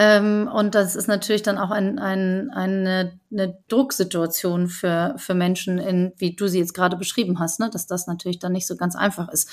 Ähm, 0.00 0.48
und 0.50 0.76
das 0.76 0.94
ist 0.94 1.08
natürlich 1.08 1.42
dann 1.42 1.58
auch 1.58 1.72
ein, 1.72 1.98
ein, 1.98 2.50
eine, 2.50 3.18
eine 3.32 3.58
Drucksituation 3.66 4.68
für, 4.68 5.14
für 5.18 5.34
Menschen, 5.34 5.78
in, 5.78 6.12
wie 6.18 6.36
du 6.36 6.46
sie 6.46 6.60
jetzt 6.60 6.72
gerade 6.72 6.96
beschrieben 6.96 7.40
hast, 7.40 7.58
ne? 7.58 7.68
dass 7.68 7.88
das 7.88 8.06
natürlich 8.06 8.38
dann 8.38 8.52
nicht 8.52 8.68
so 8.68 8.76
ganz 8.76 8.94
einfach 8.94 9.28
ist. 9.28 9.50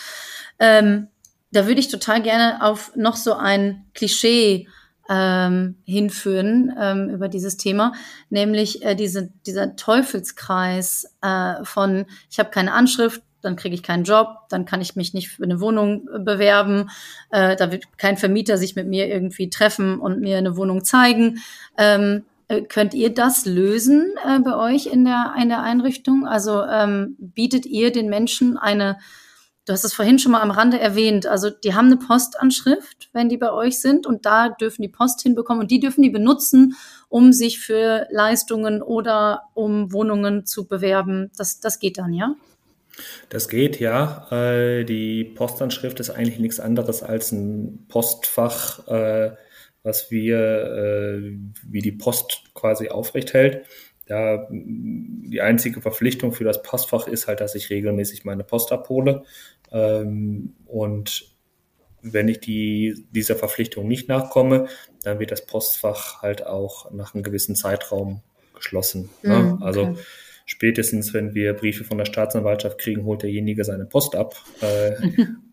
Ähm, 0.59 1.07
da 1.51 1.65
würde 1.65 1.79
ich 1.79 1.87
total 1.87 2.21
gerne 2.21 2.61
auf 2.61 2.95
noch 2.95 3.15
so 3.15 3.33
ein 3.33 3.85
Klischee 3.95 4.67
ähm, 5.09 5.77
hinführen 5.83 6.71
ähm, 6.79 7.09
über 7.09 7.27
dieses 7.27 7.57
Thema, 7.57 7.93
nämlich 8.29 8.83
äh, 8.83 8.93
diese, 8.93 9.31
dieser 9.47 9.75
Teufelskreis 9.75 11.11
äh, 11.21 11.63
von, 11.63 12.05
ich 12.29 12.37
habe 12.37 12.51
keine 12.51 12.73
Anschrift, 12.73 13.23
dann 13.45 13.55
kriege 13.55 13.75
ich 13.75 13.83
keinen 13.83 14.03
Job, 14.03 14.27
dann 14.49 14.65
kann 14.65 14.81
ich 14.81 14.95
mich 14.95 15.13
nicht 15.13 15.29
für 15.29 15.43
eine 15.43 15.61
Wohnung 15.61 16.09
äh, 16.13 16.19
bewerben, 16.19 16.89
äh, 17.31 17.55
da 17.55 17.71
wird 17.71 17.97
kein 17.97 18.17
Vermieter 18.17 18.57
sich 18.57 18.75
mit 18.75 18.87
mir 18.87 19.07
irgendwie 19.07 19.49
treffen 19.49 19.99
und 19.99 20.19
mir 20.19 20.37
eine 20.37 20.57
Wohnung 20.57 20.83
zeigen. 20.83 21.39
Ähm, 21.77 22.23
äh, 22.47 22.61
könnt 22.61 22.93
ihr 22.93 23.13
das 23.13 23.45
lösen 23.45 24.13
äh, 24.23 24.39
bei 24.39 24.55
euch 24.55 24.85
in 24.85 25.05
der, 25.05 25.33
in 25.41 25.49
der 25.49 25.61
Einrichtung? 25.61 26.27
Also 26.27 26.63
ähm, 26.63 27.15
bietet 27.17 27.65
ihr 27.65 27.91
den 27.91 28.07
Menschen 28.07 28.57
eine, 28.57 28.99
du 29.65 29.73
hast 29.73 29.83
es 29.83 29.95
vorhin 29.95 30.19
schon 30.19 30.31
mal 30.31 30.41
am 30.41 30.51
Rande 30.51 30.79
erwähnt, 30.79 31.25
also 31.25 31.49
die 31.49 31.73
haben 31.73 31.87
eine 31.87 31.97
Postanschrift, 31.97 33.09
wenn 33.13 33.29
die 33.29 33.37
bei 33.37 33.51
euch 33.51 33.81
sind 33.81 34.05
und 34.05 34.27
da 34.27 34.49
dürfen 34.49 34.83
die 34.83 34.89
Post 34.89 35.23
hinbekommen 35.23 35.61
und 35.61 35.71
die 35.71 35.79
dürfen 35.79 36.03
die 36.03 36.11
benutzen, 36.11 36.75
um 37.09 37.33
sich 37.33 37.59
für 37.59 38.07
Leistungen 38.11 38.83
oder 38.83 39.43
um 39.55 39.91
Wohnungen 39.91 40.45
zu 40.45 40.67
bewerben. 40.67 41.31
Das, 41.37 41.59
das 41.59 41.79
geht 41.79 41.97
dann, 41.97 42.13
ja? 42.13 42.35
Das 43.29 43.49
geht, 43.49 43.79
ja. 43.79 44.27
Äh, 44.31 44.83
die 44.85 45.23
Postanschrift 45.23 45.99
ist 45.99 46.09
eigentlich 46.09 46.39
nichts 46.39 46.59
anderes 46.59 47.03
als 47.03 47.31
ein 47.31 47.85
Postfach, 47.87 48.87
äh, 48.87 49.35
was 49.83 50.11
wir, 50.11 50.37
äh, 50.39 51.37
wie 51.63 51.81
die 51.81 51.91
Post 51.91 52.43
quasi 52.53 52.89
aufrecht 52.89 53.33
hält. 53.33 53.65
Da, 54.07 54.47
die 54.51 55.41
einzige 55.41 55.81
Verpflichtung 55.81 56.31
für 56.31 56.43
das 56.43 56.61
Postfach 56.61 57.07
ist 57.07 57.27
halt, 57.27 57.39
dass 57.41 57.55
ich 57.55 57.69
regelmäßig 57.69 58.23
meine 58.23 58.43
Post 58.43 58.71
abhole. 58.71 59.23
Ähm, 59.71 60.55
und 60.65 61.35
wenn 62.01 62.27
ich 62.27 62.39
die, 62.39 63.05
dieser 63.11 63.35
Verpflichtung 63.35 63.87
nicht 63.87 64.07
nachkomme, 64.07 64.67
dann 65.03 65.19
wird 65.19 65.31
das 65.31 65.45
Postfach 65.45 66.21
halt 66.21 66.45
auch 66.45 66.91
nach 66.91 67.15
einem 67.15 67.23
gewissen 67.23 67.55
Zeitraum 67.55 68.21
geschlossen. 68.53 69.09
Ne? 69.23 69.39
Mhm, 69.39 69.53
okay. 69.53 69.63
Also 69.63 69.97
spätestens, 70.45 71.13
wenn 71.13 71.33
wir 71.33 71.53
Briefe 71.53 71.83
von 71.83 71.97
der 71.97 72.05
Staatsanwaltschaft 72.05 72.77
kriegen, 72.77 73.03
holt 73.05 73.23
derjenige 73.23 73.63
seine 73.63 73.85
Post 73.85 74.15
ab. 74.15 74.35
Äh, 74.61 75.25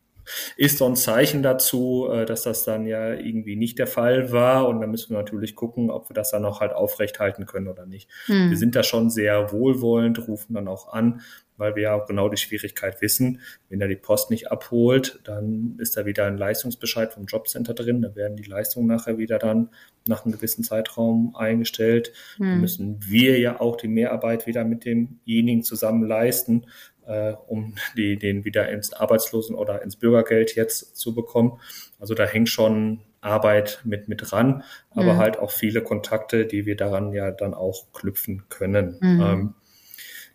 ist 0.57 0.79
so 0.79 0.87
ein 0.87 0.97
Zeichen 0.97 1.43
dazu, 1.43 2.09
äh, 2.11 2.25
dass 2.27 2.43
das 2.43 2.65
dann 2.65 2.87
ja 2.87 3.13
irgendwie 3.15 3.57
nicht 3.57 3.79
der 3.79 3.87
Fall 3.87 4.33
war. 4.33 4.69
Und 4.69 4.81
dann 4.81 4.91
müssen 4.91 5.11
wir 5.11 5.19
natürlich 5.19 5.57
gucken, 5.57 5.91
ob 5.91 6.11
wir 6.11 6.15
das 6.15 6.31
dann 6.31 6.45
auch 6.45 6.61
halt 6.61 6.73
aufrecht 6.73 7.19
halten 7.19 7.47
können 7.47 7.69
oder 7.69 7.87
nicht. 7.87 8.09
Hm. 8.27 8.51
Wir 8.51 8.57
sind 8.57 8.77
da 8.77 8.83
schon 8.83 9.11
sehr 9.11 9.53
wohlwollend, 9.53 10.29
rufen 10.29 10.55
dann 10.55 10.69
auch 10.69 10.93
an 10.93 11.23
weil 11.63 11.77
wir 11.77 11.85
ja 11.85 11.95
auch 11.95 12.07
genau 12.07 12.29
die 12.29 12.37
Schwierigkeit 12.37 13.01
wissen. 13.01 13.41
Wenn 13.69 13.81
er 13.81 13.89
die 13.89 13.97
Post 13.97 14.31
nicht 14.31 14.51
abholt, 14.51 15.21
dann 15.25 15.77
ist 15.79 15.97
da 15.97 16.05
wieder 16.05 16.27
ein 16.27 16.37
Leistungsbescheid 16.37 17.15
vom 17.15 17.27
Jobcenter 17.27 17.73
drin. 17.73 18.03
Da 18.03 18.15
werden 18.15 18.37
die 18.37 18.43
Leistungen 18.43 18.89
nachher 18.89 19.17
wieder 19.17 19.39
dann 19.39 19.71
nach 20.07 20.25
einem 20.25 20.35
gewissen 20.35 20.65
Zeitraum 20.65 21.35
eingestellt. 21.37 22.13
Hm. 22.37 22.47
Dann 22.47 22.61
müssen 22.61 22.99
wir 23.01 23.39
ja 23.39 23.61
auch 23.61 23.77
die 23.77 23.89
Mehrarbeit 23.89 24.47
wieder 24.47 24.65
mit 24.65 24.85
demjenigen 24.85 25.63
zusammen 25.63 26.07
leisten, 26.07 26.67
äh, 27.07 27.35
um 27.47 27.77
die, 27.97 28.19
den 28.19 28.45
wieder 28.45 28.69
ins 28.69 28.93
Arbeitslosen- 28.93 29.55
oder 29.55 29.83
ins 29.83 29.97
Bürgergeld 29.97 30.57
jetzt 30.57 30.97
zu 30.97 31.15
bekommen. 31.15 31.61
Also 31.99 32.15
da 32.15 32.25
hängt 32.25 32.49
schon 32.49 33.01
Arbeit 33.21 33.81
mit, 33.85 34.09
mit 34.09 34.31
dran, 34.31 34.65
aber 34.91 35.15
mhm. 35.15 35.19
halt 35.19 35.39
auch 35.39 35.53
viele 35.53 35.81
Kontakte, 35.81 36.45
die 36.45 36.67
wir 36.67 36.77
daran 36.77 37.13
ja 37.13 37.31
dann 37.31 37.55
auch 37.55 37.93
knüpfen 37.93 38.49
können. 38.49 38.99
Mhm. 39.01 39.21
Ähm, 39.21 39.55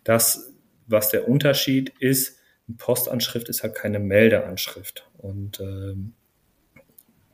das 0.04 0.54
was 0.88 1.10
der 1.10 1.28
Unterschied 1.28 1.92
ist, 2.00 2.38
eine 2.66 2.76
Postanschrift 2.76 3.48
ist 3.48 3.62
halt 3.62 3.74
keine 3.74 3.98
Meldeanschrift. 3.98 5.08
Und 5.16 5.60
ähm, 5.60 6.14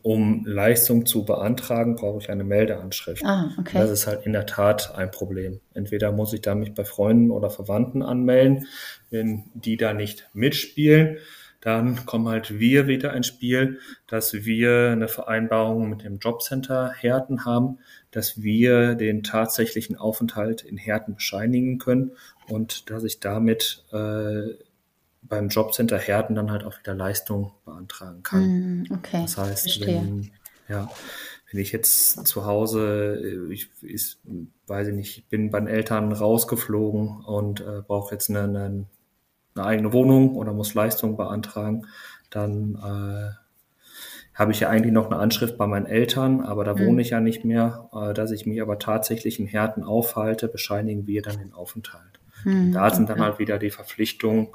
um 0.03 0.45
Leistung 0.45 1.07
zu 1.07 1.25
beantragen, 1.25 1.97
brauche 1.97 2.19
ich 2.19 2.31
eine 2.31 2.45
Meldeanschrift. 2.45 3.25
Ah, 3.25 3.51
okay. 3.59 3.79
Das 3.79 3.91
ist 3.91 4.07
halt 4.07 4.27
in 4.27 4.35
der 4.35 4.45
Tat 4.45 4.95
ein 4.95 5.11
Problem. 5.11 5.61
Entweder 5.73 6.13
muss 6.13 6.35
ich 6.35 6.43
da 6.43 6.55
mich 6.55 6.75
bei 6.75 6.85
Freunden 6.85 7.31
oder 7.31 7.49
Verwandten 7.49 8.03
anmelden. 8.03 8.67
Wenn 9.11 9.45
die 9.55 9.79
da 9.79 9.95
nicht 9.95 10.29
mitspielen, 10.35 11.17
dann 11.65 12.05
kommen 12.05 12.29
halt 12.29 12.59
wir 12.59 12.87
wieder 12.87 13.15
ins 13.15 13.27
Spiel, 13.27 13.81
dass 14.07 14.35
wir 14.35 14.91
eine 14.91 15.09
Vereinbarung 15.09 15.89
mit 15.89 16.05
dem 16.05 16.19
Jobcenter 16.19 16.93
Herten 16.93 17.47
haben, 17.47 17.79
dass 18.11 18.43
wir 18.43 18.95
den 18.95 19.23
tatsächlichen 19.23 19.97
Aufenthalt 19.97 20.63
in 20.63 20.77
Herten 20.77 21.15
bescheinigen 21.15 21.79
können 21.79 22.13
und 22.49 22.91
dass 22.91 23.03
ich 23.03 23.19
damit 23.19 23.83
äh, 23.93 24.55
beim 25.23 25.49
Jobcenter 25.49 25.99
Herden 25.99 26.37
dann 26.37 26.51
halt 26.51 26.65
auch 26.65 26.79
wieder 26.79 26.95
Leistung 26.95 27.53
beantragen 27.65 28.23
kann. 28.23 28.43
Mm, 28.83 28.85
okay, 28.93 29.23
das 29.23 29.39
heißt, 29.39 29.87
wenn, 29.87 30.33
ja, 30.69 30.91
wenn 31.51 31.61
ich 31.61 31.73
jetzt 31.73 32.27
zu 32.27 32.45
Hause, 32.45 33.49
äh, 33.49 33.53
ich 33.55 33.71
weiß 34.67 34.89
ich 34.89 34.95
nicht, 34.95 35.19
ich 35.19 35.27
bin 35.29 35.51
bei 35.51 35.61
den 35.61 35.69
Eltern 35.69 36.13
rausgeflogen 36.13 37.25
und 37.25 37.63
äh, 37.63 37.81
brauche 37.87 38.15
jetzt 38.15 38.29
eine, 38.29 38.43
eine, 38.43 38.85
eine, 39.55 39.67
eigene 39.67 39.93
Wohnung 39.93 40.37
oder 40.37 40.53
muss 40.53 40.75
Leistung 40.75 41.17
beantragen, 41.17 41.87
dann 42.31 42.75
äh, 42.77 43.45
habe 44.35 44.53
ich 44.53 44.61
ja 44.61 44.69
eigentlich 44.69 44.93
noch 44.93 45.07
eine 45.07 45.17
Anschrift 45.17 45.57
bei 45.57 45.67
meinen 45.67 45.87
Eltern, 45.87 46.41
aber 46.41 46.65
da 46.65 46.75
mhm. 46.75 46.87
wohne 46.87 47.03
ich 47.03 47.11
ja 47.11 47.21
nicht 47.21 47.45
mehr. 47.45 47.89
Äh, 47.93 48.15
dass 48.15 48.33
ich 48.33 48.47
mich 48.47 48.61
aber 48.61 48.79
tatsächlich 48.79 49.39
in 49.39 49.47
Herten 49.47 49.85
aufhalte, 49.85 50.49
bescheinigen 50.49 51.07
wir 51.07 51.23
dann 51.23 51.39
den 51.39 51.53
Aufenthalt. 51.53 52.21
Mhm. 52.45 52.73
Da 52.73 52.91
sind 52.91 53.09
dann 53.09 53.21
halt 53.21 53.39
wieder 53.39 53.59
die 53.59 53.71
Verpflichtungen 53.71 54.49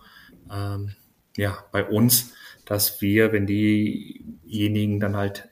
ähm, 0.52 0.92
ja, 1.38 1.58
bei 1.72 1.86
uns, 1.86 2.34
dass 2.66 3.02
wir, 3.02 3.32
wenn 3.32 3.48
diejenigen 3.48 5.00
dann 5.00 5.16
halt 5.16 5.50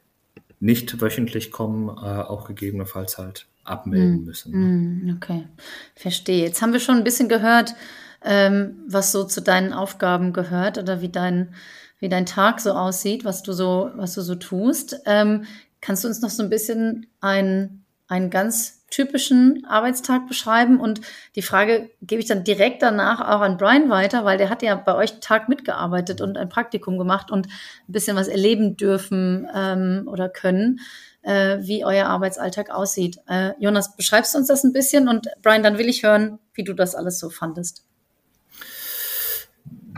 nicht 0.59 1.01
wöchentlich 1.01 1.51
kommen, 1.51 1.89
äh, 1.89 2.21
auch 2.21 2.47
gegebenenfalls 2.47 3.17
halt 3.17 3.47
abmelden 3.63 4.19
mhm. 4.19 4.25
müssen. 4.25 4.51
Mhm. 4.53 5.15
Okay, 5.17 5.47
verstehe. 5.95 6.43
Jetzt 6.43 6.61
haben 6.61 6.73
wir 6.73 6.79
schon 6.79 6.97
ein 6.97 7.03
bisschen 7.03 7.29
gehört, 7.29 7.75
ähm, 8.23 8.83
was 8.87 9.11
so 9.11 9.23
zu 9.23 9.41
deinen 9.41 9.73
Aufgaben 9.73 10.33
gehört 10.33 10.77
oder 10.77 11.01
wie 11.01 11.09
dein 11.09 11.53
wie 11.99 12.09
dein 12.09 12.25
Tag 12.25 12.59
so 12.59 12.71
aussieht, 12.73 13.25
was 13.25 13.43
du 13.43 13.53
so, 13.53 13.91
was 13.95 14.13
du 14.13 14.21
so 14.21 14.35
tust. 14.35 15.01
Ähm, 15.05 15.45
kannst 15.81 16.03
du 16.03 16.07
uns 16.07 16.21
noch 16.21 16.29
so 16.29 16.43
ein 16.43 16.49
bisschen 16.49 17.07
einen, 17.21 17.85
einen 18.07 18.29
ganz 18.29 18.85
typischen 18.89 19.65
Arbeitstag 19.67 20.27
beschreiben? 20.27 20.79
Und 20.79 21.01
die 21.35 21.41
Frage 21.41 21.89
gebe 22.01 22.21
ich 22.21 22.27
dann 22.27 22.43
direkt 22.43 22.83
danach 22.83 23.19
auch 23.21 23.41
an 23.41 23.57
Brian 23.57 23.89
weiter, 23.89 24.25
weil 24.25 24.37
der 24.37 24.49
hat 24.49 24.61
ja 24.61 24.75
bei 24.75 24.95
euch 24.95 25.19
Tag 25.19 25.49
mitgearbeitet 25.49 26.21
und 26.21 26.37
ein 26.37 26.49
Praktikum 26.49 26.97
gemacht 26.97 27.31
und 27.31 27.47
ein 27.47 27.91
bisschen 27.91 28.15
was 28.15 28.27
erleben 28.27 28.77
dürfen 28.77 29.47
ähm, 29.53 30.07
oder 30.07 30.29
können 30.29 30.79
äh, 31.23 31.57
wie 31.61 31.83
euer 31.83 32.05
Arbeitsalltag 32.05 32.69
aussieht. 32.69 33.17
Äh, 33.27 33.53
Jonas, 33.59 33.95
beschreibst 33.95 34.33
du 34.33 34.37
uns 34.37 34.47
das 34.47 34.63
ein 34.63 34.71
bisschen? 34.71 35.09
Und 35.09 35.27
Brian, 35.41 35.63
dann 35.63 35.79
will 35.79 35.89
ich 35.89 36.03
hören, 36.03 36.37
wie 36.53 36.63
du 36.63 36.73
das 36.73 36.93
alles 36.93 37.19
so 37.19 37.29
fandest. 37.29 37.86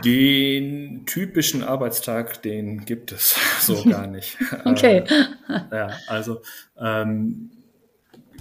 Den 0.04 1.04
typischen 1.06 1.62
Arbeitstag, 1.62 2.42
den 2.42 2.84
gibt 2.84 3.12
es 3.12 3.36
so 3.60 3.84
gar 3.84 4.06
nicht. 4.06 4.36
okay. 4.64 5.04
Äh, 5.48 5.76
ja, 5.76 5.90
also 6.06 6.42
ähm, 6.78 7.50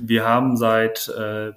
wir 0.02 0.26
haben 0.26 0.58
seit 0.58 1.10
äh, 1.10 1.52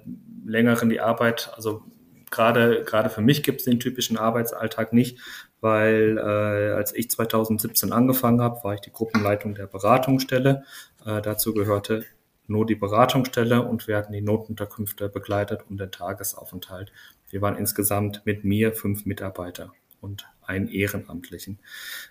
längerem 0.45 0.89
die 0.89 0.99
Arbeit, 0.99 1.51
also 1.55 1.83
gerade 2.29 2.83
gerade 2.83 3.09
für 3.09 3.21
mich 3.21 3.43
gibt 3.43 3.61
es 3.61 3.65
den 3.65 3.79
typischen 3.79 4.17
Arbeitsalltag 4.17 4.91
nicht, 4.91 5.19
weil 5.61 6.17
äh, 6.17 6.73
als 6.73 6.93
ich 6.93 7.09
2017 7.09 7.93
angefangen 7.93 8.41
habe, 8.41 8.63
war 8.63 8.73
ich 8.73 8.81
die 8.81 8.91
Gruppenleitung 8.91 9.55
der 9.55 9.67
Beratungsstelle. 9.67 10.63
Äh, 11.05 11.21
dazu 11.21 11.53
gehörte 11.53 12.03
nur 12.47 12.65
die 12.65 12.75
Beratungsstelle 12.75 13.61
und 13.61 13.87
wir 13.87 13.97
hatten 13.97 14.11
die 14.11 14.21
Notunterkünfte 14.21 15.07
begleitet 15.07 15.61
und 15.69 15.79
den 15.79 15.91
Tagesaufenthalt. 15.91 16.91
Wir 17.29 17.41
waren 17.41 17.55
insgesamt 17.55 18.21
mit 18.25 18.43
mir 18.43 18.73
fünf 18.73 19.05
Mitarbeiter 19.05 19.71
und 20.03 20.27
einen 20.45 20.67
Ehrenamtlichen. 20.67 21.59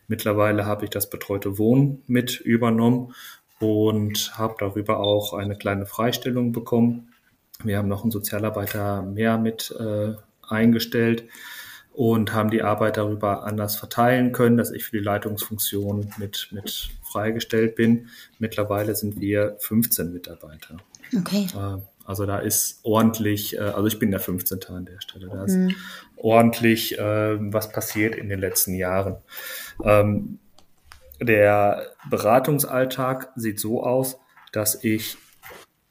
Mittlerweile 0.09 0.67
habe 0.67 0.85
ich 0.85 0.91
das 0.91 1.11
betreute 1.11 1.59
Wohnen 1.59 2.03
mit 2.07 2.41
übernommen 2.41 3.15
und 3.61 4.37
habe 4.37 4.57
darüber 4.59 5.01
auch 5.01 5.35
eine 5.35 5.57
kleine 5.57 5.87
Freistellung 5.87 6.53
bekommen. 6.53 7.13
Wir 7.63 7.79
haben 7.79 7.89
noch 7.89 8.03
einen 8.03 8.11
Sozialarbeiter 8.11 9.03
mehr 9.03 9.39
mit 9.39 9.73
äh, 9.79 10.15
eingestellt 10.49 11.25
und 11.93 12.33
haben 12.33 12.51
die 12.51 12.63
Arbeit 12.63 12.97
darüber 12.97 13.45
anders 13.45 13.77
verteilen 13.77 14.33
können, 14.33 14.57
dass 14.57 14.71
ich 14.71 14.85
für 14.85 14.97
die 14.97 15.05
Leitungsfunktion 15.05 16.11
mit, 16.17 16.49
mit 16.51 16.91
freigestellt 17.03 17.77
bin. 17.77 18.09
Mittlerweile 18.39 18.95
sind 18.95 19.21
wir 19.21 19.57
15 19.61 20.13
Mitarbeiter. 20.13 20.79
Okay. 21.17 21.47
Äh, 21.55 21.79
also 22.05 22.27
da 22.27 22.39
ist 22.39 22.81
ordentlich, 22.83 23.57
äh, 23.57 23.61
also 23.61 23.87
ich 23.87 23.99
bin 23.99 24.11
der 24.11 24.21
15. 24.21 24.61
an 24.69 24.85
der 24.85 25.01
Stelle, 25.01 25.29
da 25.29 25.45
ist 25.45 25.57
mhm. 25.57 25.75
ordentlich 26.17 26.99
äh, 26.99 27.53
was 27.53 27.71
passiert 27.71 28.15
in 28.15 28.29
den 28.29 28.41
letzten 28.41 28.75
Jahren. 28.75 29.17
Ähm, 29.85 30.39
der 31.21 31.87
Beratungsalltag 32.11 33.31
sieht 33.37 33.61
so 33.61 33.83
aus, 33.83 34.19
dass 34.53 34.83
ich 34.83 35.17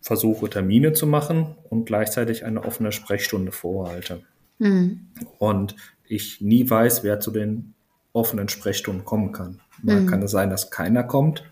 versuche, 0.01 0.49
Termine 0.49 0.93
zu 0.93 1.07
machen 1.07 1.55
und 1.69 1.85
gleichzeitig 1.85 2.43
eine 2.43 2.63
offene 2.63 2.91
Sprechstunde 2.91 3.51
vorhalte. 3.51 4.23
Mhm. 4.59 5.07
Und 5.37 5.75
ich 6.05 6.41
nie 6.41 6.69
weiß, 6.69 7.03
wer 7.03 7.19
zu 7.19 7.31
den 7.31 7.73
offenen 8.13 8.49
Sprechstunden 8.49 9.05
kommen 9.05 9.31
kann. 9.31 9.61
Mal 9.81 10.01
mhm. 10.01 10.07
kann 10.07 10.21
es 10.21 10.31
sein, 10.31 10.49
dass 10.49 10.69
keiner 10.69 11.03
kommt, 11.03 11.49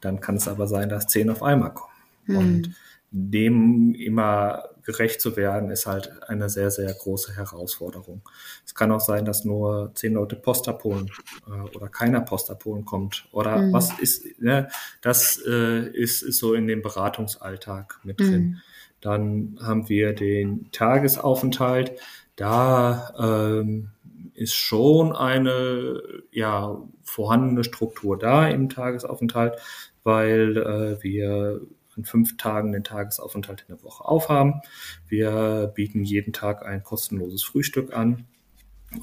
dann 0.00 0.20
kann 0.20 0.36
es 0.36 0.48
aber 0.48 0.66
sein, 0.66 0.88
dass 0.88 1.06
zehn 1.06 1.30
auf 1.30 1.42
einmal 1.42 1.72
kommen. 1.72 1.92
Mhm. 2.26 2.36
Und 2.36 2.74
dem 3.16 3.94
immer 3.94 4.64
gerecht 4.82 5.20
zu 5.20 5.36
werden, 5.36 5.70
ist 5.70 5.86
halt 5.86 6.10
eine 6.28 6.50
sehr, 6.50 6.72
sehr 6.72 6.92
große 6.92 7.36
Herausforderung. 7.36 8.22
Es 8.66 8.74
kann 8.74 8.90
auch 8.90 9.00
sein, 9.00 9.24
dass 9.24 9.44
nur 9.44 9.92
zehn 9.94 10.14
Leute 10.14 10.34
Post 10.34 10.68
abholen 10.68 11.08
äh, 11.46 11.76
oder 11.76 11.88
keiner 11.88 12.20
Post 12.20 12.50
abholen 12.50 12.84
kommt. 12.84 13.28
Oder 13.30 13.58
mhm. 13.58 13.72
was 13.72 13.96
ist, 14.00 14.40
ne, 14.40 14.68
das 15.00 15.40
äh, 15.46 15.88
ist, 15.88 16.22
ist 16.22 16.38
so 16.38 16.54
in 16.54 16.66
dem 16.66 16.82
Beratungsalltag 16.82 18.00
mit 18.02 18.18
drin. 18.18 18.42
Mhm. 18.42 18.60
Dann 19.00 19.58
haben 19.62 19.88
wir 19.88 20.12
den 20.12 20.70
Tagesaufenthalt. 20.72 21.92
Da 22.34 23.14
ähm, 23.60 23.90
ist 24.34 24.54
schon 24.54 25.14
eine 25.14 26.02
ja, 26.32 26.82
vorhandene 27.04 27.62
Struktur 27.62 28.18
da 28.18 28.48
im 28.48 28.68
Tagesaufenthalt, 28.68 29.54
weil 30.02 30.56
äh, 30.56 31.02
wir 31.02 31.60
an 31.96 32.04
fünf 32.04 32.36
Tagen 32.36 32.72
den 32.72 32.84
Tagesaufenthalt 32.84 33.64
in 33.68 33.76
der 33.76 33.84
Woche 33.84 34.04
aufhaben. 34.04 34.60
Wir 35.08 35.72
bieten 35.74 36.04
jeden 36.04 36.32
Tag 36.32 36.64
ein 36.64 36.82
kostenloses 36.82 37.42
Frühstück 37.42 37.94
an 37.94 38.26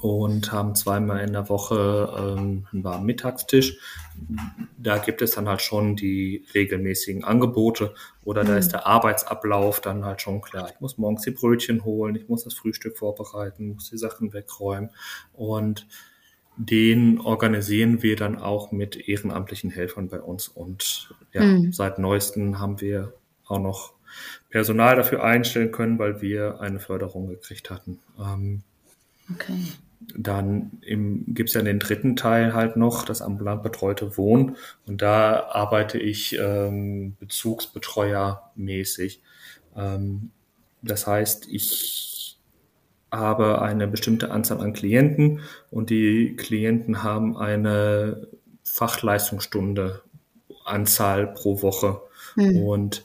und 0.00 0.52
haben 0.52 0.74
zweimal 0.74 1.20
in 1.20 1.32
der 1.32 1.48
Woche 1.48 2.14
ähm, 2.16 2.66
einen 2.72 2.84
warmen 2.84 3.06
Mittagstisch. 3.06 3.78
Da 4.78 4.98
gibt 4.98 5.22
es 5.22 5.32
dann 5.32 5.48
halt 5.48 5.60
schon 5.60 5.96
die 5.96 6.46
regelmäßigen 6.54 7.24
Angebote 7.24 7.94
oder 8.24 8.44
mhm. 8.44 8.48
da 8.48 8.56
ist 8.56 8.72
der 8.72 8.86
Arbeitsablauf 8.86 9.80
dann 9.80 10.04
halt 10.04 10.22
schon 10.22 10.40
klar. 10.40 10.70
Ich 10.72 10.80
muss 10.80 10.98
morgens 10.98 11.22
die 11.22 11.30
Brötchen 11.30 11.84
holen, 11.84 12.16
ich 12.16 12.28
muss 12.28 12.44
das 12.44 12.54
Frühstück 12.54 12.96
vorbereiten, 12.96 13.74
muss 13.74 13.90
die 13.90 13.98
Sachen 13.98 14.32
wegräumen 14.32 14.90
und 15.32 15.86
den 16.56 17.20
organisieren 17.20 18.02
wir 18.02 18.16
dann 18.16 18.38
auch 18.38 18.72
mit 18.72 19.08
ehrenamtlichen 19.08 19.70
Helfern 19.70 20.08
bei 20.08 20.20
uns. 20.20 20.48
Und 20.48 21.14
ja, 21.32 21.42
mhm. 21.42 21.72
seit 21.72 21.98
neuestem 21.98 22.58
haben 22.58 22.80
wir 22.80 23.14
auch 23.46 23.58
noch 23.58 23.94
Personal 24.50 24.96
dafür 24.96 25.24
einstellen 25.24 25.72
können, 25.72 25.98
weil 25.98 26.20
wir 26.20 26.60
eine 26.60 26.78
Förderung 26.78 27.28
gekriegt 27.28 27.70
hatten. 27.70 27.98
Ähm, 28.18 28.62
okay. 29.32 29.56
Dann 30.16 30.72
gibt 30.82 31.48
es 31.48 31.54
ja 31.54 31.62
den 31.62 31.78
dritten 31.78 32.16
Teil 32.16 32.54
halt 32.54 32.76
noch, 32.76 33.04
das 33.04 33.22
ambulant 33.22 33.62
betreute 33.62 34.18
Wohnen. 34.18 34.56
Und 34.86 35.00
da 35.00 35.48
arbeite 35.50 35.98
ich 35.98 36.36
ähm, 36.38 37.16
Bezugsbetreuer-mäßig. 37.20 39.20
Ähm, 39.76 40.30
das 40.82 41.06
heißt, 41.06 41.46
ich 41.48 42.11
habe 43.12 43.60
eine 43.60 43.86
bestimmte 43.86 44.30
Anzahl 44.30 44.60
an 44.60 44.72
Klienten 44.72 45.40
und 45.70 45.90
die 45.90 46.34
Klienten 46.34 47.02
haben 47.02 47.36
eine 47.36 48.26
Fachleistungsstunde 48.64 50.02
Anzahl 50.64 51.26
pro 51.26 51.62
Woche. 51.62 52.00
Hm. 52.34 52.56
Und 52.56 53.04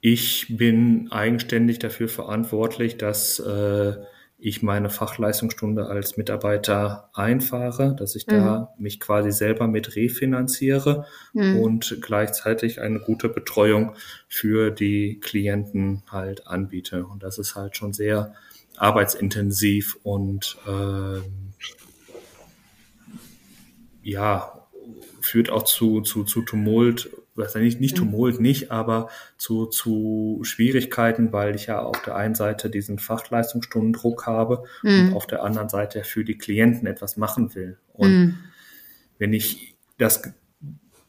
ich 0.00 0.56
bin 0.56 1.10
eigenständig 1.10 1.78
dafür 1.78 2.08
verantwortlich, 2.08 2.98
dass 2.98 3.38
äh, 3.38 3.94
ich 4.46 4.62
meine 4.62 4.90
Fachleistungsstunde 4.90 5.86
als 5.86 6.16
Mitarbeiter 6.16 7.10
einfahre, 7.14 7.96
dass 7.98 8.14
ich 8.14 8.28
mhm. 8.28 8.30
da 8.30 8.74
mich 8.78 9.00
quasi 9.00 9.32
selber 9.32 9.66
mit 9.66 9.96
refinanziere 9.96 11.04
mhm. 11.32 11.58
und 11.58 11.98
gleichzeitig 12.00 12.80
eine 12.80 13.00
gute 13.00 13.28
Betreuung 13.28 13.96
für 14.28 14.70
die 14.70 15.18
Klienten 15.18 16.04
halt 16.08 16.46
anbiete. 16.46 17.06
Und 17.06 17.24
das 17.24 17.38
ist 17.38 17.56
halt 17.56 17.76
schon 17.76 17.92
sehr 17.92 18.34
arbeitsintensiv 18.76 19.98
und 20.04 20.56
äh, 20.68 21.22
ja, 24.04 24.64
führt 25.20 25.50
auch 25.50 25.64
zu, 25.64 26.02
zu, 26.02 26.22
zu 26.22 26.42
Tumult 26.42 27.10
was 27.36 27.54
nicht, 27.54 27.80
nicht 27.80 27.96
mhm. 27.96 28.10
Tumult 28.10 28.40
nicht, 28.40 28.70
aber 28.70 29.08
zu, 29.38 29.66
zu 29.66 30.40
Schwierigkeiten, 30.42 31.32
weil 31.32 31.54
ich 31.54 31.66
ja 31.66 31.80
auf 31.82 32.00
der 32.02 32.16
einen 32.16 32.34
Seite 32.34 32.70
diesen 32.70 32.98
Fachleistungsstundendruck 32.98 34.26
habe 34.26 34.64
mhm. 34.82 35.08
und 35.08 35.14
auf 35.14 35.26
der 35.26 35.42
anderen 35.42 35.68
Seite 35.68 36.04
für 36.04 36.24
die 36.24 36.38
Klienten 36.38 36.86
etwas 36.86 37.16
machen 37.16 37.54
will. 37.54 37.78
Und 37.92 38.10
mhm. 38.10 38.34
wenn 39.18 39.32
ich 39.32 39.76
das, 39.98 40.22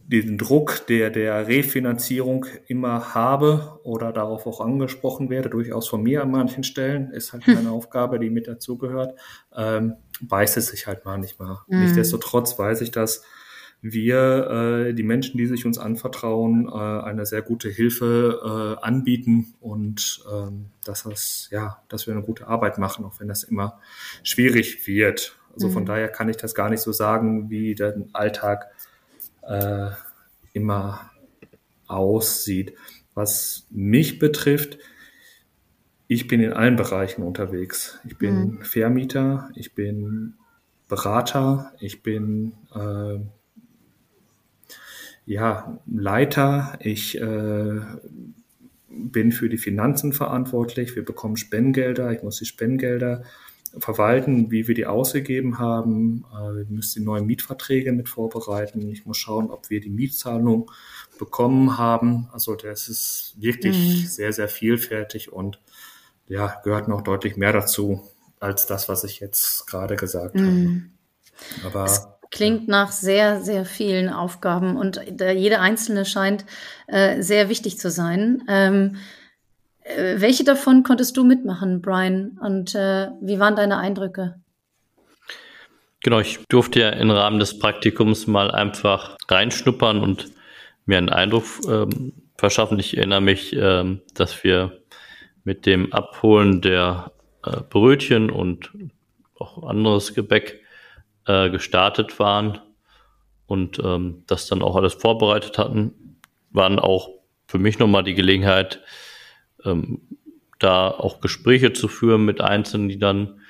diesen 0.08 0.38
Druck 0.38 0.88
der, 0.88 1.10
der 1.10 1.48
Refinanzierung 1.48 2.46
immer 2.68 3.14
habe 3.14 3.80
oder 3.84 4.14
darauf 4.14 4.48
auch 4.48 4.62
angesprochen 4.62 5.30
werde, 5.30 5.50
durchaus 5.50 5.88
von 5.90 6.02
mir 6.02 6.22
an 6.22 6.32
manchen 6.32 6.64
Stellen, 6.64 7.12
ist 7.12 7.34
halt 7.34 7.46
meine 7.48 7.72
Aufgabe, 7.72 8.18
die 8.20 8.30
mit 8.30 8.48
dazugehört, 8.48 9.20
ähm, 9.56 9.96
beißt 10.22 10.58
es 10.58 10.68
sich 10.68 10.88
halt 10.88 11.04
manchmal. 11.04 11.58
Mhm. 11.68 11.82
Nichtsdestotrotz 11.82 12.58
weiß 12.58 12.82
ich, 12.82 12.92
dass 12.92 13.24
wir, 13.82 14.88
äh, 14.90 14.94
die 14.94 15.04
Menschen, 15.04 15.38
die 15.38 15.46
sich 15.46 15.66
uns 15.66 15.78
anvertrauen, 15.78 16.68
äh, 16.68 16.72
eine 16.72 17.26
sehr 17.26 17.42
gute 17.42 17.70
Hilfe 17.70 18.78
äh, 18.82 18.84
anbieten 18.84 19.54
und 19.60 20.24
ähm, 20.32 20.68
dass 20.84 21.04
das, 21.04 21.50
ja, 21.52 21.82
dass 21.88 22.08
wir 22.08 22.14
eine 22.14 22.24
gute 22.24 22.48
Arbeit 22.48 22.78
machen, 22.78 23.06
auch 23.06 23.20
wenn 23.20 23.28
das 23.28 23.44
immer 23.44 23.80
schwierig 24.24 24.88
wird. 24.88 25.38
Also 25.54 25.68
mhm. 25.68 25.74
von 25.74 25.86
daher 25.86 26.10
kann 26.10 26.30
ich 26.30 26.38
das 26.38 26.56
gar 26.56 26.70
nicht 26.70 26.82
so 26.82 26.92
sagen, 26.92 27.50
wie 27.50 27.76
der 27.76 27.96
Alltag 28.14 28.68
äh, 29.44 29.90
immer 30.54 31.12
aussieht. 31.88 32.74
Was 33.14 33.68
mich 33.70 34.20
betrifft, 34.20 34.78
ich 36.08 36.28
bin 36.28 36.42
in 36.42 36.54
allen 36.54 36.76
Bereichen 36.78 37.24
unterwegs. 37.24 38.00
Ich 38.08 38.18
bin 38.18 38.36
mhm. 38.36 38.62
Vermieter, 38.62 39.50
ich 39.56 39.76
bin 39.76 40.36
Berater, 40.88 41.74
ich 41.80 42.02
bin 42.02 42.54
äh, 42.74 43.20
ja, 45.28 45.78
Leiter. 45.86 46.80
Ich 46.80 47.20
äh, 47.20 47.82
bin 48.90 49.32
für 49.34 49.50
die 49.50 49.58
Finanzen 49.58 50.14
verantwortlich. 50.14 50.96
Wir 50.96 51.04
bekommen 51.04 51.36
Spendengelder. 51.36 52.14
Ich 52.14 52.24
muss 52.24 52.40
die 52.40 52.46
Spendengelder 52.46 53.24
verwalten, 53.78 54.50
wie 54.52 54.70
wir 54.70 54.74
die 54.74 54.86
ausgegeben 54.86 55.60
haben. 55.60 56.24
Äh, 56.34 56.56
wir 56.56 56.66
müssen 56.70 57.00
die 57.00 57.06
neuen 57.06 57.26
Mietverträge 57.26 57.92
mit 57.92 58.08
vorbereiten. 58.08 58.90
Ich 58.90 59.06
muss 59.06 59.18
schauen, 59.18 59.52
ob 59.52 59.70
wir 59.70 59.82
die 59.82 59.90
Mietzahlung 59.90 60.72
bekommen 61.20 61.78
haben. 61.78 62.30
Also 62.32 62.56
das 62.56 62.88
ist 62.88 63.36
wirklich 63.38 63.76
mhm. 64.04 64.08
sehr, 64.08 64.32
sehr 64.32 64.48
vielfältig 64.48 65.34
und 65.34 65.60
ja, 66.30 66.56
gehört 66.64 66.88
noch 66.88 67.02
deutlich 67.02 67.36
mehr 67.36 67.52
dazu 67.52 68.02
als 68.40 68.66
das, 68.66 68.88
was 68.88 69.04
ich 69.04 69.20
jetzt 69.20 69.68
gerade 69.68 69.98
gesagt 69.98 70.36
mhm. 70.36 70.92
habe. 71.64 71.68
Aber 71.68 72.17
klingt 72.32 72.68
nach 72.68 72.92
sehr, 72.92 73.42
sehr 73.42 73.66
vielen 73.66 74.10
Aufgaben 74.10 74.78
und 74.78 75.00
jede 75.20 75.60
einzelne 75.60 76.06
scheint 76.06 76.46
äh, 76.88 77.22
sehr 77.22 77.50
wichtig 77.50 77.80
zu 77.80 77.90
sein. 77.90 78.44
Ähm, 78.48 78.98
äh, 79.84 80.20
welche 80.20 80.44
davon 80.44 80.84
konntest 80.84 81.16
du 81.18 81.24
mitmachen, 81.24 81.82
Brian? 81.82 82.38
Und 82.42 82.76
äh, 82.76 83.10
wie 83.22 83.40
waren 83.40 83.56
deine 83.56 83.78
Eindrücke? 83.78 84.36
Genau, 86.02 86.20
ich 86.20 86.40
durfte 86.48 86.80
ja 86.82 86.90
im 86.90 87.10
Rahmen 87.10 87.40
des 87.40 87.60
Praktikums 87.60 88.28
mal 88.28 88.52
einfach 88.52 89.18
reinschnuppern 89.28 90.00
und 90.00 90.32
mir 90.86 90.98
einen 90.98 91.10
Eindruck 91.10 91.46
ähm, 91.68 92.14
verschaffen. 92.38 92.80
Ich 92.80 92.98
erinnere 92.98 93.22
mich, 93.22 93.54
ähm, 93.54 94.02
dass 94.14 94.44
wir 94.44 94.80
mit 95.44 95.66
dem 95.66 95.92
Abholen 95.94 96.62
der 96.62 97.12
äh, 97.44 97.62
Brötchen 97.70 98.30
und 98.30 98.72
auch 99.40 99.64
anderes 99.68 100.14
Gebäck 100.14 100.62
äh, 101.28 101.50
gestartet 101.50 102.20
waren 102.20 102.60
und 103.46 103.80
ähm, 103.80 104.24
das 104.28 104.48
dann 104.48 104.62
auch 104.62 104.76
alles 104.76 104.94
vorbereitet 104.94 105.58
hatten, 105.58 106.18
waren 106.52 106.80
auch 106.80 107.10
für 107.48 107.60
mich 107.60 107.80
nochmal 107.80 108.04
die 108.04 108.16
Gelegenheit, 108.16 108.82
ähm, 109.64 110.02
da 110.60 110.90
auch 110.90 111.22
Gespräche 111.22 111.74
zu 111.74 111.88
führen 111.88 112.26
mit 112.26 112.42
Einzelnen, 112.42 112.90
die 112.90 113.00
dann 113.00 113.42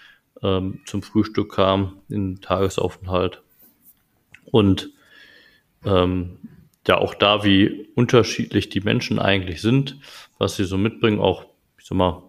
ähm, 0.44 0.82
zum 0.86 1.02
Frühstück 1.02 1.54
kamen, 1.54 2.02
in 2.10 2.42
Tagesaufenthalt. 2.42 3.42
Und 4.46 4.92
ähm, 5.86 6.38
ja, 6.88 6.98
auch 6.98 7.14
da, 7.14 7.44
wie 7.44 7.90
unterschiedlich 7.96 8.70
die 8.70 8.82
Menschen 8.82 9.20
eigentlich 9.20 9.62
sind, 9.62 9.98
was 10.38 10.56
sie 10.56 10.64
so 10.64 10.78
mitbringen, 10.78 11.20
auch, 11.20 11.46
ich 11.78 11.86
sag 11.86 11.98
mal, 11.98 12.24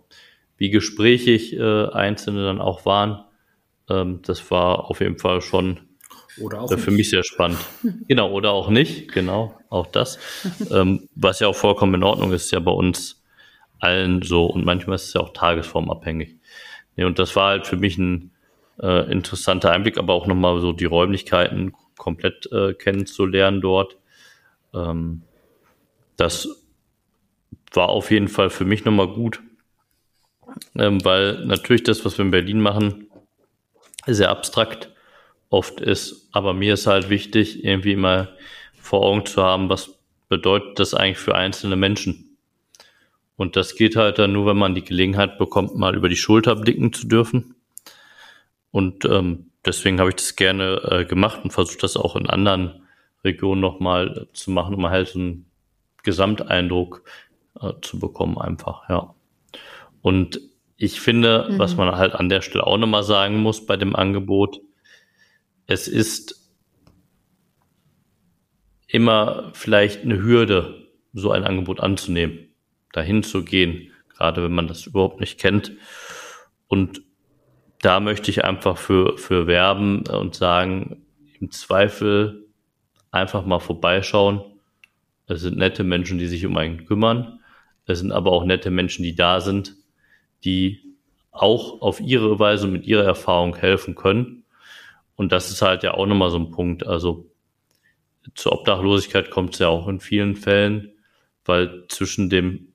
wie 0.57 0.71
gesprächig 0.71 1.57
äh, 1.57 1.87
Einzelne 1.87 2.45
dann 2.45 2.61
auch 2.61 2.85
waren, 2.85 3.25
ähm, 3.89 4.21
das 4.23 4.51
war 4.51 4.91
auf 4.91 5.01
jeden 5.01 5.19
Fall 5.19 5.41
schon 5.41 5.81
auch 6.53 6.79
für 6.79 6.91
mich 6.91 7.11
sehr 7.11 7.25
spannend. 7.25 7.59
genau, 8.09 8.31
oder 8.31 8.53
auch 8.53 8.71
nicht, 8.71 9.13
genau, 9.13 9.59
auch 9.71 9.87
das. 9.87 10.19
ähm, 10.71 11.09
was 11.15 11.41
ja 11.41 11.49
auch 11.49 11.57
vollkommen 11.57 11.95
in 11.95 12.03
Ordnung 12.03 12.33
ist, 12.33 12.51
ja 12.51 12.61
bei 12.61 12.71
uns 12.71 13.23
allen 13.81 14.23
so 14.23 14.47
und 14.47 14.65
manchmal 14.65 14.97
ist 14.97 15.07
es 15.07 15.15
ja 15.15 15.21
auch 15.21 15.33
tagesformabhängig. 15.33 16.37
Nee, 16.97 17.05
und 17.05 17.19
das 17.19 17.37
war 17.37 17.51
halt 17.51 17.67
für 17.67 17.77
mich 17.77 17.97
ein 17.99 18.33
äh, 18.81 19.11
interessanter 19.11 19.71
Einblick, 19.71 19.99
aber 19.99 20.15
auch 20.15 20.27
nochmal 20.27 20.61
so 20.61 20.73
die 20.73 20.85
Räumlichkeiten 20.85 21.73
komplett 21.97 22.51
äh, 22.53 22.75
kennenzulernen 22.75 23.61
dort. 23.61 23.99
Ähm, 24.75 25.23
das 26.17 26.49
war 27.73 27.89
auf 27.91 28.11
jeden 28.11 28.29
Fall 28.29 28.51
für 28.51 28.65
mich 28.65 28.85
nochmal 28.85 29.09
gut, 29.09 29.41
ähm, 30.77 31.05
weil 31.05 31.45
natürlich 31.45 31.85
das, 31.85 32.05
was 32.05 32.19
wir 32.19 32.25
in 32.25 32.31
Berlin 32.31 32.61
machen, 32.61 33.08
sehr 34.15 34.31
abstrakt 34.31 34.91
oft 35.51 35.81
ist. 35.81 36.29
Aber 36.33 36.53
mir 36.53 36.75
ist 36.75 36.87
halt 36.87 37.11
wichtig, 37.11 37.65
irgendwie 37.65 37.97
mal 37.97 38.37
vor 38.81 39.03
Augen 39.03 39.27
zu 39.27 39.43
haben, 39.43 39.69
was 39.69 39.99
bedeutet 40.29 40.79
das 40.79 40.95
eigentlich 40.95 41.19
für 41.19 41.35
einzelne 41.35 41.77
Menschen. 41.77 42.37
Und 43.37 43.57
das 43.57 43.77
geht 43.77 43.97
halt 43.97 44.19
dann 44.19 44.33
nur, 44.33 44.47
wenn 44.47 44.57
man 44.57 44.75
die 44.75 44.85
Gelegenheit 44.85 45.39
bekommt, 45.39 45.77
mal 45.77 45.95
über 45.95 46.09
die 46.09 46.17
Schulter 46.17 46.57
blicken 46.57 46.93
zu 46.93 47.07
dürfen. 47.07 47.55
Und 48.73 49.05
ähm, 49.05 49.51
deswegen 49.65 50.01
habe 50.01 50.11
ich 50.11 50.17
das 50.17 50.37
gerne 50.37 50.83
äh, 50.91 51.05
gemacht 51.05 51.41
und 51.45 51.53
versuche 51.53 51.79
das 51.79 51.97
auch 51.97 52.17
in 52.17 52.29
anderen 52.29 52.83
Regionen 53.25 53.61
nochmal 53.61 54.27
zu 54.33 54.51
machen, 54.51 54.75
um 54.75 54.89
halt 54.89 55.09
so 55.09 55.19
einen 55.19 55.47
Gesamteindruck 56.03 57.03
äh, 57.61 57.73
zu 57.81 57.99
bekommen, 57.99 58.39
einfach, 58.39 58.89
ja. 58.89 59.15
Und 60.03 60.41
ich 60.79 61.01
finde, 61.01 61.49
mhm. 61.51 61.59
was 61.59 61.77
man 61.77 61.95
halt 61.97 62.15
an 62.15 62.31
der 62.31 62.41
Stelle 62.41 62.67
auch 62.67 62.79
nochmal 62.79 63.03
sagen 63.03 63.39
muss 63.39 63.67
bei 63.67 63.77
dem 63.77 63.95
Angebot, 63.95 64.61
es 65.67 65.89
ist 65.89 66.51
immer 68.87 69.51
vielleicht 69.53 70.05
eine 70.05 70.23
Hürde, 70.23 70.87
so 71.13 71.31
ein 71.31 71.45
Angebot 71.45 71.81
anzunehmen 71.81 72.49
dahin 72.93 73.23
zu 73.23 73.45
gehen, 73.45 73.93
gerade 74.09 74.43
wenn 74.43 74.55
man 74.55 74.67
das 74.67 74.87
überhaupt 74.87 75.21
nicht 75.21 75.39
kennt. 75.39 75.73
Und 76.67 77.03
da 77.81 78.01
möchte 78.01 78.31
ich 78.31 78.45
einfach 78.45 78.79
für, 78.79 79.19
für 79.19 79.47
werben 79.47 80.07
und 80.07 80.35
sagen, 80.35 81.05
im 81.39 81.51
Zweifel 81.51 82.47
einfach 83.11 83.45
mal 83.47 83.61
vorbeischauen. 83.61 84.43
Es 85.27 85.43
sind 85.43 85.59
nette 85.59 85.85
Menschen, 85.85 86.19
die 86.19 86.27
sich 86.27 86.45
um 86.47 86.57
einen 86.57 86.87
kümmern. 86.87 87.41
Es 87.87 88.01
sind 88.01 88.13
aber 88.13 88.33
auch 88.33 88.45
nette 88.45 88.71
Menschen, 88.71 89.03
die 89.03 89.15
da 89.15 89.41
sind, 89.41 89.77
die 90.45 90.97
auch 91.31 91.81
auf 91.83 92.01
ihre 92.01 92.39
Weise 92.39 92.67
mit 92.67 92.87
ihrer 92.87 93.05
Erfahrung 93.05 93.57
helfen 93.57 93.95
können. 93.95 94.45
Und 95.17 95.33
das 95.33 95.51
ist 95.51 95.63
halt 95.63 95.83
ja 95.83 95.95
auch 95.95 96.07
nochmal 96.07 96.31
so 96.31 96.39
ein 96.39 96.51
Punkt. 96.51 96.87
Also 96.87 97.31
zur 98.35 98.53
Obdachlosigkeit 98.53 99.31
kommt 99.31 99.55
es 99.55 99.61
ja 99.61 99.69
auch 99.69 99.89
in 99.89 100.01
vielen 100.01 100.37
Fällen, 100.37 100.93
weil 101.45 101.85
zwischen 101.89 102.29
dem 102.29 102.73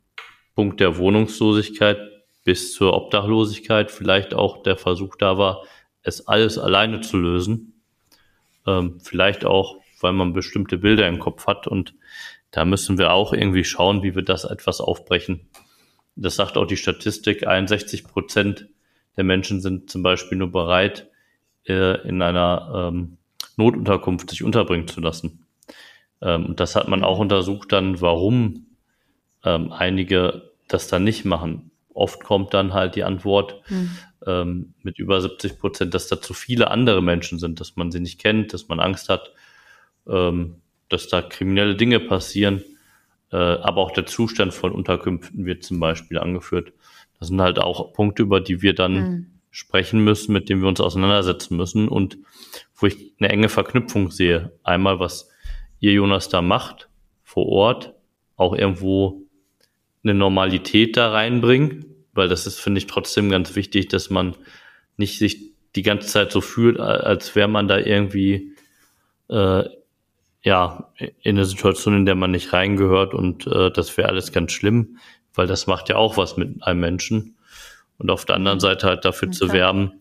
Punkt 0.56 0.80
der 0.80 0.98
Wohnungslosigkeit 0.98 2.00
bis 2.44 2.74
zur 2.74 2.94
Obdachlosigkeit 2.94 3.92
vielleicht 3.92 4.34
auch 4.34 4.64
der 4.64 4.78
Versuch 4.78 5.16
da 5.16 5.38
war, 5.38 5.64
es 6.02 6.28
alles 6.28 6.58
alleine 6.58 7.02
zu 7.02 7.18
lösen. 7.18 7.82
Ähm, 8.68 9.00
vielleicht 9.02 9.46
auch, 9.46 9.78
weil 10.02 10.14
man 10.14 10.34
bestimmte 10.34 10.78
Bilder 10.78 11.08
im 11.08 11.20
Kopf 11.20 11.48
hat 11.48 11.68
und 11.68 11.96
da 12.52 12.66
müssen 12.66 12.98
wir 12.98 13.14
auch 13.14 13.34
irgendwie 13.34 13.64
schauen, 13.64 14.04
wie 14.04 14.16
wir 14.16 14.22
das 14.22 14.44
etwas 14.44 14.80
aufbrechen. 14.80 15.48
Das 16.16 16.36
sagt 16.36 16.58
auch 16.58 16.66
die 16.66 16.78
Statistik, 16.78 17.48
61 17.48 18.04
Prozent 18.04 18.68
der 19.18 19.24
Menschen 19.24 19.62
sind 19.62 19.90
zum 19.90 20.04
Beispiel 20.04 20.38
nur 20.38 20.52
bereit, 20.52 21.08
äh, 21.66 22.08
in 22.08 22.22
einer 22.22 22.92
ähm, 22.92 23.18
Notunterkunft 23.58 24.30
sich 24.30 24.44
unterbringen 24.44 24.88
zu 24.88 25.02
lassen. 25.02 25.46
Ähm, 26.22 26.48
und 26.48 26.60
das 26.60 26.76
hat 26.76 26.88
man 26.88 27.04
auch 27.04 27.20
untersucht 27.20 27.72
dann, 27.72 28.02
warum 28.02 28.66
ähm, 29.44 29.72
einige 29.72 30.52
das 30.68 30.88
dann 30.88 31.04
nicht 31.04 31.26
machen. 31.26 31.72
Oft 31.94 32.24
kommt 32.24 32.54
dann 32.54 32.74
halt 32.74 32.96
die 32.96 33.04
Antwort 33.04 33.62
mhm. 33.70 34.74
mit 34.82 34.98
über 34.98 35.22
70 35.22 35.60
Prozent, 35.60 35.94
dass 35.94 36.08
da 36.08 36.20
zu 36.20 36.34
viele 36.34 36.72
andere 36.72 37.04
Menschen 37.04 37.38
sind, 37.38 37.60
dass 37.60 37.76
man 37.76 37.92
sie 37.92 38.00
nicht 38.00 38.20
kennt, 38.20 38.52
dass 38.52 38.68
man 38.68 38.80
Angst 38.80 39.10
hat, 39.10 39.32
dass 40.06 41.08
da 41.08 41.22
kriminelle 41.22 41.76
Dinge 41.76 42.00
passieren. 42.00 42.64
Äh, 43.34 43.36
aber 43.36 43.82
auch 43.82 43.92
der 43.92 44.06
Zustand 44.06 44.54
von 44.54 44.72
Unterkünften 44.72 45.46
wird 45.46 45.64
zum 45.64 45.80
Beispiel 45.80 46.20
angeführt. 46.20 46.72
Das 47.20 47.30
sind 47.30 47.42
halt 47.42 47.58
auch 47.58 47.92
Punkte, 47.92 48.22
über 48.22 48.40
die 48.40 48.62
wir 48.62 48.76
dann 48.76 48.94
mhm. 48.94 49.28
sprechen 49.50 50.04
müssen, 50.04 50.34
mit 50.34 50.50
denen 50.50 50.62
wir 50.62 50.70
uns 50.70 50.80
auseinandersetzen 50.80 51.58
müssen 51.58 51.88
und 51.88 52.20
wo 52.76 52.86
ich 52.86 53.14
eine 53.20 53.30
enge 53.30 53.50
Verknüpfung 53.50 54.12
sehe. 54.12 54.54
Einmal, 54.64 55.00
was 55.00 55.32
ihr 55.80 55.94
Jonas 55.94 56.30
da 56.30 56.44
macht 56.44 56.90
vor 57.24 57.48
Ort, 57.48 57.96
auch 58.36 58.54
irgendwo 58.54 59.24
eine 60.04 60.14
Normalität 60.14 60.96
da 60.96 61.12
reinbringen, 61.12 61.86
weil 62.14 62.28
das 62.30 62.46
ist, 62.46 62.60
finde 62.60 62.78
ich, 62.78 62.88
trotzdem 62.88 63.32
ganz 63.32 63.56
wichtig, 63.56 63.88
dass 63.88 64.12
man 64.12 64.36
nicht 64.98 65.18
sich 65.18 65.54
die 65.76 65.82
ganze 65.82 66.08
Zeit 66.08 66.32
so 66.32 66.40
fühlt, 66.40 66.80
als 66.80 67.36
wäre 67.36 67.48
man 67.48 67.68
da 67.68 67.80
irgendwie 67.80 68.54
äh, 69.30 69.64
ja 70.44 70.92
in 70.98 71.38
eine 71.38 71.46
Situation, 71.46 71.96
in 71.96 72.06
der 72.06 72.16
man 72.16 72.32
nicht 72.32 72.54
reingehört 72.54 73.14
und 73.14 73.48
äh, 73.48 73.72
das 73.72 73.96
wäre 73.98 74.10
alles 74.10 74.32
ganz 74.32 74.52
schlimm, 74.52 74.98
weil 75.34 75.48
das 75.48 75.68
macht 75.68 75.90
ja 75.90 75.96
auch 75.96 76.18
was 76.18 76.38
mit 76.38 76.64
einem 76.64 76.80
Menschen. 76.80 77.36
Und 77.98 78.10
auf 78.10 78.26
der 78.26 78.36
anderen 78.36 78.60
Seite 78.60 78.88
halt 78.88 79.06
dafür 79.06 79.30
okay. 79.30 79.38
zu 79.38 79.54
werben, 79.54 79.94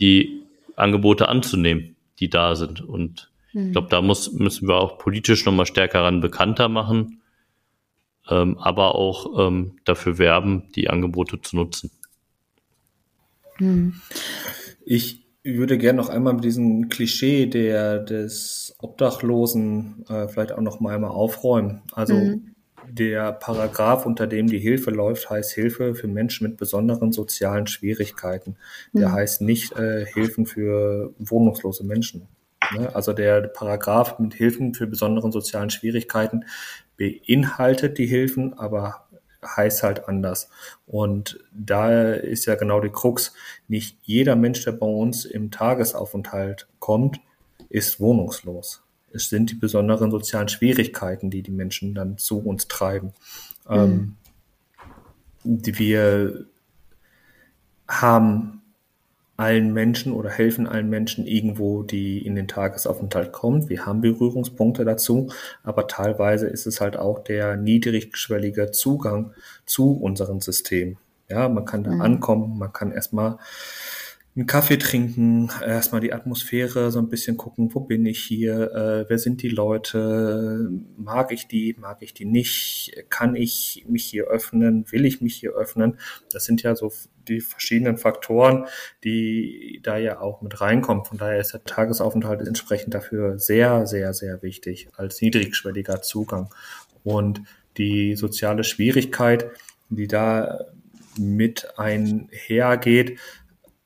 die 0.00 0.42
Angebote 0.76 1.28
anzunehmen, 1.28 1.96
die 2.20 2.30
da 2.30 2.54
sind. 2.54 2.80
Und 2.80 3.30
hm. 3.50 3.66
ich 3.66 3.72
glaube, 3.72 3.88
da 3.90 4.00
muss, 4.00 4.32
müssen 4.32 4.68
wir 4.68 4.76
auch 4.76 4.96
politisch 4.98 5.44
nochmal 5.44 5.66
stärker 5.66 6.02
ran 6.02 6.20
bekannter 6.20 6.68
machen 6.68 7.22
ähm, 8.28 8.58
aber 8.58 8.94
auch 8.94 9.38
ähm, 9.38 9.78
dafür 9.84 10.18
werben, 10.18 10.70
die 10.74 10.88
Angebote 10.90 11.40
zu 11.40 11.56
nutzen. 11.56 11.90
Hm. 13.56 14.00
Ich 14.84 15.21
würde 15.44 15.78
gerne 15.78 15.96
noch 15.96 16.08
einmal 16.08 16.34
mit 16.34 16.44
diesem 16.44 16.88
Klischee 16.88 17.46
der, 17.46 17.98
des 17.98 18.74
Obdachlosen 18.78 20.04
äh, 20.08 20.28
vielleicht 20.28 20.52
auch 20.52 20.60
noch 20.60 20.80
mal 20.80 20.94
einmal 20.94 21.10
aufräumen. 21.10 21.82
Also 21.92 22.14
mhm. 22.14 22.54
der 22.88 23.32
Paragraph, 23.32 24.06
unter 24.06 24.26
dem 24.26 24.46
die 24.46 24.60
Hilfe 24.60 24.90
läuft, 24.90 25.30
heißt 25.30 25.52
Hilfe 25.52 25.94
für 25.94 26.06
Menschen 26.06 26.46
mit 26.46 26.56
besonderen 26.58 27.12
sozialen 27.12 27.66
Schwierigkeiten. 27.66 28.56
Der 28.92 29.08
mhm. 29.08 29.12
heißt 29.12 29.40
nicht 29.40 29.76
äh, 29.76 30.06
Hilfen 30.06 30.46
für 30.46 31.12
wohnungslose 31.18 31.84
Menschen. 31.84 32.28
Ne? 32.76 32.94
Also 32.94 33.12
der 33.12 33.42
Paragraph 33.42 34.18
mit 34.18 34.34
Hilfen 34.34 34.74
für 34.74 34.86
besonderen 34.86 35.32
sozialen 35.32 35.70
Schwierigkeiten 35.70 36.44
beinhaltet 36.96 37.98
die 37.98 38.06
Hilfen, 38.06 38.54
aber 38.54 39.08
heißt 39.44 39.82
halt 39.82 40.08
anders. 40.08 40.48
Und 40.86 41.40
da 41.52 42.12
ist 42.12 42.46
ja 42.46 42.54
genau 42.54 42.80
die 42.80 42.90
Krux. 42.90 43.34
Nicht 43.68 43.98
jeder 44.02 44.36
Mensch, 44.36 44.64
der 44.64 44.72
bei 44.72 44.86
uns 44.86 45.24
im 45.24 45.50
Tagesaufenthalt 45.50 46.68
kommt, 46.78 47.20
ist 47.68 48.00
wohnungslos. 48.00 48.82
Es 49.12 49.28
sind 49.28 49.50
die 49.50 49.54
besonderen 49.54 50.10
sozialen 50.10 50.48
Schwierigkeiten, 50.48 51.30
die 51.30 51.42
die 51.42 51.50
Menschen 51.50 51.94
dann 51.94 52.18
zu 52.18 52.38
uns 52.38 52.68
treiben. 52.68 53.12
Mhm. 53.68 54.16
Ähm, 55.44 55.60
wir 55.64 56.46
haben 57.88 58.61
allen 59.36 59.72
Menschen 59.72 60.12
oder 60.12 60.30
helfen 60.30 60.66
allen 60.66 60.90
Menschen 60.90 61.26
irgendwo, 61.26 61.82
die 61.82 62.24
in 62.24 62.34
den 62.34 62.48
Tagesaufenthalt 62.48 63.32
kommen. 63.32 63.68
Wir 63.68 63.86
haben 63.86 64.00
Berührungspunkte 64.00 64.84
dazu, 64.84 65.30
aber 65.62 65.88
teilweise 65.88 66.46
ist 66.46 66.66
es 66.66 66.80
halt 66.80 66.96
auch 66.96 67.18
der 67.24 67.56
niedrigschwellige 67.56 68.70
Zugang 68.70 69.32
zu 69.64 69.92
unserem 69.96 70.40
System. 70.40 70.98
Ja, 71.28 71.48
man 71.48 71.64
kann 71.64 71.82
da 71.82 71.92
mhm. 71.92 72.00
ankommen, 72.02 72.58
man 72.58 72.72
kann 72.72 72.92
erstmal 72.92 73.38
einen 74.34 74.46
Kaffee 74.46 74.78
trinken, 74.78 75.50
erstmal 75.62 76.00
die 76.00 76.14
Atmosphäre 76.14 76.90
so 76.90 76.98
ein 77.00 77.10
bisschen 77.10 77.36
gucken, 77.36 77.74
wo 77.74 77.80
bin 77.80 78.06
ich 78.06 78.18
hier, 78.20 78.72
äh, 78.72 79.04
wer 79.08 79.18
sind 79.18 79.42
die 79.42 79.50
Leute, 79.50 80.70
mag 80.96 81.32
ich 81.32 81.48
die, 81.48 81.76
mag 81.78 81.98
ich 82.00 82.14
die 82.14 82.24
nicht, 82.24 82.94
kann 83.10 83.36
ich 83.36 83.84
mich 83.86 84.04
hier 84.04 84.24
öffnen, 84.24 84.90
will 84.90 85.04
ich 85.04 85.20
mich 85.20 85.36
hier 85.36 85.52
öffnen. 85.52 85.98
Das 86.30 86.46
sind 86.46 86.62
ja 86.62 86.74
so 86.74 86.90
die 87.28 87.40
verschiedenen 87.40 87.98
Faktoren, 87.98 88.64
die 89.04 89.80
da 89.82 89.98
ja 89.98 90.20
auch 90.20 90.40
mit 90.40 90.62
reinkommen. 90.62 91.04
Von 91.04 91.18
daher 91.18 91.38
ist 91.38 91.52
der 91.52 91.64
Tagesaufenthalt 91.64 92.40
entsprechend 92.40 92.94
dafür 92.94 93.38
sehr, 93.38 93.86
sehr, 93.86 94.14
sehr 94.14 94.42
wichtig 94.42 94.88
als 94.96 95.20
niedrigschwelliger 95.20 96.00
Zugang. 96.00 96.48
Und 97.04 97.42
die 97.76 98.16
soziale 98.16 98.64
Schwierigkeit, 98.64 99.50
die 99.90 100.06
da 100.06 100.66
mit 101.18 101.78
einhergeht, 101.78 103.18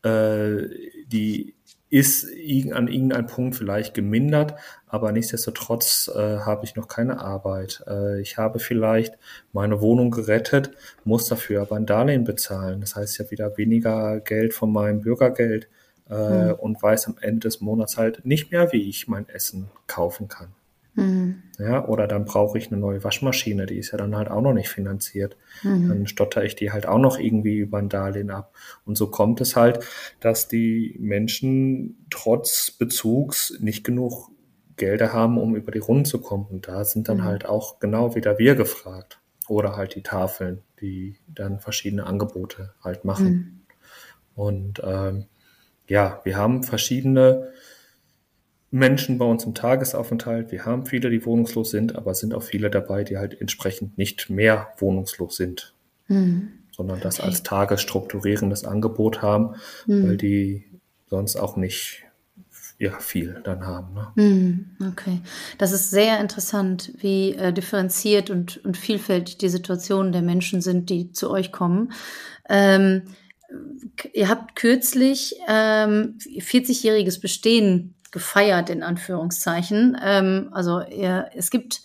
äh, 0.07 0.69
die 1.07 1.55
ist 1.89 2.27
an 2.73 2.89
irgendeinem 2.89 3.27
Punkt 3.27 3.57
vielleicht 3.57 3.95
gemindert, 3.95 4.55
aber 4.89 5.13
nichtsdestotrotz 5.13 6.11
äh, 6.15 6.39
habe 6.41 6.65
ich 6.65 6.75
noch 6.75 6.89
keine 6.89 7.21
Arbeit. 7.21 7.85
Äh, 7.87 8.21
ich 8.21 8.39
habe 8.39 8.59
vielleicht 8.59 9.15
meine 9.53 9.81
Wohnung 9.81 10.11
gerettet, 10.11 10.73
muss 11.05 11.29
dafür 11.29 11.63
aber 11.63 11.77
ein 11.77 11.87
Darlehen 11.87 12.25
bezahlen. 12.25 12.81
Das 12.81 12.97
heißt 12.97 13.19
ja 13.19 13.31
wieder 13.31 13.57
weniger 13.57 14.21
Geld 14.21 14.53
von 14.53 14.73
meinem 14.73 15.01
Bürgergeld 15.01 15.69
äh, 16.11 16.47
mhm. 16.47 16.55
und 16.55 16.83
weiß 16.83 17.07
am 17.07 17.17
Ende 17.21 17.41
des 17.41 17.61
Monats 17.61 17.97
halt 17.97 18.27
nicht 18.27 18.51
mehr, 18.51 18.73
wie 18.73 18.89
ich 18.89 19.07
mein 19.07 19.29
Essen 19.29 19.71
kaufen 19.87 20.29
kann. 20.29 20.49
Mhm. 20.97 21.43
Ja, 21.59 21.87
oder 21.87 22.07
dann 22.07 22.25
brauche 22.25 22.59
ich 22.59 22.71
eine 22.71 22.81
neue 22.81 23.05
Waschmaschine, 23.05 23.67
die 23.67 23.79
ist 23.79 23.93
ja 23.93 23.99
dann 23.99 24.17
halt 24.17 24.29
auch 24.29 24.41
noch 24.41 24.53
nicht 24.53 24.69
finanziert. 24.69 25.37
Mhm. 25.63 25.89
Dann 25.89 26.07
stotter 26.07 26.45
ich 26.45 26.57
die 26.57 26.73
halt 26.73 26.87
auch 26.87 26.99
noch 26.99 27.19
irgendwie 27.19 27.59
über 27.59 27.79
ein 27.79 27.89
Darlehen 27.89 28.31
ab. 28.31 28.55
Und 28.85 28.97
so 28.97 29.07
kommt 29.09 29.41
es 29.41 29.57
halt, 29.57 29.81
dass 30.21 30.49
die 30.49 30.97
Menschen 30.99 32.07
trotz 32.11 32.71
Bezugs 32.71 33.57
nicht 33.61 33.85
genug 33.85 34.31
Gelder 34.77 35.13
haben, 35.13 35.39
um 35.39 35.55
über 35.55 35.73
die 35.73 35.79
Runden 35.79 36.05
zu 36.05 36.21
kommen. 36.21 36.47
Und 36.51 36.69
da 36.69 36.85
sind 36.85 37.09
dann 37.09 37.19
mhm. 37.19 37.25
halt 37.25 37.47
auch 37.47 37.79
genau 37.79 38.15
wieder 38.15 38.39
wir 38.39 38.55
gefragt. 38.55 39.21
Oder 39.49 39.77
halt 39.77 39.95
die 39.95 40.03
Tafeln, 40.03 40.63
die 40.81 41.17
dann 41.29 41.61
verschiedene 41.61 42.05
Angebote 42.05 42.75
halt 42.83 43.05
machen. 43.05 43.29
Mhm. 43.29 43.61
Und 44.35 44.83
ähm, 44.85 45.27
ja, 45.89 46.21
wir 46.25 46.37
haben 46.37 46.63
verschiedene 46.63 47.53
Menschen 48.77 49.18
bei 49.18 49.24
uns 49.24 49.45
im 49.45 49.55
Tagesaufenthalt. 49.55 50.53
Wir 50.53 50.64
haben 50.64 50.87
viele, 50.87 51.11
die 51.11 51.24
wohnungslos 51.24 51.70
sind, 51.70 51.97
aber 51.97 52.12
es 52.12 52.20
sind 52.20 52.35
auch 52.35 52.43
viele 52.43 52.70
dabei, 52.70 53.05
die 53.05 53.18
halt 53.18 53.41
entsprechend 53.41 53.99
nicht 53.99 54.31
mehr 54.31 54.68
wohnungslos 54.79 55.37
sind, 55.37 55.74
mhm. 56.09 56.51
sondern 56.70 57.01
das 57.01 57.18
okay. 57.18 57.29
als 57.29 57.43
tagesstrukturierendes 57.43 58.64
Angebot 58.64 59.22
haben, 59.22 59.57
mhm. 59.87 60.09
weil 60.09 60.16
die 60.16 60.64
sonst 61.09 61.37
auch 61.37 61.57
nicht 61.57 62.05
ja, 62.79 62.99
viel 62.99 63.41
dann 63.45 63.66
haben. 63.66 63.95
Ne? 63.95 64.12
Mhm. 64.16 64.66
Okay, 64.93 65.20
das 65.59 65.72
ist 65.72 65.91
sehr 65.91 66.20
interessant, 66.20 66.93
wie 66.99 67.33
äh, 67.33 67.53
differenziert 67.53 68.31
und, 68.31 68.62
und 68.64 68.77
vielfältig 68.77 69.39
die 69.39 69.49
Situationen 69.49 70.12
der 70.12 70.22
Menschen 70.22 70.61
sind, 70.61 70.91
die 70.91 71.12
zu 71.12 71.31
euch 71.31 71.53
kommen. 71.53 71.93
Ähm, 72.49 73.03
ihr 74.12 74.29
habt 74.29 74.57
kürzlich 74.57 75.37
ähm, 75.49 76.18
40-jähriges 76.18 77.20
Bestehen 77.20 77.95
gefeiert, 78.17 78.71
in 78.71 78.83
Anführungszeichen. 78.83 79.95
Ähm, 80.03 80.49
also 80.53 80.79
er, 80.81 81.33
es 81.35 81.51
gibt 81.51 81.83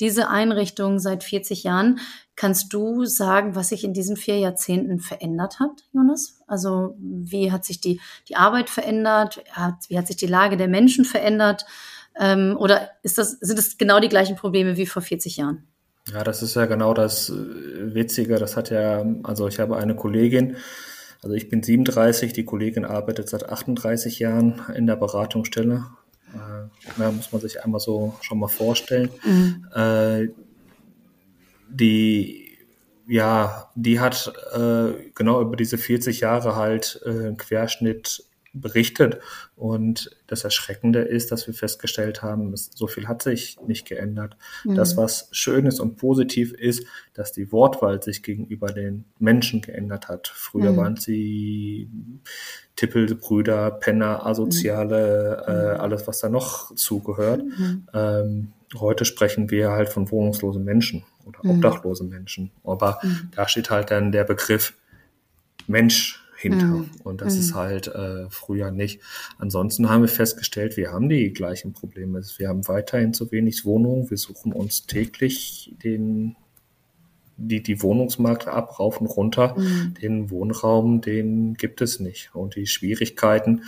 diese 0.00 0.30
Einrichtung 0.30 0.98
seit 0.98 1.22
40 1.22 1.62
Jahren. 1.62 2.00
Kannst 2.36 2.72
du 2.72 3.04
sagen, 3.04 3.54
was 3.54 3.68
sich 3.68 3.84
in 3.84 3.92
diesen 3.92 4.16
vier 4.16 4.38
Jahrzehnten 4.38 4.98
verändert 4.98 5.60
hat, 5.60 5.84
Jonas? 5.92 6.40
Also 6.46 6.96
wie 6.98 7.52
hat 7.52 7.66
sich 7.66 7.82
die, 7.82 8.00
die 8.30 8.36
Arbeit 8.36 8.70
verändert? 8.70 9.44
Wie 9.88 9.98
hat 9.98 10.06
sich 10.06 10.16
die 10.16 10.26
Lage 10.26 10.56
der 10.56 10.68
Menschen 10.68 11.04
verändert? 11.04 11.66
Ähm, 12.18 12.56
oder 12.58 12.88
ist 13.02 13.18
das, 13.18 13.32
sind 13.32 13.58
es 13.58 13.76
genau 13.76 14.00
die 14.00 14.08
gleichen 14.08 14.36
Probleme 14.36 14.78
wie 14.78 14.86
vor 14.86 15.02
40 15.02 15.36
Jahren? 15.36 15.68
Ja, 16.10 16.24
das 16.24 16.42
ist 16.42 16.56
ja 16.56 16.64
genau 16.64 16.94
das 16.94 17.28
äh, 17.28 17.94
Witzige. 17.94 18.38
Das 18.38 18.56
hat 18.56 18.70
ja, 18.70 19.04
also 19.22 19.48
ich 19.48 19.60
habe 19.60 19.76
eine 19.76 19.94
Kollegin, 19.94 20.56
also 21.24 21.34
ich 21.34 21.48
bin 21.48 21.62
37, 21.62 22.34
die 22.34 22.44
Kollegin 22.44 22.84
arbeitet 22.84 23.30
seit 23.30 23.48
38 23.48 24.18
Jahren 24.18 24.60
in 24.76 24.86
der 24.86 24.96
Beratungsstelle. 24.96 25.86
Äh, 26.34 26.68
da 26.98 27.10
muss 27.10 27.32
man 27.32 27.40
sich 27.40 27.64
einmal 27.64 27.80
so 27.80 28.14
schon 28.20 28.38
mal 28.38 28.48
vorstellen. 28.48 29.08
Mhm. 29.24 29.66
Äh, 29.74 30.28
die, 31.70 32.58
ja, 33.06 33.70
die 33.74 34.00
hat 34.00 34.34
äh, 34.52 34.92
genau 35.14 35.40
über 35.40 35.56
diese 35.56 35.78
40 35.78 36.20
Jahre 36.20 36.56
halt 36.56 37.00
äh, 37.06 37.08
einen 37.08 37.38
Querschnitt 37.38 38.24
berichtet. 38.54 39.18
Und 39.56 40.10
das 40.26 40.44
Erschreckende 40.44 41.00
ist, 41.00 41.32
dass 41.32 41.46
wir 41.46 41.54
festgestellt 41.54 42.22
haben, 42.22 42.52
dass 42.52 42.70
so 42.74 42.86
viel 42.86 43.08
hat 43.08 43.22
sich 43.22 43.58
nicht 43.66 43.86
geändert. 43.86 44.36
Mhm. 44.64 44.76
Das, 44.76 44.96
was 44.96 45.28
schön 45.32 45.66
ist 45.66 45.80
und 45.80 45.96
positiv 45.96 46.52
ist, 46.52 46.86
dass 47.12 47.32
die 47.32 47.52
Wortwahl 47.52 48.02
sich 48.02 48.22
gegenüber 48.22 48.68
den 48.68 49.04
Menschen 49.18 49.60
geändert 49.60 50.08
hat. 50.08 50.28
Früher 50.28 50.72
mhm. 50.72 50.76
waren 50.76 50.96
sie 50.96 51.88
Tippelbrüder, 52.76 53.72
Penner, 53.72 54.24
Asoziale, 54.24 55.44
mhm. 55.46 55.52
äh, 55.52 55.80
alles, 55.80 56.06
was 56.06 56.20
da 56.20 56.28
noch 56.28 56.74
zugehört. 56.74 57.42
Mhm. 57.44 57.88
Ähm, 57.92 58.52
heute 58.76 59.04
sprechen 59.04 59.50
wir 59.50 59.70
halt 59.70 59.88
von 59.88 60.10
wohnungslosen 60.10 60.64
Menschen 60.64 61.04
oder 61.26 61.40
mhm. 61.42 61.50
obdachlosen 61.50 62.08
Menschen. 62.08 62.50
Aber 62.62 62.98
mhm. 63.02 63.30
da 63.34 63.48
steht 63.48 63.70
halt 63.70 63.90
dann 63.90 64.12
der 64.12 64.24
Begriff 64.24 64.74
Mensch 65.66 66.23
hinter. 66.44 66.66
Mhm. 66.66 66.90
Und 67.02 67.20
das 67.20 67.34
mhm. 67.34 67.40
ist 67.40 67.54
halt 67.54 67.88
äh, 67.88 68.30
früher 68.30 68.70
nicht. 68.70 69.00
Ansonsten 69.38 69.90
haben 69.90 70.02
wir 70.02 70.08
festgestellt, 70.08 70.76
wir 70.76 70.92
haben 70.92 71.08
die 71.08 71.32
gleichen 71.32 71.72
Probleme. 71.72 72.22
Wir 72.38 72.48
haben 72.48 72.66
weiterhin 72.68 73.12
zu 73.12 73.30
wenig 73.32 73.64
Wohnungen. 73.64 74.10
Wir 74.10 74.18
suchen 74.18 74.52
uns 74.52 74.86
täglich 74.86 75.74
den 75.82 76.36
die, 77.36 77.62
die 77.62 77.82
Wohnungsmarkt 77.82 78.46
ab, 78.46 78.78
rauf 78.78 79.00
und 79.00 79.06
runter. 79.06 79.56
Mhm. 79.58 79.94
Den 80.00 80.30
Wohnraum, 80.30 81.00
den 81.00 81.54
gibt 81.54 81.80
es 81.80 82.00
nicht. 82.00 82.34
Und 82.34 82.56
die 82.56 82.66
Schwierigkeiten, 82.66 83.64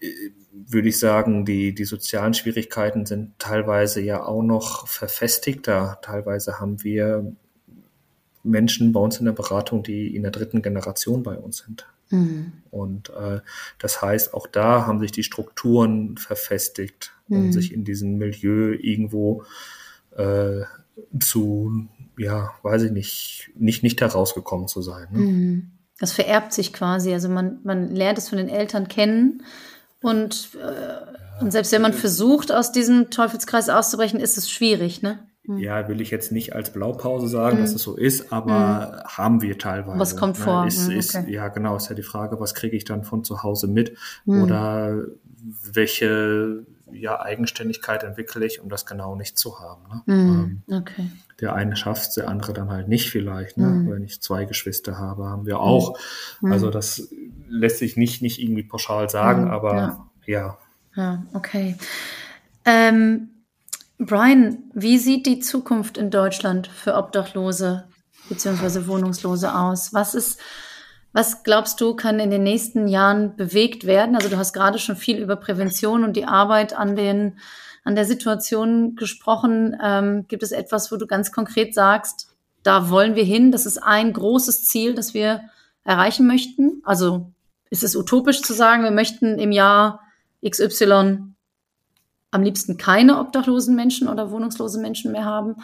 äh, 0.00 0.08
würde 0.52 0.88
ich 0.88 0.98
sagen, 0.98 1.44
die, 1.44 1.74
die 1.74 1.84
sozialen 1.84 2.34
Schwierigkeiten 2.34 3.06
sind 3.06 3.38
teilweise 3.38 4.00
ja 4.00 4.24
auch 4.24 4.42
noch 4.42 4.86
verfestigter. 4.86 5.98
Teilweise 6.02 6.60
haben 6.60 6.82
wir 6.82 7.32
Menschen 8.42 8.92
bei 8.92 9.00
uns 9.00 9.18
in 9.18 9.26
der 9.26 9.32
Beratung, 9.32 9.82
die 9.82 10.14
in 10.14 10.22
der 10.22 10.32
dritten 10.32 10.62
Generation 10.62 11.22
bei 11.22 11.36
uns 11.36 11.58
sind. 11.58 11.86
Mhm. 12.10 12.52
Und 12.70 13.10
äh, 13.10 13.40
das 13.78 14.02
heißt, 14.02 14.34
auch 14.34 14.46
da 14.46 14.86
haben 14.86 15.00
sich 15.00 15.12
die 15.12 15.22
Strukturen 15.22 16.16
verfestigt, 16.16 17.12
um 17.28 17.46
mhm. 17.46 17.52
sich 17.52 17.72
in 17.72 17.84
diesem 17.84 18.18
Milieu 18.18 18.74
irgendwo 18.74 19.44
äh, 20.16 20.62
zu, 21.18 21.88
ja, 22.18 22.50
weiß 22.62 22.82
ich 22.82 22.92
nicht, 22.92 23.50
nicht, 23.56 23.82
nicht 23.82 24.00
herausgekommen 24.00 24.68
zu 24.68 24.82
sein. 24.82 25.08
Ne? 25.10 25.18
Mhm. 25.18 25.70
Das 25.98 26.12
vererbt 26.12 26.52
sich 26.52 26.72
quasi. 26.72 27.12
Also 27.12 27.28
man, 27.28 27.58
man 27.62 27.94
lernt 27.94 28.18
es 28.18 28.28
von 28.28 28.38
den 28.38 28.48
Eltern 28.48 28.88
kennen 28.88 29.42
und, 30.02 30.50
äh, 30.54 31.42
und 31.42 31.50
selbst 31.52 31.72
wenn 31.72 31.82
man 31.82 31.92
versucht, 31.92 32.52
aus 32.52 32.72
diesem 32.72 33.10
Teufelskreis 33.10 33.68
auszubrechen, 33.68 34.20
ist 34.20 34.36
es 34.36 34.50
schwierig, 34.50 35.02
ne? 35.02 35.18
Hm. 35.46 35.58
Ja, 35.58 35.88
will 35.88 36.00
ich 36.00 36.10
jetzt 36.10 36.32
nicht 36.32 36.54
als 36.54 36.72
Blaupause 36.72 37.28
sagen, 37.28 37.56
mhm. 37.56 37.60
dass 37.62 37.74
es 37.74 37.82
so 37.82 37.96
ist, 37.96 38.32
aber 38.32 39.04
mhm. 39.04 39.08
haben 39.08 39.42
wir 39.42 39.58
teilweise. 39.58 39.98
Was 39.98 40.16
kommt 40.16 40.38
ne? 40.38 40.44
vor? 40.44 40.66
Ist, 40.66 40.88
hm, 40.88 40.98
ist, 40.98 41.16
okay. 41.16 41.32
Ja, 41.32 41.48
genau, 41.48 41.76
ist 41.76 41.88
ja 41.88 41.94
die 41.94 42.02
Frage, 42.02 42.38
was 42.40 42.54
kriege 42.54 42.76
ich 42.76 42.84
dann 42.84 43.04
von 43.04 43.24
zu 43.24 43.42
Hause 43.42 43.66
mit? 43.66 43.96
Mhm. 44.26 44.42
Oder 44.42 45.04
welche 45.72 46.66
ja, 46.92 47.20
Eigenständigkeit 47.20 48.02
entwickle 48.02 48.44
ich, 48.44 48.60
um 48.60 48.68
das 48.68 48.86
genau 48.86 49.14
nicht 49.14 49.38
zu 49.38 49.60
haben. 49.60 49.82
Ne? 49.88 50.02
Ähm, 50.14 50.62
okay. 50.70 51.10
Der 51.40 51.54
eine 51.54 51.76
schafft 51.76 52.16
der 52.16 52.28
andere 52.28 52.52
dann 52.52 52.70
halt 52.70 52.88
nicht 52.88 53.10
vielleicht. 53.10 53.56
Ne? 53.56 53.86
Wenn 53.88 54.04
ich 54.04 54.20
zwei 54.20 54.44
Geschwister 54.44 54.98
habe, 54.98 55.26
haben 55.26 55.46
wir 55.46 55.60
auch. 55.60 55.98
Also 56.42 56.70
das 56.70 57.08
lässt 57.48 57.78
sich 57.78 57.96
nicht, 57.96 58.22
nicht 58.22 58.40
irgendwie 58.40 58.62
pauschal 58.62 59.08
sagen, 59.08 59.48
aber 59.48 59.76
ja. 59.76 60.06
Ja, 60.26 60.58
ja 60.96 61.22
okay. 61.32 61.76
Ähm, 62.64 63.30
Brian, 64.02 64.70
wie 64.72 64.96
sieht 64.96 65.26
die 65.26 65.40
Zukunft 65.40 65.98
in 65.98 66.10
Deutschland 66.10 66.68
für 66.68 66.94
Obdachlose 66.94 67.84
beziehungsweise 68.30 68.88
Wohnungslose 68.88 69.54
aus? 69.54 69.92
Was 69.92 70.14
ist, 70.14 70.40
was 71.12 71.42
glaubst 71.42 71.82
du, 71.82 71.94
kann 71.94 72.18
in 72.18 72.30
den 72.30 72.42
nächsten 72.42 72.88
Jahren 72.88 73.36
bewegt 73.36 73.84
werden? 73.84 74.16
Also 74.16 74.30
du 74.30 74.38
hast 74.38 74.54
gerade 74.54 74.78
schon 74.78 74.96
viel 74.96 75.18
über 75.18 75.36
Prävention 75.36 76.02
und 76.02 76.16
die 76.16 76.24
Arbeit 76.24 76.72
an 76.72 76.96
den, 76.96 77.38
an 77.84 77.94
der 77.94 78.06
Situation 78.06 78.96
gesprochen. 78.96 79.76
Ähm, 79.82 80.24
gibt 80.28 80.42
es 80.42 80.52
etwas, 80.52 80.90
wo 80.90 80.96
du 80.96 81.06
ganz 81.06 81.30
konkret 81.30 81.74
sagst, 81.74 82.34
da 82.62 82.88
wollen 82.88 83.16
wir 83.16 83.24
hin? 83.24 83.52
Das 83.52 83.66
ist 83.66 83.76
ein 83.76 84.14
großes 84.14 84.64
Ziel, 84.64 84.94
das 84.94 85.12
wir 85.12 85.42
erreichen 85.84 86.26
möchten. 86.26 86.80
Also 86.84 87.32
ist 87.68 87.84
es 87.84 87.94
utopisch 87.94 88.40
zu 88.40 88.54
sagen, 88.54 88.82
wir 88.82 88.92
möchten 88.92 89.38
im 89.38 89.52
Jahr 89.52 90.00
XY 90.42 91.29
am 92.30 92.42
liebsten 92.42 92.76
keine 92.76 93.18
obdachlosen 93.18 93.74
Menschen 93.74 94.08
oder 94.08 94.30
wohnungslose 94.30 94.80
Menschen 94.80 95.12
mehr 95.12 95.24
haben? 95.24 95.56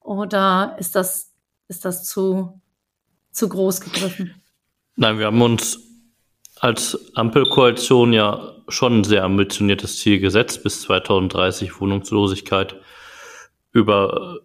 Oder 0.00 0.76
ist 0.78 0.94
das, 0.94 1.32
ist 1.68 1.84
das 1.84 2.04
zu, 2.04 2.60
zu 3.30 3.48
groß 3.48 3.80
gegriffen? 3.80 4.34
Nein, 4.96 5.18
wir 5.18 5.26
haben 5.26 5.42
uns 5.42 5.80
als 6.60 7.16
Ampelkoalition 7.16 8.12
ja 8.12 8.54
schon 8.68 9.00
ein 9.00 9.04
sehr 9.04 9.24
ambitioniertes 9.24 9.98
Ziel 9.98 10.20
gesetzt, 10.20 10.62
bis 10.62 10.82
2030 10.82 11.80
Wohnungslosigkeit 11.80 12.76
über, 13.72 14.40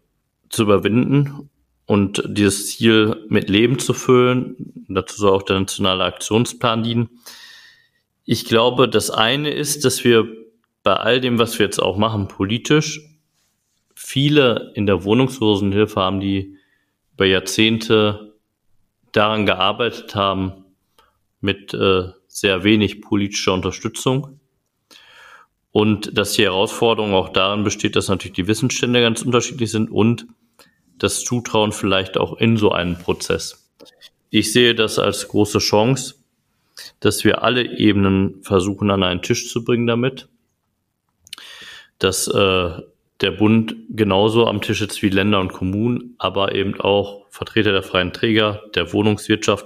zu 0.49 0.63
überwinden 0.63 1.49
und 1.85 2.23
dieses 2.27 2.67
Ziel 2.67 3.25
mit 3.29 3.49
Leben 3.49 3.77
zu 3.79 3.93
füllen. 3.93 4.85
Dazu 4.89 5.17
soll 5.17 5.31
auch 5.31 5.43
der 5.43 5.59
nationale 5.59 6.03
Aktionsplan 6.05 6.83
dienen. 6.83 7.09
Ich 8.25 8.45
glaube, 8.45 8.89
das 8.89 9.09
eine 9.09 9.51
ist, 9.51 9.85
dass 9.85 10.03
wir 10.03 10.27
bei 10.87 10.93
all 10.93 11.19
dem, 11.19 11.37
was 11.37 11.59
wir 11.59 11.65
jetzt 11.65 11.79
auch 11.79 11.97
machen, 11.97 12.29
politisch, 12.29 13.01
viele 13.93 14.71
in 14.73 14.85
der 14.85 15.03
Wohnungslosenhilfe 15.03 15.99
haben, 15.99 16.21
die 16.21 16.55
über 17.13 17.25
Jahrzehnte 17.25 18.35
daran 19.11 19.45
gearbeitet 19.45 20.15
haben, 20.15 20.63
mit 21.41 21.73
äh, 21.73 22.03
sehr 22.29 22.63
wenig 22.63 23.01
politischer 23.01 23.53
Unterstützung. 23.53 24.39
Und 25.73 26.17
dass 26.17 26.31
die 26.31 26.43
Herausforderung 26.43 27.13
auch 27.13 27.33
darin 27.33 27.65
besteht, 27.65 27.97
dass 27.97 28.07
natürlich 28.07 28.37
die 28.37 28.47
Wissensstände 28.47 29.01
ganz 29.01 29.23
unterschiedlich 29.23 29.69
sind 29.69 29.91
und 29.91 30.25
das 30.97 31.25
Zutrauen 31.25 31.73
vielleicht 31.73 32.17
auch 32.17 32.37
in 32.37 32.55
so 32.55 32.71
einen 32.71 32.97
Prozess. 32.97 33.69
Ich 34.29 34.53
sehe 34.53 34.73
das 34.73 34.99
als 34.99 35.27
große 35.27 35.59
Chance, 35.59 36.15
dass 37.01 37.25
wir 37.25 37.43
alle 37.43 37.77
Ebenen 37.77 38.41
versuchen 38.41 38.89
an 38.89 39.03
einen 39.03 39.21
Tisch 39.21 39.51
zu 39.51 39.65
bringen 39.65 39.85
damit, 39.85 40.29
dass 41.99 42.27
äh, 42.27 42.69
der 43.21 43.31
Bund 43.31 43.75
genauso 43.89 44.45
am 44.45 44.61
Tisch 44.61 44.81
ist 44.81 45.01
wie 45.01 45.09
Länder 45.09 45.39
und 45.39 45.53
Kommunen, 45.53 46.15
aber 46.19 46.53
eben 46.53 46.79
auch 46.79 47.25
Vertreter 47.29 47.71
der 47.71 47.83
freien 47.83 48.13
Träger, 48.13 48.63
der 48.75 48.93
Wohnungswirtschaft 48.93 49.65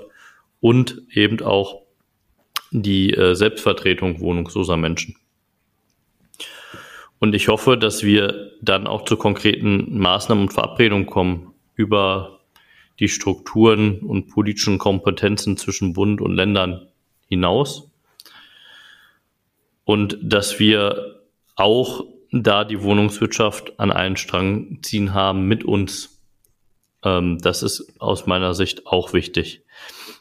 und 0.61 1.01
eben 1.11 1.41
auch 1.41 1.81
die 2.71 3.13
äh, 3.13 3.35
Selbstvertretung 3.35 4.21
wohnungsloser 4.21 4.77
Menschen. 4.77 5.17
Und 7.19 7.35
ich 7.35 7.49
hoffe, 7.49 7.77
dass 7.77 8.03
wir 8.03 8.51
dann 8.61 8.87
auch 8.87 9.05
zu 9.05 9.17
konkreten 9.17 9.99
Maßnahmen 9.99 10.45
und 10.45 10.53
Verabredungen 10.53 11.05
kommen 11.05 11.53
über 11.75 12.39
die 12.99 13.09
Strukturen 13.09 13.99
und 13.99 14.29
politischen 14.29 14.77
Kompetenzen 14.77 15.57
zwischen 15.57 15.93
Bund 15.93 16.21
und 16.21 16.33
Ländern 16.33 16.87
hinaus. 17.27 17.91
Und 19.83 20.17
dass 20.21 20.59
wir 20.59 21.21
auch 21.55 22.05
da 22.31 22.63
die 22.63 22.81
Wohnungswirtschaft 22.81 23.79
an 23.79 23.91
einen 23.91 24.15
Strang 24.15 24.79
ziehen 24.81 25.13
haben 25.13 25.47
mit 25.47 25.63
uns. 25.63 26.21
Ähm, 27.03 27.39
das 27.39 27.61
ist 27.61 27.99
aus 27.99 28.25
meiner 28.25 28.53
Sicht 28.53 28.87
auch 28.87 29.13
wichtig. 29.13 29.63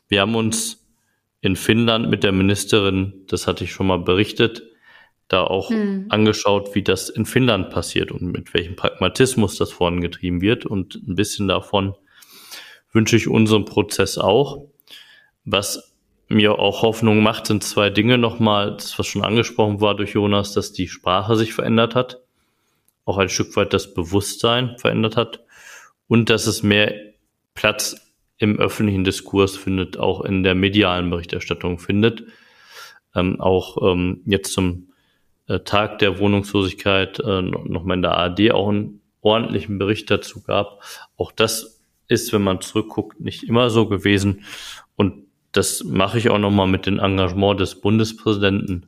Wir 0.09 0.23
haben 0.23 0.35
uns 0.35 0.85
in 1.41 1.57
Finnland 1.57 2.11
mit 2.11 2.25
der 2.25 2.33
Ministerin, 2.33 3.25
das 3.29 3.47
hatte 3.47 3.65
ich 3.65 3.73
schon 3.73 3.87
mal 3.87 4.01
berichtet, 4.01 4.63
da 5.29 5.45
auch 5.45 5.71
hm. 5.71 6.07
angeschaut, 6.09 6.75
wie 6.75 6.83
das 6.83 7.09
in 7.09 7.25
Finnland 7.25 7.71
passiert 7.71 8.11
und 8.11 8.23
mit 8.23 8.53
welchem 8.53 8.75
Pragmatismus 8.75 9.57
das 9.57 9.71
vorangetrieben 9.71 10.41
wird. 10.41 10.67
Und 10.67 10.97
ein 10.97 11.15
bisschen 11.15 11.47
davon 11.47 11.95
wünsche 12.93 13.17
ich 13.17 13.29
unserem 13.29 13.65
Prozess 13.65 14.19
auch. 14.19 14.67
Was 15.45 15.90
mir 16.31 16.61
auch 16.61 16.83
Hoffnung 16.83 17.23
macht, 17.23 17.49
sind 17.49 17.65
zwei 17.65 17.91
Dinge 17.91 18.17
nochmal, 18.17 18.73
das 18.77 18.99
was 18.99 19.07
schon 19.09 19.25
angesprochen 19.25 19.81
war 19.81 19.97
durch 19.97 20.13
Jonas, 20.13 20.53
dass 20.53 20.73
die 20.73 20.87
Sprache 20.87 21.35
sich 21.35 21.53
verändert 21.53 21.97
hat, 21.97 22.21
auch 23.05 23.19
ein 23.19 23.29
Stück 23.29 23.57
weit 23.57 23.73
das 23.73 23.93
Bewusstsein 23.95 24.79
verändert 24.79 25.17
hat 25.17 25.41
und 26.07 26.31
dass 26.31 26.47
es 26.47 26.63
mehr 26.63 26.95
Platz 27.55 28.15
im 28.39 28.61
öffentlichen 28.61 29.03
Diskurs 29.03 29.57
findet, 29.57 29.99
auch 29.99 30.25
in 30.25 30.45
der 30.45 30.55
medialen 30.55 31.11
Berichterstattung 31.11 31.81
findet. 31.81 32.23
Ähm, 33.15 33.41
auch 33.41 33.93
ähm, 33.93 34.23
jetzt 34.25 34.53
zum 34.53 34.93
äh, 35.49 35.59
Tag 35.61 35.99
der 35.99 36.21
Wohnungslosigkeit 36.21 37.19
äh, 37.19 37.43
nochmal 37.43 37.97
in 37.97 38.03
der 38.03 38.17
ARD 38.17 38.53
auch 38.53 38.69
einen 38.69 39.01
ordentlichen 39.21 39.79
Bericht 39.79 40.11
dazu 40.13 40.43
gab. 40.43 40.81
Auch 41.17 41.33
das 41.33 41.83
ist, 42.07 42.33
wenn 42.33 42.43
man 42.43 42.61
zurückguckt, 42.61 43.21
nicht 43.21 43.43
immer 43.43 43.69
so 43.69 43.87
gewesen. 43.87 44.45
Das 45.53 45.85
mache 45.85 46.19
ich 46.19 46.31
auch 46.31 46.39
nochmal 46.39 46.67
mit 46.67 46.87
dem 46.87 46.99
Engagement 46.99 47.61
des 47.61 47.81
Bundespräsidenten, 47.81 48.87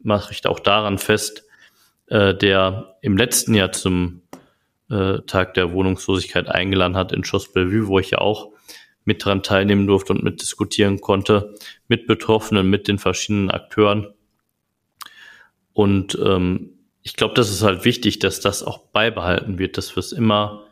mache 0.00 0.32
ich 0.32 0.46
auch 0.46 0.60
daran 0.60 0.98
fest, 0.98 1.44
äh, 2.06 2.34
der 2.34 2.96
im 3.02 3.16
letzten 3.16 3.54
Jahr 3.54 3.72
zum 3.72 4.22
äh, 4.90 5.18
Tag 5.26 5.54
der 5.54 5.72
Wohnungslosigkeit 5.72 6.48
eingeladen 6.48 6.96
hat 6.96 7.12
in 7.12 7.24
Schoss 7.24 7.52
Bellevue, 7.52 7.86
wo 7.86 7.98
ich 7.98 8.10
ja 8.10 8.18
auch 8.18 8.52
mit 9.04 9.24
dran 9.24 9.42
teilnehmen 9.42 9.86
durfte 9.86 10.12
und 10.12 10.22
mit 10.22 10.40
diskutieren 10.40 11.00
konnte, 11.00 11.54
mit 11.88 12.06
Betroffenen, 12.06 12.68
mit 12.68 12.88
den 12.88 12.98
verschiedenen 12.98 13.50
Akteuren. 13.50 14.14
Und 15.72 16.18
ähm, 16.22 16.70
ich 17.02 17.14
glaube, 17.14 17.34
das 17.34 17.50
ist 17.50 17.62
halt 17.62 17.84
wichtig, 17.84 18.18
dass 18.18 18.40
das 18.40 18.62
auch 18.62 18.78
beibehalten 18.78 19.58
wird, 19.58 19.76
dass 19.76 19.94
wir 19.94 20.00
es 20.00 20.12
immer, 20.12 20.64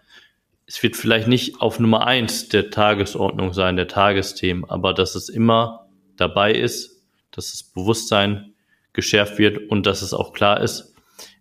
es 0.67 0.83
wird 0.83 0.97
vielleicht 0.97 1.29
nicht 1.29 1.61
auf 1.61 1.79
Nummer 1.79 2.07
eins 2.07 2.49
der 2.49 2.71
Tagesordnung 2.71 3.53
sein, 3.53 3.77
der 3.77 3.89
Tagesthemen, 3.89 4.65
aber 4.65 4.95
dass 4.95 5.15
es 5.15 5.29
immer 5.29 5.89
dabei 6.17 6.53
ist, 6.55 7.03
dass 7.31 7.51
das 7.51 7.63
Bewusstsein 7.63 8.55
geschärft 8.93 9.39
wird 9.39 9.71
und 9.71 9.87
dass 9.87 10.03
es 10.03 10.15
auch 10.15 10.33
klar 10.33 10.61
ist, 10.61 10.95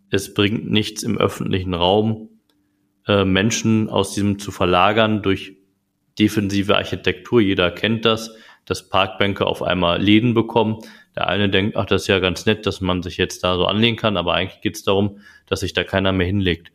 es 0.10 0.34
bringt 0.34 0.70
nichts 0.70 1.04
im 1.04 1.18
öffentlichen 1.18 1.74
Raum, 1.74 2.30
äh, 3.08 3.26
Menschen 3.26 3.90
aus 3.90 4.14
diesem 4.14 4.40
zu 4.40 4.52
verlagern 4.52 5.22
durch 5.22 5.58
defensive 6.20 6.76
Architektur. 6.76 7.42
Jeder 7.42 7.72
kennt 7.72 8.06
das, 8.06 8.36
dass 8.66 8.90
Parkbänke 8.90 9.46
auf 9.46 9.64
einmal 9.64 10.02
Läden 10.02 10.34
bekommen. 10.34 10.80
Der 11.16 11.28
eine 11.28 11.50
denkt, 11.50 11.76
ach, 11.78 11.86
das 11.86 12.04
ist 12.04 12.08
ja 12.08 12.20
ganz 12.20 12.46
nett, 12.46 12.66
dass 12.66 12.82
man 12.82 13.02
sich 13.04 13.18
jetzt 13.18 13.44
da 13.44 13.56
so 13.56 13.66
anlegen 13.66 13.98
kann, 13.98 14.18
aber 14.18 14.34
eigentlich 14.34 14.62
geht 14.62 14.76
es 14.76 14.84
darum, 14.84 15.20
dass 15.48 15.62
sich 15.62 15.74
da 15.74 15.84
keiner 15.84 16.12
mehr 16.12 16.28
hinlegt. 16.28 16.72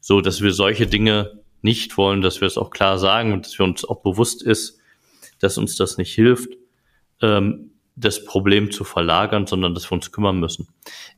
So, 0.00 0.20
dass 0.20 0.42
wir 0.42 0.52
solche 0.52 0.86
Dinge 0.86 1.40
nicht 1.62 1.96
wollen, 1.96 2.22
dass 2.22 2.40
wir 2.40 2.46
es 2.46 2.58
auch 2.58 2.70
klar 2.70 2.98
sagen 2.98 3.32
und 3.32 3.46
dass 3.46 3.58
wir 3.58 3.64
uns 3.64 3.84
auch 3.84 4.02
bewusst 4.02 4.42
ist, 4.42 4.80
dass 5.38 5.58
uns 5.58 5.76
das 5.76 5.98
nicht 5.98 6.14
hilft, 6.14 6.50
ähm, 7.20 7.72
das 7.96 8.24
Problem 8.24 8.70
zu 8.70 8.84
verlagern, 8.84 9.46
sondern 9.46 9.74
dass 9.74 9.90
wir 9.90 9.92
uns 9.92 10.12
kümmern 10.12 10.40
müssen. 10.40 10.68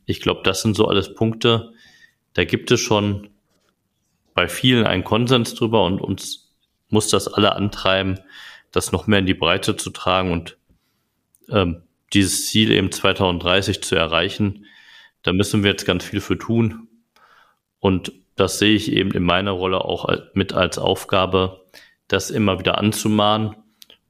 Ich 0.05 0.21
glaube, 0.21 0.41
das 0.45 0.63
sind 0.63 0.75
so 0.75 0.89
alles 0.89 1.15
Punkte, 1.15 1.73
da 2.35 2.45
gibt 2.45 2.71
es 2.71 2.81
schon 2.81 3.31
bei 4.35 4.49
vielen 4.49 4.87
einen 4.87 5.05
Konsens 5.05 5.55
drüber 5.55 5.85
und 5.85 6.01
uns 6.01 6.55
muss 6.89 7.09
das 7.09 7.29
alle 7.29 7.55
antreiben, 7.55 8.19
das 8.71 8.93
noch 8.93 9.07
mehr 9.07 9.19
in 9.19 9.27
die 9.27 9.35
Breite 9.35 9.77
zu 9.77 9.91
tragen 9.91 10.33
und 10.33 10.57
ähm, 11.49 11.83
dieses 12.13 12.47
Ziel 12.49 12.71
eben 12.71 12.91
2030 12.91 13.83
zu 13.83 13.95
erreichen, 13.95 14.67
da 15.23 15.33
müssen 15.33 15.63
wir 15.63 15.71
jetzt 15.71 15.87
ganz 15.87 16.05
viel 16.05 16.21
für 16.21 16.39
tun. 16.39 16.89
Und 17.79 18.13
das 18.43 18.59
sehe 18.59 18.75
ich 18.75 18.91
eben 18.91 19.13
in 19.13 19.23
meiner 19.23 19.53
Rolle 19.53 19.85
auch 19.85 20.13
mit 20.35 20.53
als 20.53 20.77
Aufgabe, 20.77 21.65
das 22.09 22.29
immer 22.29 22.59
wieder 22.59 22.77
anzumahnen 22.77 23.55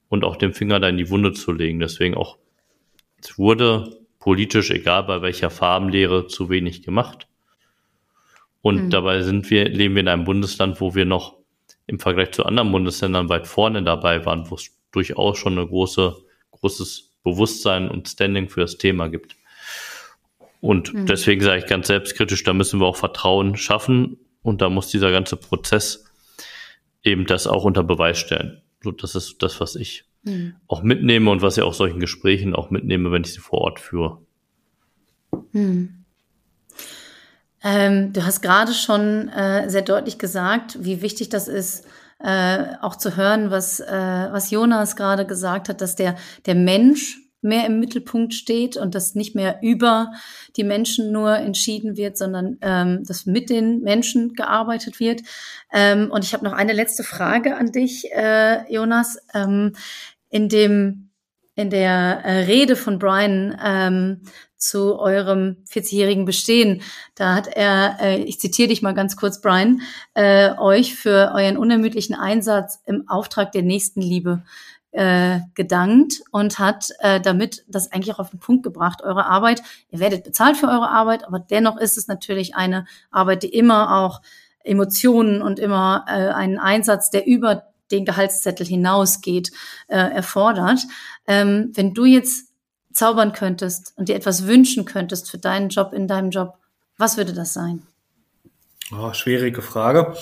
und 0.09 0.23
auch 0.23 0.37
den 0.37 0.55
Finger 0.55 0.79
da 0.79 0.89
in 0.89 0.97
die 0.97 1.11
Wunde 1.11 1.33
zu 1.33 1.51
legen. 1.51 1.79
Deswegen 1.79 2.15
auch, 2.15 2.39
es 3.21 3.37
wurde 3.37 3.99
politisch, 4.17 4.71
egal 4.71 5.03
bei 5.03 5.21
welcher 5.21 5.51
Farbenlehre, 5.51 6.25
zu 6.25 6.49
wenig 6.49 6.81
gemacht. 6.81 7.27
Und 8.63 8.85
mhm. 8.85 8.89
dabei 8.89 9.21
sind 9.21 9.51
wir, 9.51 9.69
leben 9.69 9.93
wir 9.93 10.01
in 10.01 10.07
einem 10.07 10.23
Bundesland, 10.23 10.81
wo 10.81 10.95
wir 10.95 11.05
noch 11.05 11.37
im 11.85 11.99
Vergleich 11.99 12.31
zu 12.31 12.43
anderen 12.43 12.71
Bundesländern 12.71 13.29
weit 13.29 13.45
vorne 13.45 13.83
dabei 13.83 14.25
waren, 14.25 14.49
wo 14.49 14.55
es 14.55 14.75
durchaus 14.91 15.37
schon 15.37 15.59
eine 15.59 15.67
große, 15.67 16.15
großes 16.49 17.11
Bewusstsein 17.23 17.87
und 17.87 18.09
Standing 18.09 18.49
für 18.49 18.61
das 18.61 18.79
Thema 18.79 19.09
gibt. 19.09 19.35
Und 20.59 20.91
mhm. 20.91 21.05
deswegen 21.05 21.41
sage 21.41 21.59
ich 21.59 21.67
ganz 21.67 21.85
selbstkritisch, 21.85 22.43
da 22.43 22.53
müssen 22.53 22.79
wir 22.79 22.87
auch 22.87 22.95
Vertrauen 22.95 23.57
schaffen 23.57 24.17
und 24.43 24.61
da 24.61 24.69
muss 24.69 24.89
dieser 24.89 25.11
ganze 25.11 25.37
Prozess 25.37 26.05
eben 27.01 27.25
das 27.25 27.47
auch 27.47 27.63
unter 27.63 27.83
Beweis 27.83 28.19
stellen. 28.19 28.61
So, 28.83 28.91
das 28.91 29.15
ist 29.15 29.41
das, 29.41 29.59
was 29.59 29.75
ich 29.75 30.05
mhm. 30.23 30.55
auch 30.67 30.83
mitnehme 30.83 31.31
und 31.31 31.41
was 31.41 31.57
ich 31.57 31.63
auch 31.63 31.73
solchen 31.73 31.99
Gesprächen 31.99 32.53
auch 32.53 32.69
mitnehme, 32.69 33.11
wenn 33.11 33.23
ich 33.23 33.33
sie 33.33 33.39
vor 33.39 33.61
Ort 33.61 33.79
führe. 33.79 34.19
Mhm. 35.51 36.03
Ähm, 37.63 38.11
du 38.11 38.25
hast 38.25 38.41
gerade 38.41 38.73
schon 38.73 39.29
äh, 39.29 39.69
sehr 39.69 39.83
deutlich 39.83 40.17
gesagt, 40.17 40.77
wie 40.83 41.01
wichtig 41.01 41.29
das 41.29 41.47
ist, 41.47 41.87
äh, 42.19 42.75
auch 42.81 42.97
zu 42.97 43.15
hören, 43.15 43.51
was, 43.51 43.79
äh, 43.79 44.27
was 44.31 44.51
Jonas 44.51 44.97
gerade 44.97 45.25
gesagt 45.25 45.69
hat, 45.69 45.79
dass 45.79 45.95
der, 45.95 46.17
der 46.45 46.55
Mensch 46.55 47.22
mehr 47.43 47.65
im 47.65 47.79
Mittelpunkt 47.79 48.33
steht 48.33 48.77
und 48.77 48.95
dass 48.95 49.15
nicht 49.15 49.35
mehr 49.35 49.59
über 49.61 50.11
die 50.55 50.63
Menschen 50.63 51.11
nur 51.11 51.35
entschieden 51.37 51.97
wird, 51.97 52.17
sondern 52.17 52.57
ähm, 52.61 53.03
dass 53.05 53.25
mit 53.25 53.49
den 53.49 53.81
Menschen 53.81 54.33
gearbeitet 54.33 54.99
wird. 54.99 55.21
Ähm, 55.71 56.09
und 56.11 56.23
ich 56.23 56.33
habe 56.33 56.45
noch 56.45 56.53
eine 56.53 56.73
letzte 56.73 57.03
Frage 57.03 57.57
an 57.57 57.71
dich, 57.71 58.11
äh, 58.13 58.71
Jonas. 58.71 59.17
Ähm, 59.33 59.73
in 60.29 60.49
dem 60.49 61.09
in 61.55 61.69
der 61.69 62.21
äh, 62.23 62.39
Rede 62.45 62.75
von 62.75 62.97
Brian 62.97 63.55
ähm, 63.63 64.21
zu 64.57 64.97
eurem 64.97 65.57
40-jährigen 65.69 66.25
Bestehen. 66.25 66.81
Da 67.15 67.35
hat 67.35 67.47
er, 67.47 67.97
äh, 68.01 68.23
ich 68.23 68.39
zitiere 68.39 68.69
dich 68.69 68.81
mal 68.81 68.93
ganz 68.93 69.15
kurz, 69.15 69.41
Brian, 69.41 69.81
äh, 70.15 70.51
euch 70.57 70.95
für 70.95 71.33
euren 71.35 71.57
unermüdlichen 71.57 72.15
Einsatz 72.15 72.79
im 72.85 73.07
Auftrag 73.07 73.51
der 73.51 73.61
Nächstenliebe 73.61 74.43
äh, 74.93 75.39
gedankt 75.55 76.21
und 76.31 76.59
hat 76.59 76.89
äh, 76.99 77.19
damit 77.19 77.63
das 77.67 77.91
eigentlich 77.91 78.13
auch 78.13 78.19
auf 78.19 78.29
den 78.29 78.39
Punkt 78.39 78.63
gebracht. 78.63 79.01
Eure 79.03 79.25
Arbeit, 79.25 79.61
ihr 79.89 79.99
werdet 79.99 80.23
bezahlt 80.23 80.55
für 80.55 80.67
eure 80.67 80.89
Arbeit, 80.89 81.25
aber 81.25 81.39
dennoch 81.39 81.77
ist 81.77 81.97
es 81.97 82.07
natürlich 82.07 82.55
eine 82.55 82.85
Arbeit, 83.11 83.43
die 83.43 83.49
immer 83.49 83.97
auch 83.97 84.21
Emotionen 84.63 85.41
und 85.41 85.59
immer 85.59 86.05
äh, 86.07 86.29
einen 86.29 86.59
Einsatz, 86.59 87.09
der 87.09 87.27
über 87.27 87.63
den 87.91 88.05
Gehaltszettel 88.05 88.65
hinausgeht, 88.65 89.51
äh, 89.87 89.97
erfordert. 89.97 90.81
Ähm, 91.27 91.71
wenn 91.73 91.93
du 91.93 92.05
jetzt 92.05 92.49
zaubern 92.91 93.33
könntest 93.33 93.93
und 93.97 94.09
dir 94.09 94.15
etwas 94.15 94.45
wünschen 94.47 94.85
könntest 94.85 95.29
für 95.29 95.37
deinen 95.37 95.69
Job 95.69 95.93
in 95.93 96.07
deinem 96.07 96.29
Job, 96.29 96.53
was 96.97 97.17
würde 97.17 97.33
das 97.33 97.53
sein? 97.53 97.81
Oh, 98.91 99.11
schwierige 99.13 99.61
Frage, 99.61 100.15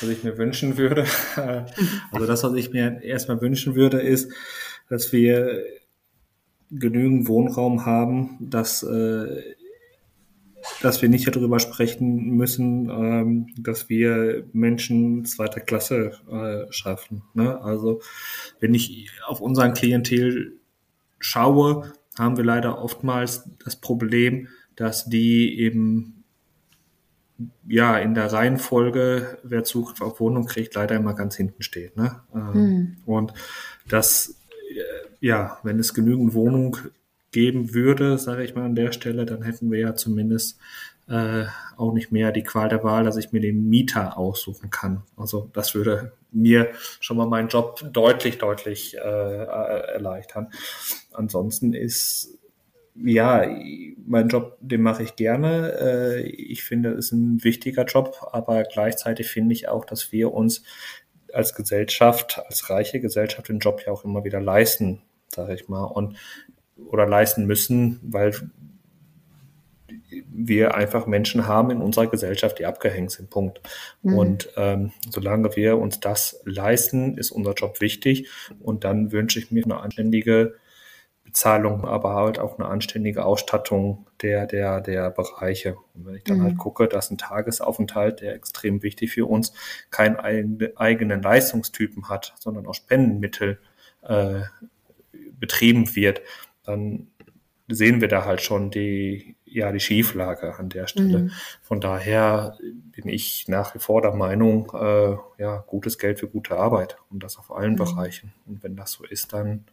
was 0.00 0.08
ich 0.08 0.24
mir 0.24 0.38
wünschen 0.38 0.76
würde. 0.76 1.06
Also 2.12 2.26
das, 2.26 2.44
was 2.44 2.54
ich 2.54 2.72
mir 2.72 3.02
erstmal 3.02 3.40
wünschen 3.40 3.74
würde, 3.74 4.00
ist, 4.00 4.32
dass 4.88 5.12
wir 5.12 5.64
genügend 6.70 7.28
Wohnraum 7.28 7.84
haben, 7.84 8.36
dass, 8.40 8.82
äh, 8.82 9.42
dass 10.80 11.02
wir 11.02 11.08
nicht 11.08 11.26
darüber 11.34 11.58
sprechen 11.60 12.36
müssen, 12.36 12.88
ähm, 12.88 13.46
dass 13.58 13.88
wir 13.88 14.44
Menschen 14.52 15.24
zweiter 15.24 15.60
Klasse 15.60 16.12
äh, 16.30 16.72
schaffen. 16.72 17.22
Ne? 17.34 17.60
Also 17.62 18.00
wenn 18.60 18.74
ich 18.74 19.10
auf 19.26 19.40
unseren 19.40 19.74
Klientel 19.74 20.58
schaue, 21.18 21.92
haben 22.18 22.36
wir 22.36 22.44
leider 22.44 22.82
oftmals 22.82 23.48
das 23.64 23.76
Problem, 23.76 24.48
dass 24.76 25.06
die 25.06 25.58
eben 25.58 26.21
ja 27.66 27.98
in 27.98 28.14
der 28.14 28.32
Reihenfolge, 28.32 29.38
wer 29.42 29.64
Zugriff 29.64 30.00
auf 30.00 30.20
Wohnung 30.20 30.46
kriegt, 30.46 30.74
leider 30.74 30.96
immer 30.96 31.14
ganz 31.14 31.36
hinten 31.36 31.62
steht. 31.62 31.96
Ne? 31.96 32.20
Mhm. 32.32 32.96
Und 33.06 33.32
das, 33.88 34.36
äh, 34.70 35.08
ja, 35.20 35.58
wenn 35.62 35.78
es 35.78 35.94
genügend 35.94 36.34
Wohnung 36.34 36.76
geben 37.30 37.74
würde, 37.74 38.18
sage 38.18 38.44
ich 38.44 38.54
mal 38.54 38.64
an 38.64 38.74
der 38.74 38.92
Stelle, 38.92 39.24
dann 39.24 39.42
hätten 39.42 39.70
wir 39.70 39.78
ja 39.78 39.94
zumindest 39.94 40.58
äh, 41.08 41.44
auch 41.76 41.92
nicht 41.92 42.12
mehr 42.12 42.30
die 42.30 42.42
Qual 42.42 42.68
der 42.68 42.84
Wahl, 42.84 43.04
dass 43.04 43.16
ich 43.16 43.32
mir 43.32 43.40
den 43.40 43.68
Mieter 43.68 44.16
aussuchen 44.16 44.70
kann. 44.70 45.02
Also 45.16 45.50
das 45.52 45.74
würde 45.74 46.12
mir 46.30 46.70
schon 47.00 47.16
mal 47.16 47.26
meinen 47.26 47.48
Job 47.48 47.82
deutlich, 47.92 48.38
deutlich 48.38 48.96
äh, 48.96 49.00
erleichtern. 49.00 50.52
Ansonsten 51.12 51.74
ist 51.74 52.38
ja, 52.94 53.46
mein 54.06 54.28
Job, 54.28 54.58
den 54.60 54.82
mache 54.82 55.02
ich 55.02 55.16
gerne. 55.16 55.72
Äh, 55.80 56.20
ich 56.28 56.64
finde, 56.64 56.90
es 56.90 57.06
ist 57.06 57.12
ein 57.12 57.42
wichtiger 57.44 57.84
Job, 57.84 58.16
aber 58.32 58.64
gleichzeitig 58.64 59.28
finde 59.28 59.54
ich 59.54 59.68
auch, 59.68 59.84
dass 59.84 60.12
wir 60.12 60.32
uns 60.32 60.62
als 61.32 61.54
Gesellschaft, 61.54 62.42
als 62.46 62.68
reiche 62.68 63.00
Gesellschaft 63.00 63.48
den 63.48 63.58
Job 63.58 63.82
ja 63.86 63.92
auch 63.92 64.04
immer 64.04 64.24
wieder 64.24 64.40
leisten, 64.40 65.02
sage 65.28 65.54
ich 65.54 65.68
mal, 65.68 65.84
und 65.84 66.16
oder 66.76 67.06
leisten 67.06 67.46
müssen, 67.46 68.00
weil 68.02 68.34
wir 70.30 70.74
einfach 70.74 71.06
Menschen 71.06 71.46
haben 71.46 71.70
in 71.70 71.80
unserer 71.80 72.06
Gesellschaft, 72.06 72.58
die 72.58 72.66
abgehängt 72.66 73.12
sind. 73.12 73.30
Punkt. 73.30 73.60
Mhm. 74.02 74.18
Und 74.18 74.48
ähm, 74.56 74.92
solange 75.10 75.56
wir 75.56 75.78
uns 75.78 76.00
das 76.00 76.40
leisten, 76.44 77.16
ist 77.16 77.30
unser 77.30 77.54
Job 77.54 77.80
wichtig. 77.80 78.28
Und 78.60 78.84
dann 78.84 79.12
wünsche 79.12 79.38
ich 79.38 79.50
mir 79.50 79.64
eine 79.64 79.80
anständige 79.80 80.54
Bezahlung, 81.32 81.86
aber 81.86 82.14
halt 82.14 82.38
auch 82.38 82.58
eine 82.58 82.68
anständige 82.68 83.24
Ausstattung 83.24 84.06
der, 84.20 84.46
der, 84.46 84.82
der 84.82 85.10
Bereiche. 85.10 85.76
Und 85.94 86.04
wenn 86.04 86.16
ich 86.16 86.24
dann 86.24 86.42
halt 86.42 86.42
mhm. 86.42 86.48
halt 86.50 86.58
gucke, 86.58 86.88
dass 86.88 87.10
ein 87.10 87.16
Tagesaufenthalt, 87.16 88.20
der 88.20 88.34
extrem 88.34 88.82
wichtig 88.82 89.12
für 89.12 89.26
uns, 89.26 89.54
keinen 89.90 90.16
eigenen 90.16 91.22
Leistungstypen 91.22 92.10
hat, 92.10 92.34
sondern 92.38 92.66
aus 92.66 92.76
Spendenmittel 92.76 93.58
äh, 94.02 94.42
betrieben 95.40 95.96
wird, 95.96 96.20
dann 96.64 97.06
sehen 97.66 98.02
wir 98.02 98.08
da 98.08 98.26
halt 98.26 98.42
schon 98.42 98.70
die, 98.70 99.36
ja, 99.46 99.72
die 99.72 99.80
Schieflage 99.80 100.56
an 100.56 100.68
der 100.68 100.86
Stelle. 100.86 101.18
Mhm. 101.18 101.30
Von 101.62 101.80
daher 101.80 102.58
bin 102.60 103.08
ich 103.08 103.48
nach 103.48 103.74
wie 103.74 103.78
vor 103.78 104.02
der 104.02 104.12
Meinung, 104.12 104.70
äh, 104.74 105.16
ja, 105.42 105.64
gutes 105.66 105.96
Geld 105.96 106.20
für 106.20 106.28
gute 106.28 106.58
Arbeit 106.58 106.98
und 107.08 107.22
das 107.22 107.38
auf 107.38 107.50
allen 107.50 107.72
mhm. 107.72 107.76
Bereichen. 107.76 108.34
Und 108.44 108.62
wenn 108.62 108.76
das 108.76 108.92
so 108.92 109.04
ist, 109.04 109.32
dann 109.32 109.64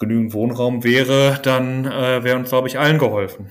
genügend 0.00 0.32
Wohnraum 0.32 0.82
wäre, 0.82 1.38
dann 1.42 1.84
äh, 1.84 2.24
wäre 2.24 2.36
uns, 2.36 2.48
glaube 2.48 2.66
ich, 2.66 2.78
allen 2.78 2.98
geholfen. 2.98 3.50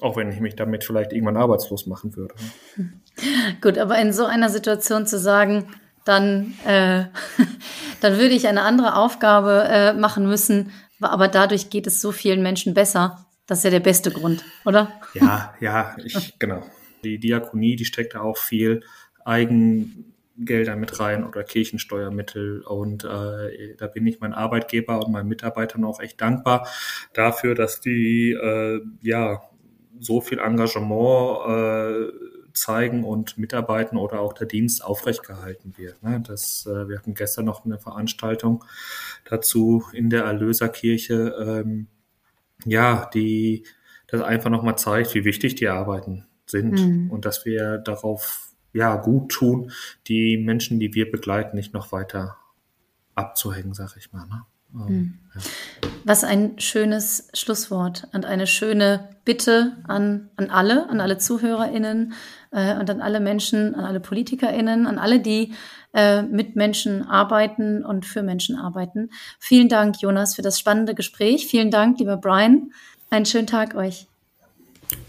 Auch 0.00 0.16
wenn 0.16 0.30
ich 0.30 0.40
mich 0.40 0.54
damit 0.54 0.84
vielleicht 0.84 1.12
irgendwann 1.12 1.38
arbeitslos 1.38 1.86
machen 1.86 2.14
würde. 2.14 2.34
Gut, 3.62 3.78
aber 3.78 3.98
in 3.98 4.12
so 4.12 4.26
einer 4.26 4.50
Situation 4.50 5.06
zu 5.06 5.18
sagen, 5.18 5.74
dann, 6.04 6.54
äh, 6.66 7.04
dann 8.00 8.18
würde 8.18 8.34
ich 8.34 8.46
eine 8.46 8.62
andere 8.62 8.96
Aufgabe 8.96 9.64
äh, 9.68 9.92
machen 9.94 10.28
müssen, 10.28 10.72
aber 11.00 11.28
dadurch 11.28 11.70
geht 11.70 11.86
es 11.86 12.00
so 12.00 12.12
vielen 12.12 12.42
Menschen 12.42 12.74
besser. 12.74 13.24
Das 13.46 13.58
ist 13.58 13.64
ja 13.64 13.70
der 13.70 13.80
beste 13.80 14.10
Grund, 14.10 14.44
oder? 14.64 14.92
Ja, 15.14 15.54
ja, 15.60 15.96
ich, 16.04 16.38
genau. 16.38 16.62
Die 17.02 17.18
Diakonie, 17.18 17.76
die 17.76 17.84
steckt 17.84 18.14
da 18.14 18.20
auch 18.20 18.36
viel 18.36 18.82
Eigengelder 20.38 20.76
mit 20.76 20.98
rein 21.00 21.24
oder 21.24 21.42
Kirchensteuermittel. 21.44 22.62
Und 22.62 23.04
äh, 23.04 23.74
da 23.76 23.86
bin 23.86 24.06
ich 24.06 24.20
meinen 24.20 24.34
Arbeitgeber 24.34 25.04
und 25.04 25.12
meinen 25.12 25.28
Mitarbeitern 25.28 25.84
auch 25.84 26.00
echt 26.00 26.20
dankbar 26.20 26.68
dafür, 27.12 27.54
dass 27.54 27.80
die 27.80 28.32
äh, 28.32 28.80
ja 29.02 29.42
so 30.00 30.20
viel 30.20 30.38
Engagement 30.38 31.40
äh, 31.48 32.12
zeigen 32.52 33.04
und 33.04 33.38
mitarbeiten 33.38 33.96
oder 33.98 34.20
auch 34.20 34.32
der 34.32 34.46
Dienst 34.46 34.84
aufrechtgehalten 34.84 35.74
wird. 35.76 36.02
Ne? 36.02 36.22
Das, 36.26 36.66
äh, 36.66 36.88
wir 36.88 36.98
hatten 36.98 37.14
gestern 37.14 37.44
noch 37.44 37.64
eine 37.64 37.78
Veranstaltung 37.78 38.64
dazu 39.24 39.84
in 39.92 40.10
der 40.10 40.24
Erlöserkirche, 40.24 41.34
ähm, 41.64 41.88
ja, 42.64 43.08
die 43.12 43.64
das 44.08 44.22
einfach 44.22 44.50
nochmal 44.50 44.78
zeigt, 44.78 45.14
wie 45.14 45.24
wichtig 45.24 45.56
die 45.56 45.68
Arbeiten 45.68 46.26
sind 46.46 46.80
mhm. 46.80 47.10
und 47.10 47.24
dass 47.24 47.44
wir 47.44 47.78
darauf 47.78 48.47
ja 48.78 48.96
gut 48.96 49.30
tun, 49.30 49.70
die 50.06 50.38
Menschen, 50.38 50.80
die 50.80 50.94
wir 50.94 51.10
begleiten, 51.10 51.56
nicht 51.56 51.74
noch 51.74 51.92
weiter 51.92 52.36
abzuhängen, 53.14 53.74
sag 53.74 53.96
ich 53.96 54.12
mal. 54.12 54.26
Ne? 54.26 54.42
Ähm, 54.74 54.86
mhm. 54.86 55.18
ja. 55.34 55.40
Was 56.04 56.24
ein 56.24 56.58
schönes 56.58 57.28
Schlusswort 57.34 58.06
und 58.12 58.24
eine 58.24 58.46
schöne 58.46 59.10
Bitte 59.24 59.76
an, 59.86 60.30
an 60.36 60.50
alle, 60.50 60.88
an 60.88 61.00
alle 61.00 61.18
ZuhörerInnen 61.18 62.14
äh, 62.50 62.76
und 62.78 62.88
an 62.88 63.02
alle 63.02 63.20
Menschen, 63.20 63.74
an 63.74 63.84
alle 63.84 64.00
PolitikerInnen, 64.00 64.86
an 64.86 64.98
alle, 64.98 65.20
die 65.20 65.52
äh, 65.92 66.22
mit 66.22 66.56
Menschen 66.56 67.02
arbeiten 67.02 67.84
und 67.84 68.06
für 68.06 68.22
Menschen 68.22 68.56
arbeiten. 68.56 69.10
Vielen 69.38 69.68
Dank, 69.68 70.00
Jonas, 70.00 70.34
für 70.34 70.42
das 70.42 70.58
spannende 70.58 70.94
Gespräch. 70.94 71.46
Vielen 71.46 71.70
Dank, 71.70 71.98
lieber 71.98 72.16
Brian. 72.16 72.72
Einen 73.10 73.26
schönen 73.26 73.46
Tag 73.46 73.74
euch. 73.74 74.06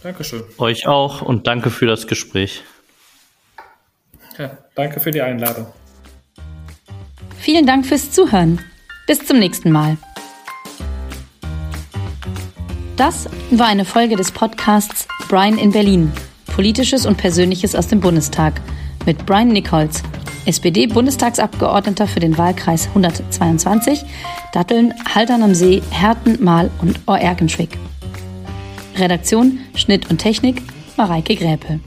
Dankeschön. 0.04 0.44
Euch 0.58 0.88
auch 0.88 1.22
und 1.22 1.48
danke 1.48 1.70
für 1.70 1.86
das 1.86 2.08
Gespräch. 2.08 2.64
Ja, 4.40 4.58
danke 4.74 5.02
für 5.02 5.12
die 5.12 5.22
Einladung. 5.22 5.68
Vielen 7.38 7.66
Dank 7.66 7.86
fürs 7.86 8.12
Zuhören. 8.12 8.60
Bis 9.06 9.26
zum 9.26 9.38
nächsten 9.38 9.70
Mal. 9.70 9.98
Das 12.96 13.28
war 13.52 13.68
eine 13.68 13.86
Folge 13.86 14.16
des 14.16 14.32
Podcasts 14.32 15.08
Brian 15.28 15.58
in 15.58 15.72
Berlin. 15.72 16.12
Politisches 16.48 17.06
und 17.06 17.18
Persönliches 17.18 17.76
aus 17.76 17.88
dem 17.88 18.00
Bundestag 18.00 18.62
mit 19.06 19.26
Brian 19.26 19.50
Nichols, 19.50 20.04
SPD-Bundestagsabgeordneter 20.46 22.08
für 22.08 22.20
den 22.20 22.38
Wahlkreis 22.38 22.88
122, 22.88 24.04
Datteln, 24.54 24.94
Haltern 25.14 25.44
am 25.44 25.54
See, 25.54 25.82
Herten, 25.92 26.42
Mahl 26.44 26.72
und 26.82 27.00
Oerkenschwick. 27.08 27.78
Redaktion, 28.96 29.60
Schnitt 29.76 30.10
und 30.10 30.18
Technik 30.18 30.62
Mareike 30.98 31.36
Gräpe. 31.36 31.80